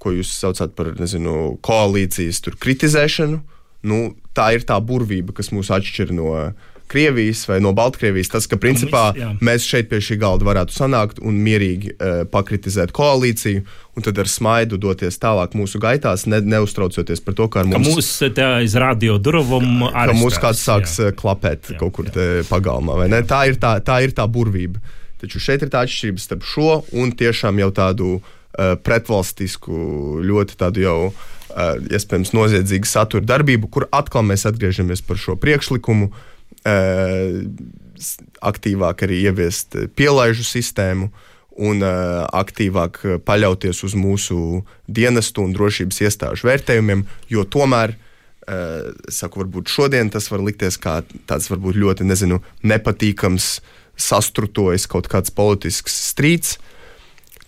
ko 0.00 0.14
jūs 0.16 0.32
saucat 0.32 0.72
par 0.74 0.94
nezinu, 0.96 1.58
koalīcijas 1.62 2.40
kritizēšanu. 2.58 3.42
Nu, 3.86 3.98
tā 4.36 4.50
ir 4.56 4.64
tā 4.68 4.76
burvība, 4.84 5.34
kas 5.36 5.52
mūs 5.54 5.70
atšķir 5.72 6.10
no 6.16 6.32
uh, 6.34 6.69
Krievijas 6.90 7.44
vai 7.48 7.60
no 7.62 7.70
Baltkrievijas. 7.72 8.32
Tas, 8.32 8.46
ka 8.50 8.58
principā 8.58 9.10
Komunis, 9.14 9.42
mēs 9.46 9.66
šeit 9.68 9.90
pie 9.90 10.00
šī 10.02 10.16
galda 10.18 10.46
varētu 10.48 10.74
sanākt 10.74 11.20
un 11.22 11.38
mierīgi 11.38 11.92
uh, 11.94 12.22
pakritizēt 12.30 12.90
koalīciju, 12.96 13.62
un 13.94 14.06
tad 14.06 14.18
ar 14.18 14.30
smaidu 14.30 14.78
doties 14.80 15.20
tālāk 15.22 15.54
mūsu 15.58 15.78
gaitās, 15.82 16.26
ne, 16.30 16.40
neuztraucoties 16.42 17.22
par 17.22 17.36
to, 17.38 17.46
ka 17.52 17.62
mums, 17.62 17.76
ka 17.76 17.82
mūs 17.86 18.08
te 18.34 18.46
aiz 18.46 18.74
radio 18.80 19.18
durvīm 19.22 19.84
ka 19.92 20.16
mūs 20.18 20.40
kāds 20.42 20.62
sāks 20.66 20.96
jā. 20.98 21.12
klapēt 21.14 21.70
jā, 21.70 21.78
kaut 21.78 21.94
kur 21.98 22.10
pagalmā. 22.50 23.04
Tā 23.30 23.44
ir 23.50 23.60
tā, 23.62 23.76
tā 23.86 24.00
ir 24.06 24.16
tā 24.16 24.26
burvība. 24.26 24.82
Taču 25.20 25.42
šeit 25.42 25.62
ir 25.62 25.70
tā 25.70 25.84
atšķirība 25.84 26.22
starp 26.22 26.46
šo 26.48 26.80
un 26.96 27.12
tiešām 27.14 27.60
jau 27.60 27.68
tādu 27.76 28.16
uh, 28.16 28.74
pretvalstisku, 28.82 29.76
ļoti 30.26 30.58
tādu 30.58 30.82
jau 30.82 30.96
uh, 31.10 31.14
iespējams 31.86 32.34
noziedzīgu 32.34 32.88
satura 32.88 33.28
darbību, 33.36 33.70
kur 33.70 33.86
atkal 33.94 34.26
mēs 34.26 34.48
atgriežamies 34.50 35.04
par 35.06 35.20
šo 35.20 35.36
priekšlikumu. 35.38 36.10
Uh, 36.10 36.26
aktīvāk 38.40 39.04
arī 39.06 39.22
ieviest 39.28 39.76
pielaižu 39.96 40.44
sistēmu 40.46 41.10
un 41.60 41.82
uh, 41.84 42.24
aktīvāk 42.36 43.02
paļauties 43.26 43.82
uz 43.84 43.96
mūsu 43.98 44.62
dienestu 44.88 45.44
un 45.44 45.52
drošības 45.56 45.98
iestāžu 46.06 46.48
vērtējumiem, 46.48 47.02
jo 47.28 47.44
tomēr, 47.44 47.92
uh, 47.96 48.88
saku, 49.12 49.42
varbūt 49.42 49.68
šodien 49.68 50.12
tas 50.12 50.30
var 50.32 50.44
likties 50.46 50.80
kā 50.80 51.00
tāds 51.28 51.50
varbūt 51.52 51.76
ļoti 51.80 52.08
nezinu, 52.08 52.40
nepatīkams, 52.64 53.58
sastrutojis 54.00 54.86
kaut 54.88 55.10
kāds 55.12 55.32
politisks 55.34 55.98
strīds, 56.08 56.56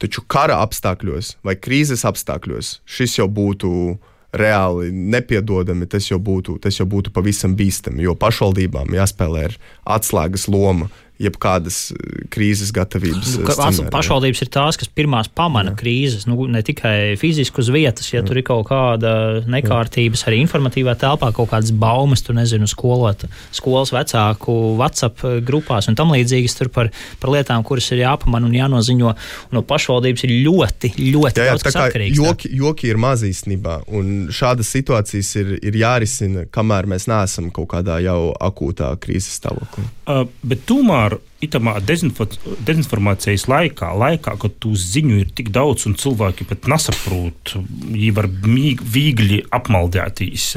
taču 0.02 0.24
kara 0.28 0.58
apstākļos 0.66 1.38
vai 1.46 1.54
krīzes 1.56 2.04
apstākļos 2.04 2.80
šis 2.84 3.20
jau 3.22 3.30
būtu 3.32 3.70
uh, 3.94 4.11
reāli 4.32 4.90
nepiedodami, 4.92 5.86
tas 5.86 6.08
jau 6.08 6.18
būtu, 6.22 6.56
tas 6.62 6.78
jau 6.80 6.86
būtu 6.88 7.12
pavisam 7.12 7.56
bīstami. 7.56 8.04
Jo 8.06 8.16
pašvaldībām 8.18 8.94
jāspēlē 8.96 9.48
atslēgas 9.96 10.48
loma 10.48 10.88
jebkādas 11.22 11.78
eh, 11.94 12.24
krīzes 12.32 12.72
gatavības. 12.74 13.36
Nu, 13.38 13.46
scenārijā. 13.48 13.90
pašvaldības 13.92 14.44
ir 14.44 14.50
tās, 14.52 14.78
kas 14.80 14.90
pirmās 14.92 15.30
pamana 15.32 15.72
Jā. 15.72 15.78
krīzes, 15.82 16.26
nu, 16.30 16.38
ne 16.50 16.62
tikai 16.66 17.14
fiziski 17.20 17.62
uz 17.62 17.70
vietas, 17.72 18.10
ja 18.12 18.20
Jā. 18.20 18.26
tur 18.28 18.40
ir 18.40 18.46
kaut 18.46 18.66
kāda 18.70 19.14
nekārtības, 19.50 20.26
arī 20.28 20.42
informatīvā 20.42 20.96
telpā 21.00 21.32
kaut 21.36 21.52
kādas 21.52 21.72
baumas, 21.72 22.24
tur 22.26 22.36
nezinu, 22.38 22.68
skolot, 22.70 23.26
skolas 23.54 23.92
vecāku 23.94 24.56
WhatsApp 24.80 25.24
grupās 25.46 25.88
un 25.90 25.98
tam 25.98 26.12
līdzīgas 26.14 26.58
tur 26.58 26.72
par, 26.72 26.92
par 27.22 27.34
lietām, 27.34 27.64
kuras 27.66 27.90
ir 27.94 28.02
jāpamana 28.04 28.48
un 28.48 28.56
jānoziņo. 28.56 29.14
Un 29.52 29.58
no 29.58 29.62
pašvaldības 29.66 30.26
ir 30.26 30.34
ļoti, 30.46 30.92
ļoti 30.98 31.40
jā, 31.40 31.46
jā, 31.46 31.54
daudz 31.54 31.66
kas 31.66 31.78
atkarīgs. 31.86 32.18
Joki, 32.18 32.50
joki 32.58 32.90
ir 32.92 33.00
maz 33.00 33.24
īstenībā, 33.26 33.82
un 33.94 34.28
šādas 34.34 34.70
situācijas 34.74 35.32
ir, 35.40 35.54
ir 35.62 35.78
jārisina, 35.82 36.46
kamēr 36.52 36.88
mēs 36.90 37.08
neesam 37.10 37.50
kaut 37.54 37.70
kādā 37.74 37.98
jau 38.04 38.32
akūtā 38.42 38.92
krīzes 39.02 39.38
stāvoklī. 39.40 39.86
Uh, 40.06 40.24
bet 40.46 40.64
tomēr 40.68 41.11
itamā 41.44 41.76
dezinformācijas 41.84 43.48
laikā, 43.50 43.92
laikā, 43.98 44.36
kad 44.40 44.58
tu 44.62 44.74
ziņu 44.78 45.20
ir 45.22 45.32
tik 45.36 45.52
daudz 45.54 45.86
un 45.90 45.96
cilvēki 46.00 46.46
pat 46.50 46.68
nesaprot, 46.70 47.56
viņi 47.56 48.12
var 48.16 48.28
viegli 48.30 49.42
apmaldētīs. 49.52 50.50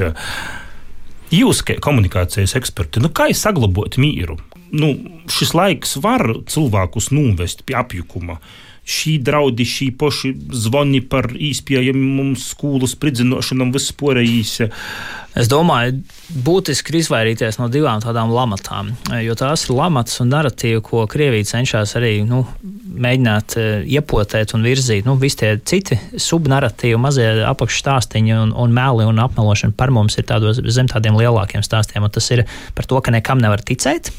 Jūs, 1.34 1.64
kā 1.66 1.80
komunikācijas 1.82 2.54
eksperti, 2.58 3.02
nu 3.02 3.10
kā 3.10 3.32
saglabāt 3.34 3.98
mīru? 3.98 4.38
nu, 4.70 4.92
šis 5.30 5.54
laiks 5.56 5.96
var 6.02 6.24
cilvēkus 6.50 7.10
novest 7.14 7.64
pie 7.66 7.76
apjukuma. 7.78 8.38
Šī 8.86 9.16
draudi, 9.26 9.66
šī 9.66 9.90
poši 9.98 10.32
zvani 10.54 11.00
par 11.02 11.32
īspējamiem 11.34 12.36
skolas 12.38 12.94
spridzināšanām, 12.94 13.72
vispārējīs. 13.74 14.52
Es 15.36 15.50
domāju, 15.52 15.98
būtiski 16.46 16.94
ir 16.94 17.00
izvairīties 17.02 17.58
no 17.60 17.66
divām 17.68 18.00
tādām 18.00 18.30
lamatām, 18.32 18.94
jo 19.20 19.34
tās 19.36 19.66
ir 19.66 19.74
lamatas 19.76 20.22
un 20.22 20.30
narratīva, 20.32 20.80
ko 20.86 21.02
Krievija 21.10 21.44
cenšas 21.50 21.92
arī 21.98 22.12
nu, 22.24 22.44
mēģināt 22.96 23.56
uh, 23.60 23.66
iepotēt 23.84 24.54
un 24.56 24.64
virzīt. 24.64 25.04
Nu, 25.04 25.18
visi 25.20 25.42
tie 25.42 25.50
citi 25.60 25.98
subnarratīvi, 26.22 26.96
mazie 27.00 27.26
apakšstāstīņi 27.50 28.38
un, 28.38 28.54
un 28.56 28.76
meli 28.76 29.04
un 29.08 29.20
apmelošana 29.26 29.76
par 29.76 29.92
mums 29.92 30.16
ir 30.16 30.28
tādos 30.30 30.62
zem 30.72 30.88
tādiem 30.88 31.18
lielākiem 31.20 31.64
stāstiem, 31.66 32.06
un 32.06 32.14
tas 32.14 32.30
ir 32.32 32.46
par 32.78 32.88
to, 32.88 33.02
ka 33.04 33.12
nekam 33.12 33.42
nevar 33.42 33.60
ticēt 33.66 34.14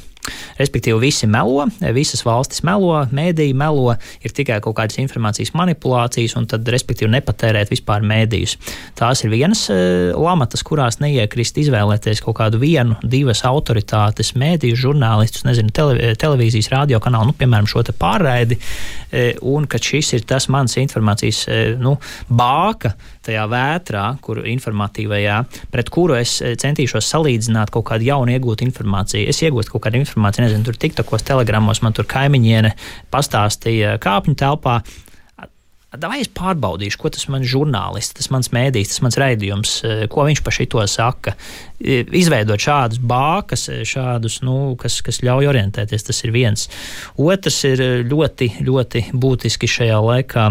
Respektīvi, 0.58 0.98
visi 1.02 1.28
melo, 1.30 1.68
visas 1.96 2.24
valstis 2.26 2.64
melo, 2.68 2.94
mēdīji 3.14 3.56
melo, 3.58 3.96
ir 4.26 4.34
tikai 4.36 4.60
kaut 4.64 4.78
kādas 4.80 5.00
informācijas 5.02 5.54
manipulācijas, 5.58 6.36
un 6.40 6.48
tad, 6.50 6.68
respektīvi, 6.74 7.12
nepatērēt 7.14 7.72
vispār 7.74 8.06
mēdījus. 8.08 8.58
Tās 8.98 9.24
ir 9.24 9.34
vienas 9.34 9.66
uh, 9.72 10.14
lamatas, 10.18 10.64
kurās 10.68 11.00
neiekrist 11.04 11.60
izvēlēties 11.64 12.24
kaut 12.26 12.40
kādu 12.42 12.62
vienu, 12.62 12.98
divas 13.04 13.44
autoritātes, 13.48 14.34
mēdīju 14.40 14.80
žurnālistus, 14.88 15.46
nezinu, 15.48 15.74
tele, 15.76 16.14
televīzijas, 16.20 16.72
radio 16.74 17.02
kanālu, 17.04 17.32
nu, 17.32 17.38
piemēram, 17.38 17.70
šo 17.70 17.86
pārraidi, 17.98 18.58
uh, 18.58 19.38
un 19.54 19.68
ka 19.70 19.82
šis 19.82 20.16
ir 20.18 20.26
tas 20.28 20.50
mans 20.54 20.78
informācijas 20.82 21.44
uh, 21.48 21.62
nu, 21.82 21.98
bāka 22.30 22.96
tajā 23.28 23.44
vētrā, 23.52 24.06
kur 24.24 24.42
informatīvajā, 24.48 25.38
pret 25.74 25.92
kuru 25.94 26.16
es 26.18 26.38
centīšos 26.40 27.10
salīdzināt 27.12 27.74
kaut 27.74 27.90
kādu 27.90 28.08
jaunu 28.08 28.34
iegūtu 28.36 28.64
informāciju. 28.68 29.28
Es 29.28 29.42
iegūstu 29.44 29.76
kaut 29.76 29.88
kādu 29.88 30.00
informāciju 30.00 30.17
informāciju. 30.18 30.48
Nezinu, 30.48 30.66
tur 30.66 30.78
tiktakos, 30.78 31.26
telegramos 31.26 31.84
man 31.86 31.94
tur 31.94 32.08
kaimiņiene 32.10 32.74
pastāstīja 33.14 33.98
kāpņu 34.02 34.38
telpā. 34.38 34.82
Vai 35.98 36.20
es 36.20 36.28
pārbaudīšu, 36.28 37.00
ko 37.00 37.10
tas 37.10 37.24
mans 37.32 37.48
žurnālists, 37.48 38.18
tas 38.18 38.28
mans 38.30 38.52
mēdījis, 38.52 38.90
tas 38.92 39.02
mans 39.06 39.18
raidījums, 39.18 39.76
ko 40.12 40.26
viņš 40.28 40.42
par 40.44 40.54
šito 40.54 40.84
saka. 40.92 41.34
Izveidot 41.80 42.60
šādus 42.60 43.00
bākas, 43.00 43.70
šādus, 43.88 44.42
nu, 44.46 44.76
kas, 44.78 45.00
kas 45.02 45.24
ļauj 45.24 45.48
orientēties, 45.48 46.10
tas 46.10 46.20
ir 46.28 46.36
viens. 46.36 46.68
Otrs 47.16 47.64
ir 47.72 47.86
ļoti, 48.12 48.58
ļoti 48.68 49.06
būtiski 49.16 49.72
šajā 49.78 50.02
laikā 50.04 50.50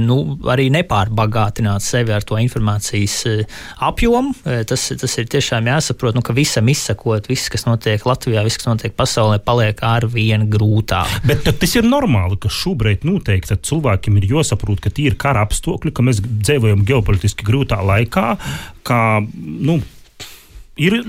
nu, 0.00 0.16
arī 0.48 0.70
nepārbagātināt 0.72 1.84
sevi 1.84 2.14
ar 2.16 2.24
to 2.24 2.38
informācijas 2.40 3.16
e, 3.28 3.34
apjomu. 3.84 4.32
E, 4.48 4.62
tas, 4.68 4.86
tas 4.96 5.16
ir 5.20 5.28
tiešām 5.28 5.68
jāsaprot, 5.68 6.16
nu, 6.16 6.22
ka 6.24 6.32
visam 6.32 6.70
izsakot, 6.72 7.28
viss, 7.28 7.50
kas 7.52 7.66
notiek 7.68 8.06
Latvijā, 8.08 8.46
viss, 8.46 8.56
kas 8.56 8.70
notiek 8.70 8.96
pasaulē, 8.96 9.36
paliek 9.44 9.82
ar 9.84 10.08
vien 10.08 10.46
grūtāk. 10.48 11.20
Bet 11.28 11.44
tas 11.60 11.76
ir 11.76 11.84
normāli, 11.84 12.40
ka 12.40 12.48
šobrīd 12.48 13.04
noteikti 13.04 13.60
cilvēkiem 13.68 14.16
ir 14.22 14.30
jāsaprot, 14.32 14.80
ka 14.80 14.94
tie 14.94 15.10
ir 15.12 15.20
kara 15.20 15.44
apstākļi, 15.44 15.92
ka 15.92 16.08
mēs 16.08 16.24
dzīvojam 16.24 16.88
ģeopolitiski 16.88 17.44
grūtā 17.44 17.82
laikā, 17.84 18.26
ka 18.88 19.04
nu, 19.20 19.82
ir 20.80 21.02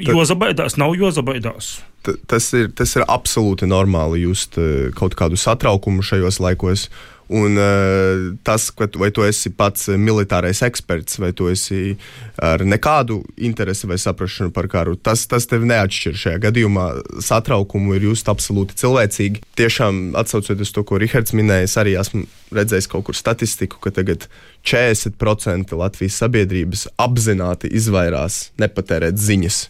jāzabaidās, 0.00 0.80
nav 0.80 0.96
jāzabaidās. 0.96 1.74
Tas 2.02 2.48
ir, 2.56 2.72
tas 2.74 2.96
ir 2.96 3.04
absolūti 3.04 3.68
normāli 3.68 4.24
just 4.24 4.56
kaut 4.96 5.14
kādu 5.18 5.36
satraukumu 5.38 6.02
šajos 6.02 6.40
laikos. 6.42 6.88
Un 7.32 7.56
uh, 7.56 8.34
tas, 8.44 8.66
vai 9.00 9.08
tu 9.14 9.24
esi 9.24 9.48
pats 9.56 9.86
militārais 9.96 10.60
eksperts, 10.66 11.16
vai 11.22 11.30
tu 11.32 11.46
esi 11.48 11.94
ar 12.36 12.60
nekādu 12.60 13.22
interesi 13.40 13.88
vai 13.88 13.96
saprāšanu 14.00 14.52
par 14.52 14.68
karu, 14.68 14.98
tas, 15.00 15.24
tas 15.30 15.48
tevi 15.48 15.70
neatšķir 15.70 16.18
šajā 16.24 16.42
gadījumā. 16.42 16.86
Satraukumu 17.24 17.96
ir 17.96 18.10
just 18.10 18.28
absolūti 18.28 18.76
cilvēcīgi. 18.82 19.44
Tiešām 19.56 20.02
atsaucoties 20.20 20.74
to, 20.76 20.84
ko 20.84 21.00
Rihards 21.00 21.32
minēja, 21.36 21.70
es 21.70 21.78
arī 21.80 21.96
esmu 22.00 22.26
redzējis 22.52 22.90
kaut 22.92 23.06
kur 23.08 23.16
statistiku, 23.16 23.80
ka 23.80 23.94
tagad 23.96 24.26
40% 24.68 25.72
Latvijas 25.78 26.18
sabiedrības 26.20 26.86
apzināti 27.00 27.70
izvairās 27.72 28.50
nepatērēt 28.60 29.16
ziņas, 29.16 29.62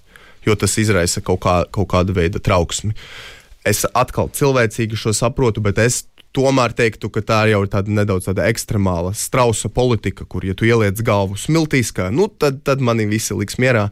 jo 0.48 0.58
tas 0.58 0.74
izraisa 0.82 1.22
kaut, 1.22 1.44
kā, 1.46 1.60
kaut 1.70 1.92
kādu 1.94 2.18
veidu 2.18 2.42
trauksmi. 2.42 2.96
Es 3.62 3.84
atkal 3.94 4.26
cilvēcīgi 4.34 4.98
šo 4.98 5.14
saprotu, 5.14 5.62
bet 5.62 5.78
es 5.78 6.02
tomēr 6.36 6.72
teiktu, 6.76 7.10
ka 7.12 7.22
tā 7.24 7.40
jau 7.50 7.62
ir 7.64 7.70
tāda 7.72 7.92
nedaudz 7.92 8.26
tāda 8.30 8.46
ekstremāla 8.50 9.12
strausa 9.16 9.68
politika, 9.72 10.24
kur, 10.24 10.44
ja 10.46 10.56
tu 10.56 10.66
ieliec 10.68 11.00
galvu 11.04 11.36
smiltīs, 11.40 11.92
ka, 11.94 12.08
nu, 12.14 12.28
tad, 12.28 12.62
tad 12.66 12.82
mani 12.84 13.06
visi 13.08 13.36
liks 13.36 13.58
mierā. 13.60 13.88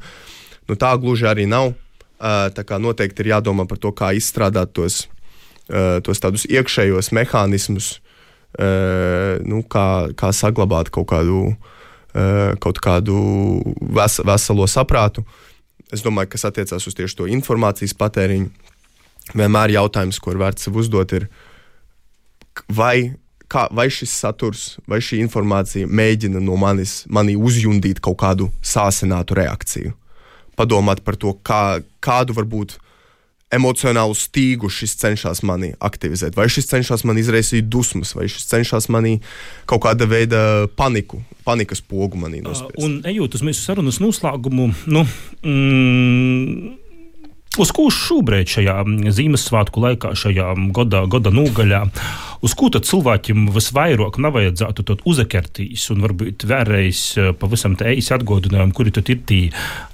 Nu, 0.69 0.77
tā 0.81 0.95
gluži 1.01 1.29
arī 1.29 1.47
nav. 1.51 1.75
Tā 2.21 2.65
kā 2.69 2.77
noteikti 2.81 3.25
ir 3.25 3.33
jādomā 3.33 3.65
par 3.69 3.81
to, 3.81 3.93
kā 3.97 4.13
izstrādāt 4.17 4.75
tos, 4.77 5.07
tos 6.05 6.21
tādus 6.21 6.45
iekšējos 6.49 7.13
mehānismus, 7.17 7.95
nu, 9.49 9.63
kā, 9.73 9.87
kā 10.17 10.33
saglabāt 10.37 10.93
kaut 10.93 11.09
kādu, 11.13 11.55
kaut 12.61 12.81
kādu 12.85 13.21
ves, 13.81 14.21
veselo 14.27 14.69
saprātu. 14.69 15.25
Es 15.91 16.05
domāju, 16.07 16.35
kas 16.37 16.47
attiecās 16.47 16.87
uz 16.87 16.97
tieši 16.97 17.17
to 17.19 17.31
informācijas 17.31 17.97
patēriņu. 17.99 18.51
Vienmēr 19.31 19.73
jautājums, 19.75 20.19
ko 20.23 20.35
ir 20.35 20.41
vērts 20.43 20.67
sev 20.67 20.77
uzdot, 20.79 21.13
ir, 21.17 21.27
uh, 21.27 21.50
vai, 22.69 23.13
kā, 23.51 23.67
vai 23.75 23.89
šis 23.93 24.13
saturs, 24.23 24.67
vai 24.91 25.01
šī 25.05 25.21
informācija 25.25 25.89
mēģina 25.89 26.43
no 26.45 26.59
manis 26.61 27.05
manī 27.09 27.37
uzjundīt 27.39 28.03
kaut 28.05 28.21
kādu 28.23 28.51
sāsinātu 28.63 29.39
reakciju. 29.41 29.97
Padomāt 30.59 31.05
par 31.07 31.17
to, 31.17 31.35
kā, 31.47 31.81
kādu 32.05 32.37
varbūt 32.37 32.77
emocionālu 33.51 34.15
stīgu 34.15 34.71
šis 34.71 34.95
cenšas 35.01 35.43
manī 35.47 35.73
aktivizēt. 35.83 36.37
Vai 36.39 36.47
šis 36.53 36.71
cenšas 36.71 37.03
man 37.09 37.19
izraisīt 37.19 37.67
dusmas, 37.71 38.13
vai 38.15 38.29
šis 38.31 38.47
cenšas 38.51 38.87
manī 38.93 39.17
kaut 39.71 39.83
kāda 39.87 40.07
veida 40.11 40.43
paniku, 40.79 41.23
panikas 41.47 41.83
pogu 41.83 42.21
manī 42.21 42.45
nospiest. 42.45 42.79
Uh, 42.79 42.87
un 42.87 43.01
ejot 43.11 43.35
uz 43.35 43.43
mūsu 43.47 43.65
sarunas 43.65 43.99
noslēgumu, 44.03 44.71
nu, 44.95 45.07
mm, 45.43 46.79
Uz 47.59 47.73
ko 47.75 47.89
šobrīd 47.91 48.47
šajā 48.47 48.77
Ziemassvētku 49.11 49.83
laikā, 49.83 50.13
šajā 50.15 50.53
gada, 50.77 51.01
gada 51.11 51.33
nogaļā, 51.35 51.81
uz 52.45 52.55
ko 52.59 52.71
tad 52.73 52.87
cilvēkiem 52.89 53.49
visvairāk 53.55 54.19
nevajadzētu 54.23 54.99
uzakertīs 55.09 55.87
un 55.95 56.05
varbūt 56.07 56.47
vēlreiz 56.51 57.03
eh, 57.21 57.31
pavisam 57.39 57.77
tā 57.81 57.95
īsi 57.95 58.15
atgādinājumu, 58.17 58.75
kuri 58.77 58.95
tad 58.97 59.11
ir 59.13 59.23
tie 59.29 59.41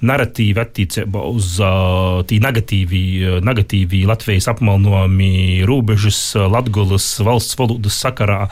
narratīvi 0.07 0.61
attiecībā 0.61 1.23
uz 1.31 1.55
uh, 1.61 2.21
tī 2.27 2.39
negatīvi, 2.43 3.01
negatīvi 3.45 4.03
Latvijas 4.09 4.49
apmalnojumi 4.51 5.63
robežas, 5.67 6.19
Latgulas 6.37 7.09
valsts 7.23 7.57
valodas 7.59 7.97
sakarā. 8.03 8.45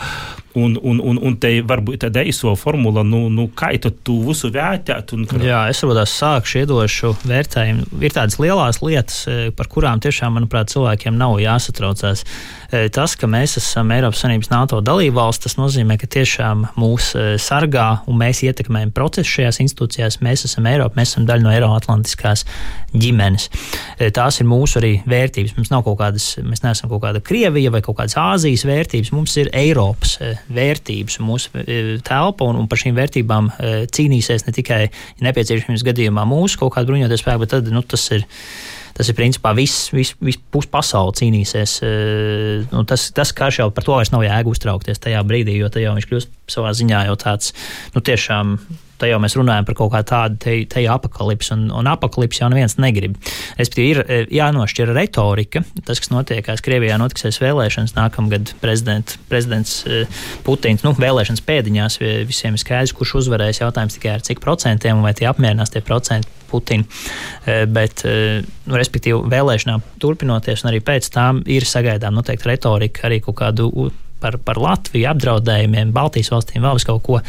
Un, 0.56 0.80
un, 0.82 1.02
un, 1.04 1.18
un 1.20 1.34
te 1.36 1.50
varbūt 1.68 2.06
tāda 2.06 2.22
īso 2.24 2.54
formula, 2.56 3.02
nu, 3.04 3.26
nu 3.28 3.50
kā 3.52 3.74
tu 4.08 4.14
visu 4.24 4.48
vērtēt? 4.56 5.12
Un. 5.18 5.26
Jā, 5.44 5.66
es 5.68 5.82
varbūt 5.84 6.08
sākšu 6.08 6.62
iedošu 6.62 7.12
vērtējumu. 7.28 8.00
Ir 8.00 8.16
tādas 8.16 8.40
lielas 8.40 8.80
lietas, 8.80 9.18
eh, 9.28 9.50
par 9.52 9.68
kurām 9.68 10.00
tiešām, 10.00 10.38
manuprāt, 10.40 10.72
cilvēkiem 10.72 11.20
nav 11.20 11.36
jāsatraucās. 11.44 12.24
Eh, 12.72 12.88
tas, 12.88 13.18
ka 13.20 13.28
mēs 13.28 13.58
esam 13.60 13.85
Eiropas 13.94 14.24
Savienības 14.24 14.52
NATO 14.54 14.80
dalībvalsts, 14.86 15.44
tas 15.46 15.58
nozīmē, 15.60 15.98
ka 16.02 16.10
tiešām 16.12 16.66
mūs 16.80 17.12
eh, 17.18 17.30
sargā 17.42 17.88
un 18.10 18.20
mēs 18.22 18.44
ietekmējam 18.48 18.94
procesu 18.96 19.38
šajās 19.38 19.62
institūcijās. 19.66 20.20
Mēs 20.26 20.48
esam 20.50 20.70
Eiropa, 20.72 21.00
mēs 21.00 21.14
esam 21.14 21.28
daļa 21.30 21.46
no 21.46 21.54
Eiroatlantiskās 21.54 22.46
ģimenes. 22.96 23.50
Tās 24.16 24.40
ir 24.40 24.48
mūsu 24.48 24.80
arī 24.80 24.92
vērtības. 25.10 25.56
Mums 25.58 25.72
nav 25.74 25.84
kaut 25.86 25.98
kādas, 26.00 26.28
mēs 26.44 26.64
neesam 26.64 26.92
kaut 26.92 27.04
kāda 27.04 27.22
Krievija 27.26 27.74
vai 27.74 27.82
kaut 27.86 27.98
kādas 28.00 28.16
Āzijas 28.20 28.66
vērtības. 28.68 29.12
Mums 29.16 29.36
ir 29.42 29.52
Eiropas 29.56 30.16
vērtības, 30.56 31.20
mūsu 31.26 31.52
e, 31.60 31.82
telpa, 32.06 32.48
un, 32.48 32.62
un 32.62 32.70
par 32.72 32.82
šīm 32.82 32.96
vērtībām 32.98 33.52
e, 33.52 33.76
cīnīsies 33.92 34.48
ne 34.48 34.56
tikai 34.56 34.82
nepieciešamības 35.26 35.86
gadījumā 35.90 36.26
mūsu 36.30 36.62
kaut 36.62 36.76
kāda 36.76 36.92
bruņoties 36.92 37.24
spēka, 37.24 37.44
bet 37.44 37.56
tad, 37.58 37.70
nu, 37.74 37.84
tas 37.86 38.08
ir. 38.16 38.26
Tas 38.96 39.10
ir 39.12 39.18
principā 39.18 39.52
viss, 39.58 39.90
viss, 39.92 40.16
viss 40.24 40.40
puspasaule 40.56 41.12
cīnīsies. 41.20 41.74
E, 41.84 41.92
nu, 42.72 42.86
tas, 42.88 43.10
tas 43.16 43.34
karš 43.36 43.60
jau 43.60 43.70
par 43.76 43.84
to 43.84 43.98
vairs 43.98 44.14
nav 44.14 44.24
jēga 44.24 44.52
uztraukties 44.52 45.04
tajā 45.04 45.20
brīdī, 45.28 45.58
jo 45.60 45.68
tajā 45.72 45.92
viņš 45.98 46.08
kļūst 46.12 46.32
savā 46.56 46.72
ziņā 46.80 47.04
jau 47.10 47.18
tāds 47.20 47.52
nu, 47.96 48.04
tiešām 48.06 48.56
Tad 49.00 49.12
jau 49.12 49.18
mēs 49.20 49.36
runājam 49.36 49.66
par 49.68 49.76
kaut 49.78 49.92
kādu 49.92 50.08
tādu 50.12 50.38
te, 50.46 50.54
te 50.72 50.84
apakalipsi, 50.88 51.52
un, 51.56 51.66
un 51.76 51.90
apakalipsi 51.92 52.44
jau 52.44 52.50
neviens 52.52 52.78
negrib. 52.80 53.18
Respektīvi, 53.60 53.90
ir 53.92 54.00
e, 54.04 54.20
jānošķir 54.38 54.94
retorika. 54.96 55.64
Tas, 55.88 56.00
kas 56.00 56.12
notiekās 56.14 56.64
Krievijā, 56.66 56.96
notiksies 57.02 57.42
vēlēšanas 57.44 57.96
nākamgad. 57.98 58.54
Prezident, 58.62 59.18
prezidents 59.32 59.82
e, 59.84 60.06
Putins, 60.48 60.86
nu, 60.86 60.94
vēlēšanas 60.96 61.44
pēdiņās 61.46 62.00
visiem 62.30 62.56
ir 62.56 62.64
skaidrs, 62.64 62.96
kurš 62.96 63.18
uzvarēs. 63.24 63.60
Jautājums 63.66 63.98
tikai 63.98 64.16
ar 64.16 64.26
cik 64.26 64.40
procentiem, 64.44 65.04
vai 65.04 65.12
tie 65.18 65.28
apmierinās 65.32 65.76
tie 65.76 65.84
procenti 65.86 66.32
Putinu. 66.50 66.88
E, 67.44 67.66
bet, 67.68 68.06
nu, 68.06 68.80
respektīvi, 68.80 69.20
vēlēšanām 69.34 69.84
turpinoties, 70.00 70.64
un 70.64 70.72
arī 70.72 70.80
pēc 70.86 71.12
tam 71.12 71.44
ir 71.52 71.68
sagaidām 71.68 72.16
noteikti 72.16 72.54
retorika, 72.54 73.10
arī 73.10 73.20
kaut 73.26 73.40
kādu 73.44 73.92
par, 74.26 74.40
par 74.42 74.60
Latviju, 74.62 75.08
apdraudējumiem, 75.12 75.94
Baltijas 75.96 76.32
valstīm, 76.34 76.64
vēl 76.66 76.84
kaut 76.88 77.04
ko. 77.06 77.22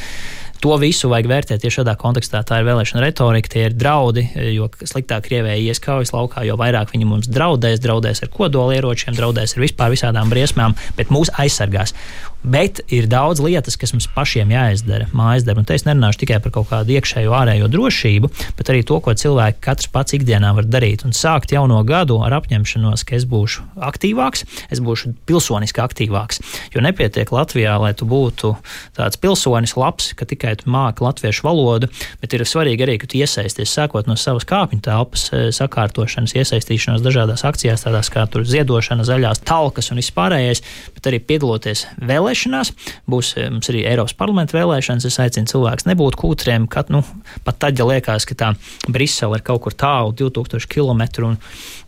To 0.64 0.76
visu 0.80 1.10
vajag 1.12 1.28
vērtēt 1.30 1.62
tieši 1.62 1.80
šādā 1.80 1.96
kontekstā. 2.00 2.42
Tā 2.46 2.60
ir 2.60 2.68
vēlēšana 2.68 3.02
retorika, 3.04 3.50
tie 3.52 3.66
ir 3.68 3.76
draudi, 3.76 4.24
jo 4.54 4.68
sliktāk 4.82 5.26
Krievijai 5.26 5.60
ies 5.66 5.80
kaujas 5.82 6.14
laukā, 6.14 6.44
jo 6.48 6.56
vairāk 6.60 6.94
viņi 6.94 7.08
mums 7.08 7.30
draudēs, 7.32 7.82
draudēs 7.84 8.24
ar 8.24 8.32
kodolieročiem, 8.32 9.16
draudēs 9.16 9.56
ar 9.56 9.64
vispār 9.66 9.92
visādām 9.92 10.32
briesmām, 10.32 10.76
bet 10.96 11.12
mūs 11.14 11.32
aizsargās. 11.42 11.94
Bet 12.46 12.78
ir 12.94 13.08
daudz 13.10 13.40
lietas, 13.42 13.74
kas 13.74 13.90
mums 13.90 14.06
pašiem 14.14 14.52
jāizdara, 14.54 15.08
mājas 15.16 15.42
te 15.66 15.74
es 15.74 15.82
nerunāšu 15.82 16.20
tikai 16.20 16.36
par 16.44 16.52
kaut 16.54 16.68
kādu 16.70 16.94
iekšējo, 16.94 17.32
ārējo 17.34 17.66
drošību, 17.72 18.28
bet 18.54 18.68
arī 18.70 18.84
to, 18.86 19.00
ko 19.02 19.10
cilvēki 19.18 19.58
katrs 19.64 19.90
pats 19.90 20.14
ikdienā 20.14 20.52
var 20.54 20.68
darīt. 20.70 21.02
Un 21.02 21.10
sākt 21.10 21.50
jauno 21.50 21.80
gadu 21.82 22.20
ar 22.22 22.36
apņemšanos, 22.38 23.02
ka 23.02 23.16
es 23.18 23.26
būšu 23.26 23.64
aktīvāks, 23.88 24.44
es 24.70 24.78
būšu 24.78 25.10
pilsoniski 25.26 25.82
aktīvāks. 25.82 26.38
Jo 26.70 26.84
nepietiek 26.86 27.32
Latvijā, 27.34 27.74
lai 27.82 27.90
tu 27.98 28.06
būtu 28.06 28.52
tāds 28.94 29.18
pilsonis 29.18 29.74
labs, 29.74 30.12
ka 30.14 30.22
tikai 30.30 30.54
tu 30.62 30.70
māki 30.70 31.02
latviešu 31.02 31.48
valodu, 31.48 31.90
bet 32.22 32.38
ir 32.38 32.46
svarīgi 32.46 32.86
arī, 32.86 32.96
ka 33.02 33.10
tu 33.10 33.18
iesaisties 33.18 33.74
sākot 33.74 34.06
no 34.06 34.14
savas 34.14 34.46
kāpņu 34.46 34.84
telpas 34.86 35.26
eh, 35.32 35.48
sakārtošanas, 35.50 36.36
iesaistīšanos 36.38 37.02
dažādās 37.02 37.42
akcijās, 37.50 37.88
tādās 37.88 38.12
kā 38.14 38.28
ziedošana, 38.30 39.02
zaļās 39.02 39.42
talkas 39.42 39.90
un 39.90 39.98
vispārējais, 39.98 40.62
bet 40.94 41.10
arī 41.10 41.18
piedaloties 41.26 41.88
vēlēšanās 41.98 42.35
vēlēšanās. 42.36 42.72
Būs 43.08 43.34
eh, 43.36 43.50
mums 43.50 43.70
arī 43.70 43.84
Eiropas 43.86 44.14
parlamenta 44.16 44.56
vēlēšanas. 44.56 45.06
Es 45.06 45.18
aicinu 45.18 45.46
cilvēkus 45.46 45.86
nebūt 45.88 46.16
kūtriem, 46.20 46.68
kad 46.68 46.90
nu, 46.90 47.02
pat 47.44 47.58
tad, 47.58 47.78
ja 47.78 47.86
liekas, 47.86 48.26
ka 48.26 48.34
tā 48.34 48.54
Brisele 48.88 49.38
ir 49.38 49.44
kaut 49.46 49.62
kur 49.62 49.74
tālu, 49.74 50.12
2000 50.12 50.66
km, 50.68 51.02
un 51.24 51.38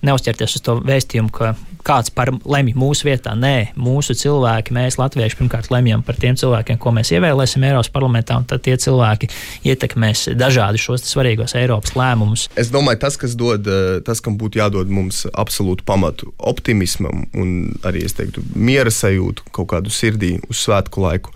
neuzķerties 0.03 0.59
uz 0.59 0.63
to 0.63 0.79
vēstījumu, 0.81 1.31
ka 1.33 1.55
kāds 1.89 2.13
par 2.15 2.31
lemj 2.45 2.75
mūsu 2.79 3.09
vietā. 3.09 3.35
Nē, 3.39 3.73
mūsu 3.79 4.17
cilvēki, 4.19 4.75
mēs 4.77 4.99
latvieši 5.01 5.39
pirmkārt 5.39 5.71
lemjam 5.73 6.03
par 6.07 6.19
tiem 6.21 6.37
cilvēkiem, 6.39 6.79
ko 6.81 6.93
mēs 6.97 7.13
ievēlēsim 7.17 7.65
Eiropas 7.65 7.91
parlamentā, 7.95 8.37
un 8.39 8.47
tad 8.49 8.63
tie 8.67 8.77
cilvēki 8.79 9.31
ietekmēs 9.69 10.29
dažādi 10.39 10.81
šos 10.83 11.07
svarīgos 11.09 11.57
Eiropas 11.59 11.95
lēmumus. 11.99 12.49
Es 12.61 12.73
domāju, 12.75 13.01
tas, 13.07 13.17
kas 13.21 13.37
dod, 13.39 13.67
eh, 13.67 14.01
tas, 14.05 14.21
kam 14.25 14.39
būtu 14.41 14.61
jādod 14.61 14.93
mums 14.93 15.25
absolūtu 15.33 15.87
pamatu 15.89 16.33
optimismam 16.39 17.27
un 17.35 17.75
arī, 17.89 18.05
es 18.05 18.17
teiktu, 18.19 18.45
miera 18.55 18.93
sajūtu 18.93 19.49
kaut 19.55 19.73
kādu 19.73 19.95
sirdī 19.95 20.28
uz 20.49 20.61
svētku 20.61 21.03
laiku, 21.05 21.33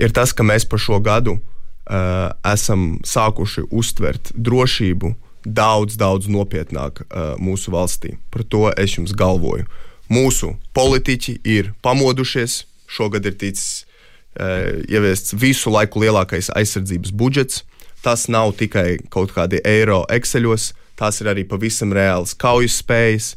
ir 0.00 0.14
tas, 0.16 0.32
ka 0.32 0.46
mēs 0.46 0.66
par 0.68 0.80
šo 0.82 1.00
gadu 1.04 1.36
uh, 1.90 2.30
esam 2.46 2.98
sākuši 3.06 3.66
uztvert 3.70 4.32
drošību 4.34 5.12
daudz, 5.44 5.96
daudz 6.00 6.28
nopietnāk 6.30 7.04
uh, 7.04 7.34
mūsu 7.40 7.72
valstī. 7.74 8.16
Par 8.32 8.44
to 8.44 8.68
es 8.76 8.96
jums 8.96 9.14
galvoju. 9.16 9.68
Mūsu 10.10 10.54
politiķi 10.76 11.38
ir 11.46 11.72
pamodušies. 11.84 12.64
Šogad 12.90 13.26
ir 13.28 13.36
ticis 13.38 13.84
uh, 14.40 14.80
ieviests 14.90 15.36
visu 15.38 15.70
laiku 15.70 16.02
lielākais 16.02 16.50
aizsardzības 16.58 17.14
budžets. 17.14 17.64
Tas 18.02 18.26
nav 18.32 18.54
tikai 18.56 18.96
kaut 19.12 19.34
kādi 19.36 19.60
eiro 19.68 20.02
ekseļos, 20.08 20.70
tās 20.96 21.20
ir 21.20 21.28
arī 21.32 21.44
pavisam 21.48 21.92
reāls 21.92 22.32
kaujas 22.32 22.78
spējas, 22.80 23.34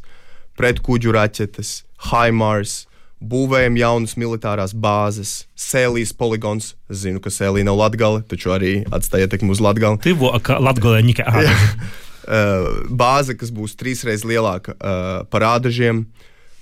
pretkuģu 0.56 1.12
raķetes, 1.12 1.82
HIMARS, 2.08 2.86
būvējam 3.30 3.76
jaunas 3.80 4.14
militārās 4.20 4.74
bāzes, 4.76 5.44
Sēlijas 5.58 6.14
poligons. 6.16 6.74
Zinu, 6.92 7.22
ka 7.24 7.32
Sēlija 7.32 7.66
nav 7.68 7.78
Latgale, 7.80 8.22
taču 8.28 8.52
arī 8.54 8.74
atstāja 8.94 9.28
ietekmi 9.28 9.52
uz 9.54 9.62
Latgali. 9.64 10.00
Tivo, 10.04 10.32
ka 10.44 10.60
Latgalē 10.62 11.02
ņika 11.06 11.28
Bāze, 13.04 13.36
kas 13.36 13.50
būs 13.52 13.76
trīsreiz 13.80 14.24
lielāka 14.24 14.72
uh, 14.76 15.24
par 15.28 15.44
ādažiem. 15.54 16.04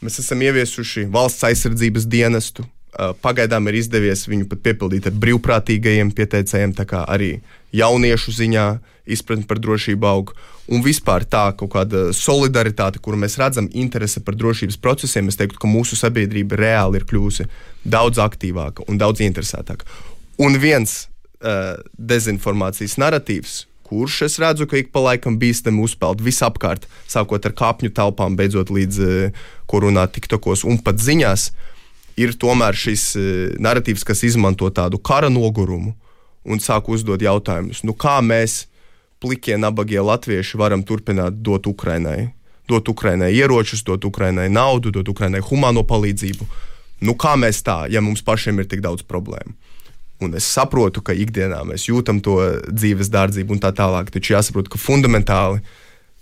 Mēs 0.02 0.18
esam 0.18 0.42
ieviesuši 0.42 1.06
valsts 1.12 1.44
aizsardzības 1.46 2.08
dienestu. 2.10 2.66
Uh, 2.92 3.14
pagaidām 3.24 3.70
ir 3.70 3.78
izdevies 3.78 4.26
viņu 4.28 4.50
pat 4.50 4.60
piepildīt 4.66 5.06
ar 5.08 5.14
brīvprātīgajiem 5.16 6.10
pieteicējiem, 6.12 6.74
tā 6.76 6.84
kā 6.84 7.06
arī 7.08 7.38
jauniešu 7.72 8.34
ziņā 8.36 8.66
izpratne 9.08 9.46
par 9.48 9.60
drošību 9.64 10.08
aug. 10.10 10.34
Un 10.72 10.84
vispār 10.84 11.24
tā 11.26 11.46
kaut 11.58 11.72
kāda 11.72 12.10
solidaritāte, 12.14 13.00
kuru 13.02 13.18
mēs 13.24 13.38
redzam, 13.40 13.70
interese 13.72 14.22
par 14.22 14.36
drošības 14.38 14.78
procesiem, 14.82 15.32
es 15.32 15.40
teiktu, 15.40 15.58
ka 15.62 15.70
mūsu 15.70 15.98
sabiedrība 15.98 16.58
reāli 16.60 17.00
ir 17.00 17.08
kļuvusi 17.08 17.48
daudz 17.82 18.20
aktīvāka 18.22 18.86
un 18.88 19.00
daudz 19.00 19.24
interesētāka. 19.24 19.88
Un 20.42 20.60
viens 20.62 20.94
uh, 21.42 21.80
dezinformācijas 21.98 22.98
narratīvs, 23.00 23.56
kurš 23.88 24.22
es 24.28 24.38
redzu, 24.40 24.68
ka 24.70 24.78
ik 24.78 24.92
pa 24.94 25.02
laikam 25.08 25.40
bīstami 25.40 25.82
uzpeld 25.82 26.22
visapkārt, 26.24 26.86
sākot 27.10 27.48
ar 27.48 27.56
kāpņu 27.58 27.92
telpām, 27.96 28.38
beidzot 28.38 28.70
līdz, 28.72 29.02
uh, 29.02 29.44
ko 29.66 29.82
runā 29.82 30.06
TikTokos 30.12 30.62
un 30.68 30.78
pat 30.84 31.02
ziņās, 31.02 31.50
ir 32.20 32.34
tomēr 32.38 32.76
šis 32.76 33.06
uh, 33.16 33.24
narratīvs, 33.62 34.04
kas 34.06 34.24
izmanto 34.26 34.68
tādu 34.74 35.00
kara 35.02 35.30
nogurumu 35.32 35.94
un 36.42 36.60
sāk 36.62 36.90
uzdot 36.90 37.22
jautājumus, 37.22 37.84
nu 37.86 37.94
kā 37.94 38.18
mēs 38.24 38.66
plikie, 39.22 39.54
nabagie 39.58 40.02
latvieši 40.02 40.58
varam 40.58 40.82
turpināt 40.82 41.42
dot 41.46 41.68
Ukrainai. 41.70 42.32
Dot 42.68 42.88
Ukrainai 42.88 43.32
ieročus, 43.34 43.82
dot 43.86 44.04
Ukrainai 44.04 44.48
naudu, 44.50 44.90
dot 44.94 45.08
Ukrainai 45.10 45.42
humāno 45.42 45.82
palīdzību. 45.86 46.46
Nu, 47.02 47.14
kā 47.18 47.34
mēs 47.38 47.62
tā, 47.66 47.84
ja 47.90 48.02
mums 48.02 48.22
pašiem 48.22 48.62
ir 48.62 48.68
tik 48.70 48.82
daudz 48.82 49.02
problēmu? 49.06 49.54
Un 50.22 50.36
es 50.38 50.46
saprotu, 50.46 51.02
ka 51.02 51.14
ikdienā 51.18 51.64
mēs 51.66 51.88
jūtam 51.88 52.20
to 52.22 52.38
dzīves 52.70 53.10
dārdzību 53.10 53.56
un 53.56 53.62
tā 53.62 53.72
tālāk, 53.74 54.12
taču 54.14 54.36
jāsaprot, 54.36 54.70
ka 54.70 54.78
fundamentāli 54.78 55.58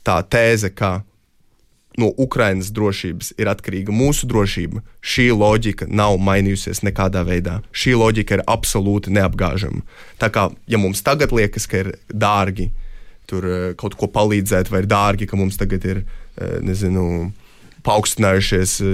tā 0.07 0.17
tēze, 0.25 0.73
ka 0.73 1.03
no 1.99 2.11
Ukrainas 2.23 2.71
drošības 2.75 3.33
ir 3.41 3.51
atkarīga 3.51 3.93
mūsu 3.95 4.29
drošība, 4.31 4.83
šī 5.03 5.31
loģika 5.35 5.89
nav 5.91 6.21
mainījusies 6.23 6.85
nekādā 6.87 7.25
veidā. 7.27 7.59
Šī 7.73 7.97
loģika 7.99 8.39
ir 8.39 8.45
absolūti 8.47 9.13
neapgāžama. 9.17 9.83
Tā 10.23 10.31
kā 10.33 10.49
ja 10.71 10.79
mums 10.79 11.03
tagad 11.07 11.35
liekas, 11.35 11.67
ka 11.71 11.83
ir 11.83 11.93
dārgi 12.09 12.71
tur 13.31 13.47
eh, 13.47 13.69
kaut 13.79 13.97
ko 13.99 14.11
palīdzēt, 14.11 14.71
vai 14.73 14.85
ir 14.85 14.91
dārgi, 14.91 15.29
ka 15.31 15.39
mums 15.39 15.59
tagad 15.61 15.87
ir 15.87 16.03
eh, 16.03 16.59
nezinu, 16.67 17.31
paaugstinājušies 17.87 18.77
eh, 18.85 18.91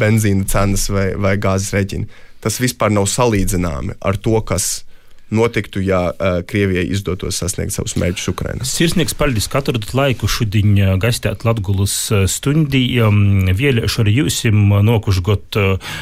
benzīna 0.00 0.48
cenas 0.50 0.88
vai, 0.92 1.10
vai 1.20 1.36
gāzes 1.40 1.74
reģini. 1.76 2.08
Tas 2.44 2.60
vispār 2.60 2.92
nav 2.92 3.08
salīdzināmi 3.10 3.98
ar 4.04 4.20
to, 4.20 4.36
kas 4.48 4.84
notiktu, 5.30 5.80
ja 5.84 6.08
uh, 6.12 6.40
Krievijai 6.46 6.84
izdotos 6.92 7.38
sasniegt 7.40 7.74
savus 7.74 7.96
mērķus 8.00 8.28
Ukrainā. 8.34 8.66
Sirsnieks 8.68 9.16
paldies, 9.18 9.48
ka 9.50 9.62
atradat 9.62 9.94
laiku 9.96 10.28
šodien 10.30 10.76
gaistēt 11.02 11.46
Latgulas 11.48 11.96
stundī. 12.30 12.84
Vēlēšu 13.00 14.04
arī 14.04 14.18
jūsim 14.20 14.68
nokuši 14.84 15.24
got 15.24 15.60
uh, 15.60 15.96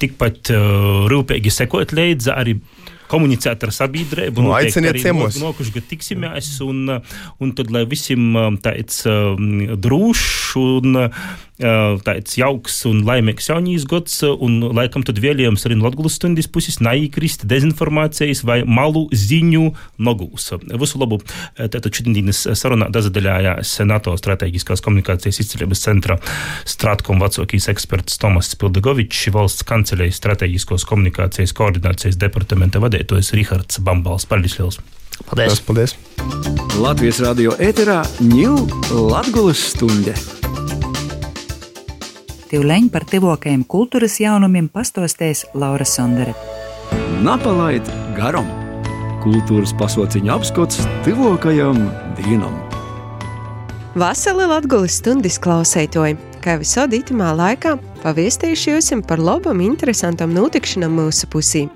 tikpat 0.00 0.54
uh, 0.54 1.04
rūpīgi 1.10 1.52
sekot 1.52 1.94
līdzi 1.96 2.34
arī 2.34 2.58
komunicēt 3.10 3.66
ar 3.66 3.72
sabiedrību. 3.74 4.42
Nu, 4.42 4.54
aiciniet 4.56 4.98
ciemos. 5.02 5.38
Nokuši, 5.42 5.74
ka 5.76 5.82
tiksimies, 5.92 6.50
un, 6.64 6.88
un 7.42 7.54
tad, 7.56 7.70
lai 7.74 7.84
visiem 7.88 8.56
tāds 8.64 9.04
um, 9.10 9.76
drošs 10.54 10.84
un 10.84 10.96
uh, 10.96 11.98
tāds 12.04 12.36
jauks 12.38 12.84
un 12.90 13.04
laimīgs 13.06 13.50
jaunīs 13.50 13.86
gads, 13.86 14.22
un 14.24 14.60
laikam 14.74 15.04
tad 15.06 15.20
vēlējums 15.22 15.66
arī 15.66 15.78
no 15.78 15.86
Latgulas 15.88 16.16
stundas 16.18 16.48
puses 16.50 16.80
neīkrist 16.82 17.46
dezinformācijas 17.46 18.44
vai 18.44 18.62
malu 18.64 19.08
ziņu 19.12 19.72
nogūs. 19.98 20.52
Visu 20.80 20.98
labu. 20.98 21.20
Tātad 21.58 21.90
šodienas 21.94 22.44
sarunā 22.58 22.88
dazadaļājās 22.92 23.76
NATO 23.86 24.16
strateģiskās 24.18 24.82
komunikācijas 24.84 25.40
izcelības 25.44 25.84
centra 25.84 26.18
Stratkom 26.68 27.22
vecākīs 27.22 27.68
eksperts 27.72 28.18
Tomas 28.22 28.52
Pildegovičs, 28.58 29.28
valsts 29.34 29.66
kancelējas 29.68 30.18
strateģiskos 30.22 30.86
komunikācijas 30.88 31.54
koordinācijas 31.56 32.18
departamenta 32.20 32.82
vadītājs 32.82 33.04
vadītājs 33.04 33.34
Rihards 33.34 33.78
Bambals. 33.78 34.26
Paldies! 34.26 34.58
Liels. 34.58 34.80
Paldies! 35.26 35.60
Paldies. 35.60 35.96
Latvijas 36.78 37.20
radio 37.22 37.54
ēterā 37.58 38.02
ņūl 38.20 38.66
Latgulas 39.10 39.68
stunde. 42.54 42.64
Tivleņi 42.64 42.90
par 42.92 43.04
tivokajiem 43.04 43.64
kultūras 43.66 44.20
jaunumiem 44.20 44.68
pastostēs 44.68 45.46
Laura 45.54 45.84
Sondere. 45.84 46.34
Napalaid 47.22 47.82
garam! 48.14 48.46
Kultūras 49.24 49.72
pasauciņa 49.74 50.34
apskats 50.34 50.86
tivokajam 51.04 51.90
dienam! 52.14 52.54
Vasarī 53.94 54.46
Latvijas 54.46 54.98
stundas 55.00 55.38
klausētoji, 55.38 56.16
kā 56.42 56.58
visādi 56.58 57.00
itamā 57.00 57.32
laikā, 57.34 57.78
paviestīšu 58.02 58.70
jums 58.70 59.06
par 59.06 59.18
labam, 59.18 59.60
interesantam 59.60 60.34
notikšanam 60.34 60.94
mūsu 60.94 61.26
pusī. 61.26 61.68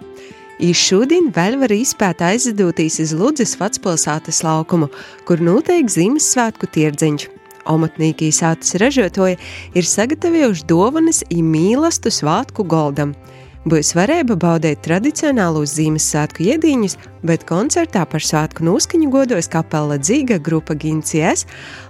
I 0.59 0.75
šodien 0.75 1.31
vēl 1.31 1.59
var 1.59 1.71
izpēt 1.71 2.21
aizvedotīs 2.21 2.99
iz 3.01 3.15
Ludzes 3.15 3.55
vecpilsētas 3.59 4.43
laukumu, 4.43 4.91
kur 5.25 5.39
notiek 5.39 5.87
Ziemassvētku 5.87 6.67
tirdziņš. 6.67 7.38
Omatnīkī 7.69 8.31
sātas 8.33 8.77
ražotoji 8.81 9.39
ir 9.77 9.89
sagatavojuši 9.89 10.69
dāvanas 10.69 11.25
i 11.29 11.43
mīlestību 11.45 12.15
svētku 12.21 12.65
goldam. 12.69 13.15
Būs 13.69 13.91
varēja 13.93 14.37
baudīt 14.39 14.81
tradicionālos 14.87 15.75
Ziemassvētku 15.77 16.45
iedīņus, 16.47 16.95
bet 17.27 17.43
koncertā 17.49 18.05
par 18.09 18.23
svētku 18.25 18.65
noskaņu 18.65 19.11
godos 19.13 19.51
kapela 19.51 19.99
Dzīga 19.99 20.39
grupa 20.41 20.77
Gincies, 20.79 21.45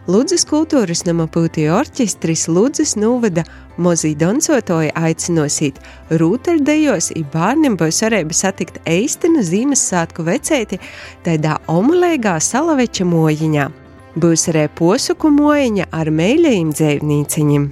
Ludzas 0.08 0.46
kultūras 0.48 1.04
nama 1.06 1.28
pūtī 1.28 1.68
orķestris 1.70 2.48
Ludzas 2.48 2.96
novada 2.98 3.44
Mozī 3.76 4.14
Donsotoja 4.18 4.90
aicinosiet 4.96 5.78
rūtaļdejos, 6.10 7.12
i 7.14 7.22
bērniem 7.34 7.76
būs 7.78 8.00
varēja 8.06 8.40
satikt 8.40 8.80
eistinu 8.88 9.44
Ziemassvētku 9.44 10.24
vecēti 10.26 10.80
tādā 11.28 11.60
omulēgā 11.70 12.40
salaveča 12.42 13.06
mojiņā. 13.06 13.68
Būs 14.16 14.48
arī 14.52 14.68
posuku 14.78 15.32
mojiņa 15.34 15.90
ar 15.92 16.12
mēļējiem 16.14 16.72
dzēvnīciņiem 16.72 17.68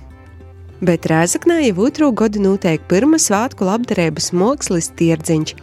bet 0.86 1.06
Rēzaknē 1.08 1.62
jau 1.62 1.86
otro 1.86 2.10
gadu 2.12 2.42
notiek 2.44 2.82
pirmā 2.90 3.16
svētku 3.22 3.64
labdarības 3.64 4.28
mākslas 4.36 4.90
tirdziņš, 4.98 5.54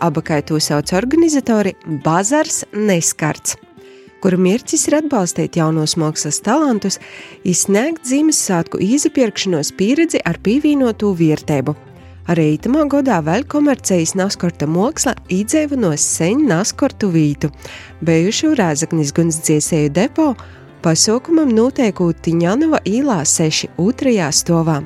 abakai 0.00 0.40
to 0.48 0.60
sauc 0.60 0.94
organizatori 0.96 1.74
Bazars 2.04 2.64
Neskarts 2.72 3.58
kura 4.22 4.38
mērķis 4.38 4.86
ir 4.86 5.00
atbalstīt 5.00 5.56
jaunos 5.58 5.96
mākslas 5.98 6.38
talantus, 6.46 7.00
izsniegt 7.42 8.06
Ziemassvētku 8.06 8.78
izpirkšanos 8.86 9.72
pieredzi 9.74 10.20
ar 10.22 10.38
pievienoto 10.46 11.10
vērtību. 11.18 11.74
Arī 12.30 12.52
itamā 12.54 12.84
gadā 12.90 13.18
vēl 13.26 13.42
komercijas 13.50 14.14
naskorta 14.14 14.68
māksla 14.70 15.16
iedzīvinos 15.32 16.04
seņu 16.18 16.46
naskortu 16.52 17.10
vītu, 17.10 17.50
bijušo 18.06 18.52
Rēzaknis 18.58 19.10
guns 19.16 19.40
dziesēju 19.42 19.90
depo 19.96 20.32
Pasaukumam 20.82 21.50
notiekot 21.54 22.22
Tiņanova 22.26 22.82
īlā 22.86 23.20
6 23.26 23.74
otrajā 23.78 24.30
stāvā. 24.34 24.80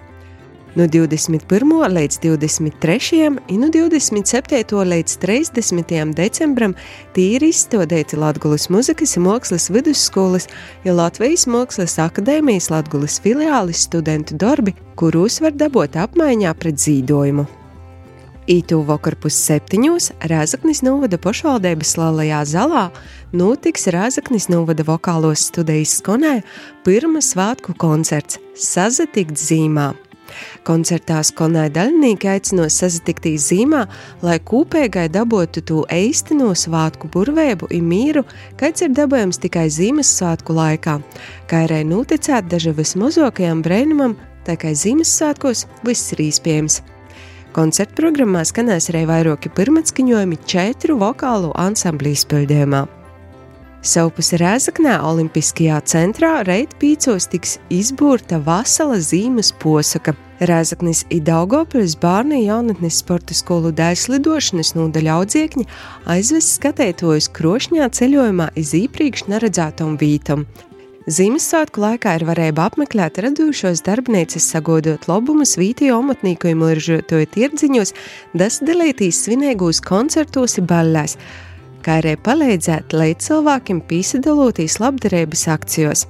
No 0.77 0.85
21. 0.85 1.89
līdz 1.89 2.19
23. 2.21 3.29
un 3.49 3.61
no 3.63 3.69
27. 3.73 4.83
līdz 4.85 5.15
30. 5.23 5.95
decembrim 6.13 6.75
tīri 7.17 7.49
izstādīti 7.49 8.19
Latvijas 8.21 8.69
muzikas 8.69 9.17
un 9.17 9.25
mākslas 9.25 9.71
vidusskolas, 9.73 10.51
ja 10.85 10.93
Latvijas 10.93 11.47
Mākslas 11.49 11.97
akadēmijas 12.05 12.69
Latvijas 12.75 13.17
filiālis 13.25 13.87
studentu 13.89 14.37
darbi, 14.37 14.77
kurus 15.01 15.41
var 15.41 15.57
dabūt 15.57 15.97
apmaiņā 15.97 16.53
pret 16.61 16.85
zīdojumu. 16.85 17.49
Ītū 18.47 18.85
vakar 18.85 19.17
pusseptiņos 19.17 20.13
Rēzaknis 20.29 20.85
novada 20.85 21.17
pašvaldības 21.17 21.97
Lalajā 21.97 22.45
zalā 22.53 22.89
notiks 23.33 23.89
Rēzaknis 23.97 24.53
novada 24.53 24.85
vokālos 24.85 25.49
studijas 25.49 26.03
skonē 26.03 26.43
pirma 26.85 27.25
svētku 27.25 27.73
koncerts 27.81 28.37
Sazatikt 28.53 29.41
zīmā. 29.41 29.95
Koncertā 30.67 31.21
skonē 31.27 31.67
daļinieki 31.75 32.31
aicinās 32.31 32.79
sazatiktīs 32.83 33.49
zīmā, 33.51 33.85
lai 34.27 34.39
kūpēgai 34.51 35.07
dabotu 35.15 35.63
to 35.67 35.85
eistino 35.93 36.53
svētku 36.57 37.11
burvēbu 37.13 37.71
un 37.71 37.87
mīru, 37.91 38.25
kāds 38.61 38.85
ir 38.87 38.93
dabojams 38.97 39.41
tikai 39.43 39.69
zīmes 39.73 40.11
svētku 40.19 40.57
laikā, 40.57 40.99
kā 41.51 41.63
arī 41.69 41.83
noticēt 41.87 42.51
daži 42.51 42.75
vismazākajam 42.77 43.63
brēnumam, 43.67 44.19
tā 44.47 44.59
kā 44.61 44.75
zīmes 44.75 45.15
svētkos 45.19 45.67
viss 45.87 46.15
ir 46.17 46.27
iespējams. 46.27 46.83
Koncerta 47.57 47.97
programmā 47.97 48.43
skanēs 48.45 48.91
arī 48.93 49.07
vairāki 49.09 49.49
pirmatskaņojumi 49.57 50.43
četru 50.45 50.99
vokālu 51.01 51.55
ansambļu 51.57 52.13
izpildījumā. 52.13 52.85
Savupas 53.87 54.33
Rēzaknē 54.35 54.97
Olimpiskajā 55.07 55.77
centrā 55.87 56.41
reit 56.47 56.73
pīcos 56.81 57.29
tiks 57.31 57.53
izbūrta 57.71 58.41
vasala 58.43 58.97
zīmes 58.99 59.53
posaka. 59.63 60.17
Rēzaknis 60.43 61.05
Idaugopilis 61.15 61.95
bērnu 62.03 62.41
jaunatnes 62.43 62.99
sporta 63.05 63.37
skolu 63.37 63.71
dēļ 63.79 63.95
slidošanas 64.03 64.75
nodaļa 64.75 65.15
audziekņi 65.21 65.69
aizvest 66.17 66.57
skatētojus 66.59 67.31
krošņā 67.39 67.87
ceļojumā 68.01 68.51
iz 68.59 68.75
īpriekš 68.77 69.29
neredzētam 69.31 69.95
vītam. 70.03 70.43
Ziemassvētku 71.07 71.79
laikā 71.79 72.17
ir 72.19 72.27
varēja 72.27 72.59
apmeklēt 72.67 73.21
radušos 73.23 73.85
darbnīcas, 73.87 74.51
sagodot 74.51 75.07
labumus 75.07 75.55
vītī 75.61 75.93
omatnīkojumu 75.95 76.73
liržotoju 76.73 77.29
tirdziņos, 77.37 77.95
dasdalītīs 78.35 79.23
svinīgos 79.29 79.79
koncertos 79.87 80.59
un 80.59 80.67
ballēs, 80.67 81.15
kā 81.87 82.01
arī 82.01 82.17
palīdzēt 82.27 82.95
līdz 82.97 83.29
cilvēkiem 83.29 83.83
pīsadalūtīs 83.91 84.79
labdarības 84.83 85.45
akcijos. 85.55 86.07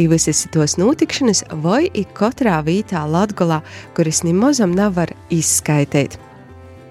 Īvisas 0.00 0.46
tos 0.54 0.78
notikšanas 0.80 1.44
vai 1.64 1.84
ik 1.92 2.14
katrā 2.18 2.58
vītā 2.64 3.04
Latgolā, 3.12 3.60
kuras 3.96 4.24
nimozam 4.24 4.72
nav 4.76 4.96
var 5.00 5.12
izskaitīt. 5.34 6.16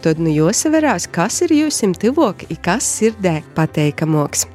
Tad 0.05 0.21
nu 0.21 0.29
jāsaverās, 0.29 1.09
kas 1.09 1.41
ir 1.47 1.55
jūsim 1.57 1.97
tuvok, 1.97 2.45
kas 2.61 2.85
sirdē 2.99 3.39
pateikamoks 3.57 4.45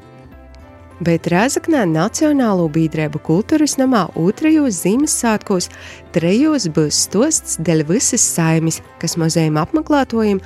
bet 1.04 1.26
Rēzaknē 1.30 1.82
Nacionālo 1.90 2.68
biedrību 2.72 3.20
kultūras 3.26 3.76
namā 3.80 4.04
otrajos 4.18 4.82
Ziemassvētkos 4.82 5.68
trejos 6.14 6.68
būs 6.74 7.02
stosts 7.06 7.58
dēļ 7.64 7.84
visas 7.90 8.24
saimes, 8.24 8.80
kas 9.02 9.18
mazajiem 9.20 9.58
apmeklētojiem 9.62 10.40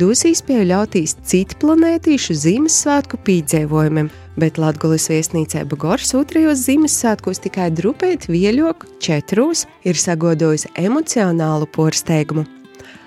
dos 0.00 0.24
iespēju 0.28 0.68
ļautīs 0.70 1.16
citplanētīšu 1.32 2.38
Ziemassvētku 2.44 3.20
pīdzēvojumiem, 3.26 4.12
bet 4.40 4.60
Latgulis 4.60 5.10
viesnīcē 5.12 5.66
Bagors 5.70 6.14
otrajos 6.18 6.64
Ziemassvētkos 6.66 7.44
tikai 7.46 7.70
drupēt 7.74 8.30
vieļok 8.30 8.88
četros 9.02 9.66
ir 9.86 9.98
sagodojis 9.98 10.68
emocionālu 10.78 11.70
porsteigumu. 11.70 12.59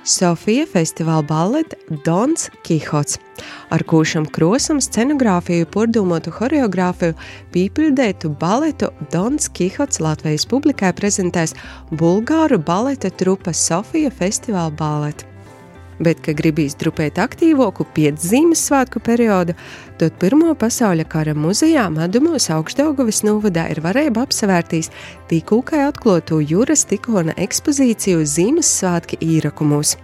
Sofija 0.04 0.66
festivāla 0.68 1.24
baleta 1.24 1.78
Dons 2.04 2.49
Kihots. 2.68 3.20
Ar 3.72 3.86
kūšam 3.88 4.28
krosam, 4.36 4.82
scenogrāfiju, 4.84 5.70
pordomotu 5.72 6.34
horeogrāfiju, 6.36 7.16
pīpildētu 7.56 8.34
baletu 8.39 8.91
Dons 9.16 9.47
Kihots 9.56 10.04
Latvijas 10.04 10.47
publikai 10.51 10.91
prezentēs 10.99 11.56
Bulgāru 11.91 12.60
baleta 12.60 13.12
trupa 13.16 13.56
Sofija 13.56 14.12
festivāla 14.12 14.76
baleta 14.76 15.32
bet, 15.99 16.21
ka 16.25 16.33
gribīs 16.37 16.77
drupēt 16.79 17.19
aktīvāku 17.21 17.85
piedzīmes 17.95 18.63
svētku 18.69 19.01
periodu, 19.03 19.55
tad 20.01 20.15
Pirmo 20.21 20.53
pasaules 20.55 21.09
kara 21.09 21.35
muzejā 21.37 21.89
Madumos 21.93 22.49
augstdaugavas 22.53 23.23
novadā 23.27 23.67
ir 23.73 23.83
varēja 23.83 24.15
apsevērtīs 24.23 24.91
tīkūkai 25.29 25.83
atklāto 25.87 26.39
jūras 26.41 26.87
tikona 26.89 27.35
ekspozīciju 27.45 28.25
Ziemassvētki 28.25 29.21
īrakumos. 29.21 29.97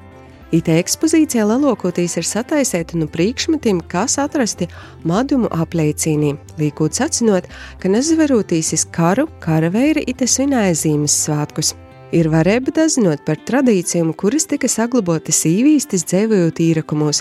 IT 0.49 0.71
ekspozīcijā 0.73 1.43
lielākoties 1.45 2.15
ir 2.17 2.25
sataisīta 2.25 2.97
no 2.97 3.05
priekšmetiem, 3.11 3.83
kas 3.91 4.17
atrasti 4.21 4.65
madumu 5.05 5.51
apliecīnī, 5.53 6.33
līkot 6.57 6.97
sacinot, 6.97 7.45
ka 7.77 7.91
nezvarotīs 7.91 8.87
karu 8.95 9.27
karaveiri 9.43 10.07
it 10.09 10.25
svinēja 10.25 10.73
Ziemassvētkus 10.85 11.75
ir 12.15 12.29
varēja 12.31 12.71
dazinot 12.75 13.23
par 13.25 13.37
tradīcijām, 13.47 14.13
kuras 14.17 14.45
tika 14.49 14.67
saglabātas 14.71 15.45
īvīstis 15.49 16.05
dzēvojot 16.09 16.59
īrakumos, 16.63 17.17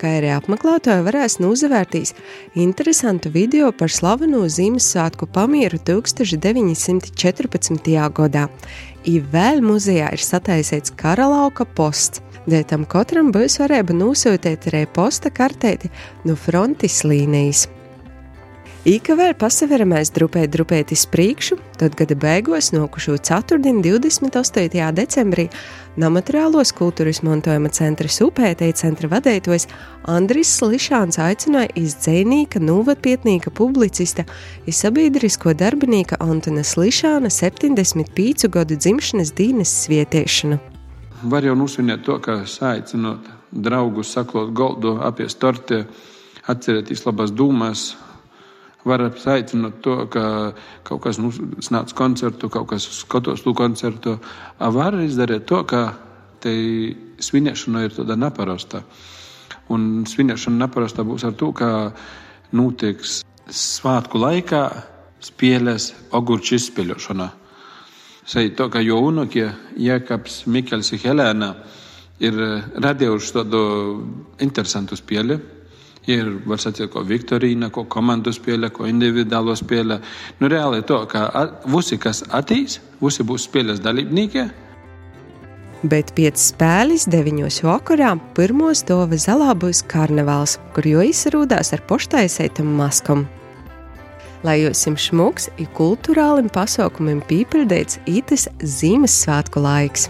kā 0.00 0.08
arī 0.18 0.30
apmeklētāji 0.36 1.06
varēs 1.06 1.34
nozavērtīs 1.42 2.10
interesantu 2.58 3.30
video 3.34 3.72
par 3.72 3.90
slaveno 3.92 4.48
Ziemassvētku 4.48 5.24
pamieru 5.34 5.78
1914. 5.82 8.10
gadā. 8.18 8.44
I 9.04 9.20
vēl 9.32 9.60
muzejā 9.66 10.12
ir 10.14 10.22
sataisīts 10.22 10.94
karalauka 10.94 11.64
posts. 11.66 12.22
Dēļ 12.46 12.64
tam 12.70 12.84
katram 12.90 13.32
būs 13.34 13.58
varēja 13.62 13.94
nosūtīt 13.94 14.66
arī 14.72 14.82
posta 14.90 15.30
kartēti 15.30 15.90
no 16.26 16.34
frontes 16.38 17.04
līnijas. 17.06 17.68
Īka 18.82 19.14
vēl 19.14 19.36
pasaveramais 19.38 20.08
drupēt 20.10 20.50
drupētis 20.56 21.04
priekšu, 21.06 21.54
tad 21.78 21.94
gada 21.94 22.16
beigās 22.18 22.72
nokušo 22.74 23.14
ceturtdienu 23.14 23.78
28. 23.78 24.88
decembrī 24.96 25.44
Namateriālos 26.02 26.74
kultūras 26.74 27.20
mantojuma 27.22 27.70
centra 27.70 28.10
upētēji 28.10 28.74
centra 28.80 29.12
vadētājs 29.14 29.68
Andris 30.10 30.56
Slišāns 30.58 31.20
aicināja 31.22 31.70
izdzēnīka, 31.78 32.58
nuvatpietnīka 32.58 33.54
publicista 33.54 34.26
un 34.66 34.74
sabiedrisko 34.74 35.54
darbinīka 35.54 36.18
Antona 36.18 36.66
Slišāna 36.66 37.30
75 37.30 38.50
gadu 38.50 38.74
dzimšanas 38.74 39.30
dienas 39.38 39.78
svietiešanu. 39.86 40.58
Var 41.22 41.52
jau 41.52 41.54
nosvinēt 41.54 42.02
to, 42.02 42.18
ka 42.18 42.40
aicinot 42.74 43.30
draugus 43.54 44.10
saklot 44.10 44.50
goldu, 44.50 44.98
apies 45.06 45.38
torti, 45.38 45.84
atcerēties 46.50 47.06
labās 47.06 47.30
dūmās, 47.30 47.92
var 48.84 49.04
aicināt 49.06 49.80
to, 49.82 49.96
ka 50.10 50.52
kaut 50.86 51.02
kas 51.04 51.18
nu, 51.22 51.30
nāc 51.74 51.94
koncertu, 51.94 52.50
kaut 52.50 52.68
kas 52.72 52.86
skatos 52.98 53.44
to 53.44 53.54
koncertu. 53.54 54.16
Var 54.58 54.98
izdarīt 55.04 55.46
to, 55.46 55.62
ka 55.68 55.82
te 56.42 56.52
svinēšana 57.22 57.84
ir 57.86 57.94
tāda 57.96 58.18
neparasta. 58.18 58.82
Un 59.72 60.04
svinēšana 60.08 60.64
neparasta 60.66 61.06
būs 61.06 61.26
ar 61.28 61.36
to, 61.38 61.52
ka 61.54 61.92
notiks 62.52 63.20
svētku 63.52 64.18
laikā 64.22 64.64
spēlēs 65.22 65.92
ogurču 66.18 66.58
izspēļošana. 66.58 67.28
Sai 68.26 68.50
to, 68.58 68.68
ka 68.70 68.82
jo 68.82 69.00
unukie 69.02 69.48
Jēkabs 69.82 70.44
Mikels 70.50 70.92
un 70.94 71.00
Helēna 71.02 71.48
ir 72.22 72.38
radījuši 72.82 73.34
tādu 73.34 73.62
interesantu 74.42 74.98
spēli. 74.98 75.38
Ir, 76.10 76.32
var 76.50 76.58
sacīt, 76.58 76.88
ko 76.90 77.04
Viktorīna, 77.06 77.68
ko 77.70 77.84
komandu 77.86 78.32
spēlē, 78.34 78.72
ko 78.74 78.88
individuālo 78.90 79.54
spēlē. 79.54 80.00
Nu, 80.40 80.48
reāli 80.50 80.82
to, 80.82 80.98
ka 81.06 81.28
visi, 81.70 81.98
kas 82.02 82.24
atīs, 82.34 82.80
visi 82.98 83.22
būs 83.26 83.46
spēles 83.46 83.82
dalībnieki. 83.84 84.48
Bet 85.82 86.12
pēc 86.14 86.38
spēles 86.38 87.08
deviņos 87.10 87.60
vakarā 87.66 88.12
pirmos 88.34 88.84
dova 88.86 89.18
zalā 89.18 89.54
būs 89.58 89.82
karnevāls, 89.90 90.56
kur 90.74 90.86
jau 90.86 91.02
izsarūdās 91.06 91.72
ar 91.74 91.82
poštaisētam 91.90 92.70
maskam. 92.78 93.24
Lai 94.42 94.58
jums 94.62 95.06
šmuks 95.06 95.50
ir 95.62 95.70
kultūrālim 95.78 96.50
pasaukumiem 96.50 97.22
pīpildīts 97.28 98.00
ītis 98.10 98.48
Ziemassvētku 98.58 99.62
laiks. 99.62 100.08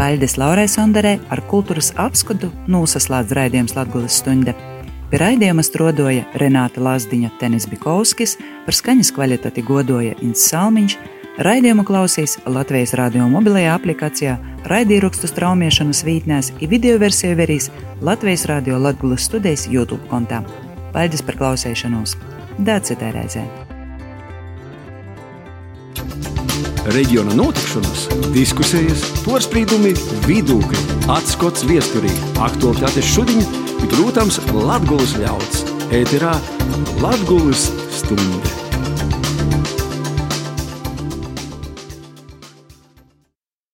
Paļģis 0.00 0.38
Laurai 0.40 0.64
Sondarē 0.64 1.18
ar 1.28 1.42
kultūras 1.50 1.90
apskatu 2.00 2.48
nosaslēdz 2.72 3.34
raidījums 3.36 3.74
Latvijas 3.76 4.14
stunde. 4.22 4.54
Pie 5.10 5.18
raidījuma 5.20 5.60
strodoja 5.60 6.22
Renāta 6.40 6.80
Lazdiņa, 6.80 7.34
Tenis 7.36 7.66
Bikovskis, 7.68 8.38
par 8.64 8.78
skaņas 8.78 9.10
kvalitāti 9.12 9.60
godoja 9.66 10.14
Inns 10.24 10.46
Salmiņš, 10.48 10.96
raidījumu 11.44 11.84
klausīs 11.84 12.38
Latvijas 12.48 12.96
radio 12.96 13.28
mobilajā 13.28 13.74
aplikācijā, 13.76 14.38
raidījumrakstu 14.72 15.28
straumēšanas 15.34 16.00
vītnēs, 16.08 16.54
ir 16.64 16.72
video 16.72 16.96
versiju 17.02 17.36
verīs 17.36 17.68
Latvijas 18.00 18.46
radio 18.48 18.80
Latvijas 18.80 19.28
studijas 19.28 19.66
YouTube 19.68 20.08
kontā. 20.08 20.40
Paldies 20.96 21.20
par 21.20 21.36
klausīšanos! 21.42 22.16
Dācitē 22.56 23.12
reizē! 23.18 23.44
Reģiona 26.88 27.34
notikšanas, 27.36 28.06
diskusijas, 28.32 29.02
porcelāna, 29.26 29.92
vidūkļi, 30.24 30.84
atskats 31.12 31.66
viesturī, 31.68 32.12
aktuālitātes 32.40 33.10
šodien, 33.12 33.44
protams, 33.92 34.40
Latvijas 34.54 35.18
ļauds. 35.20 35.62
Ēterā 36.00 36.32
Latvijas 37.02 37.68
stunde. 38.00 38.59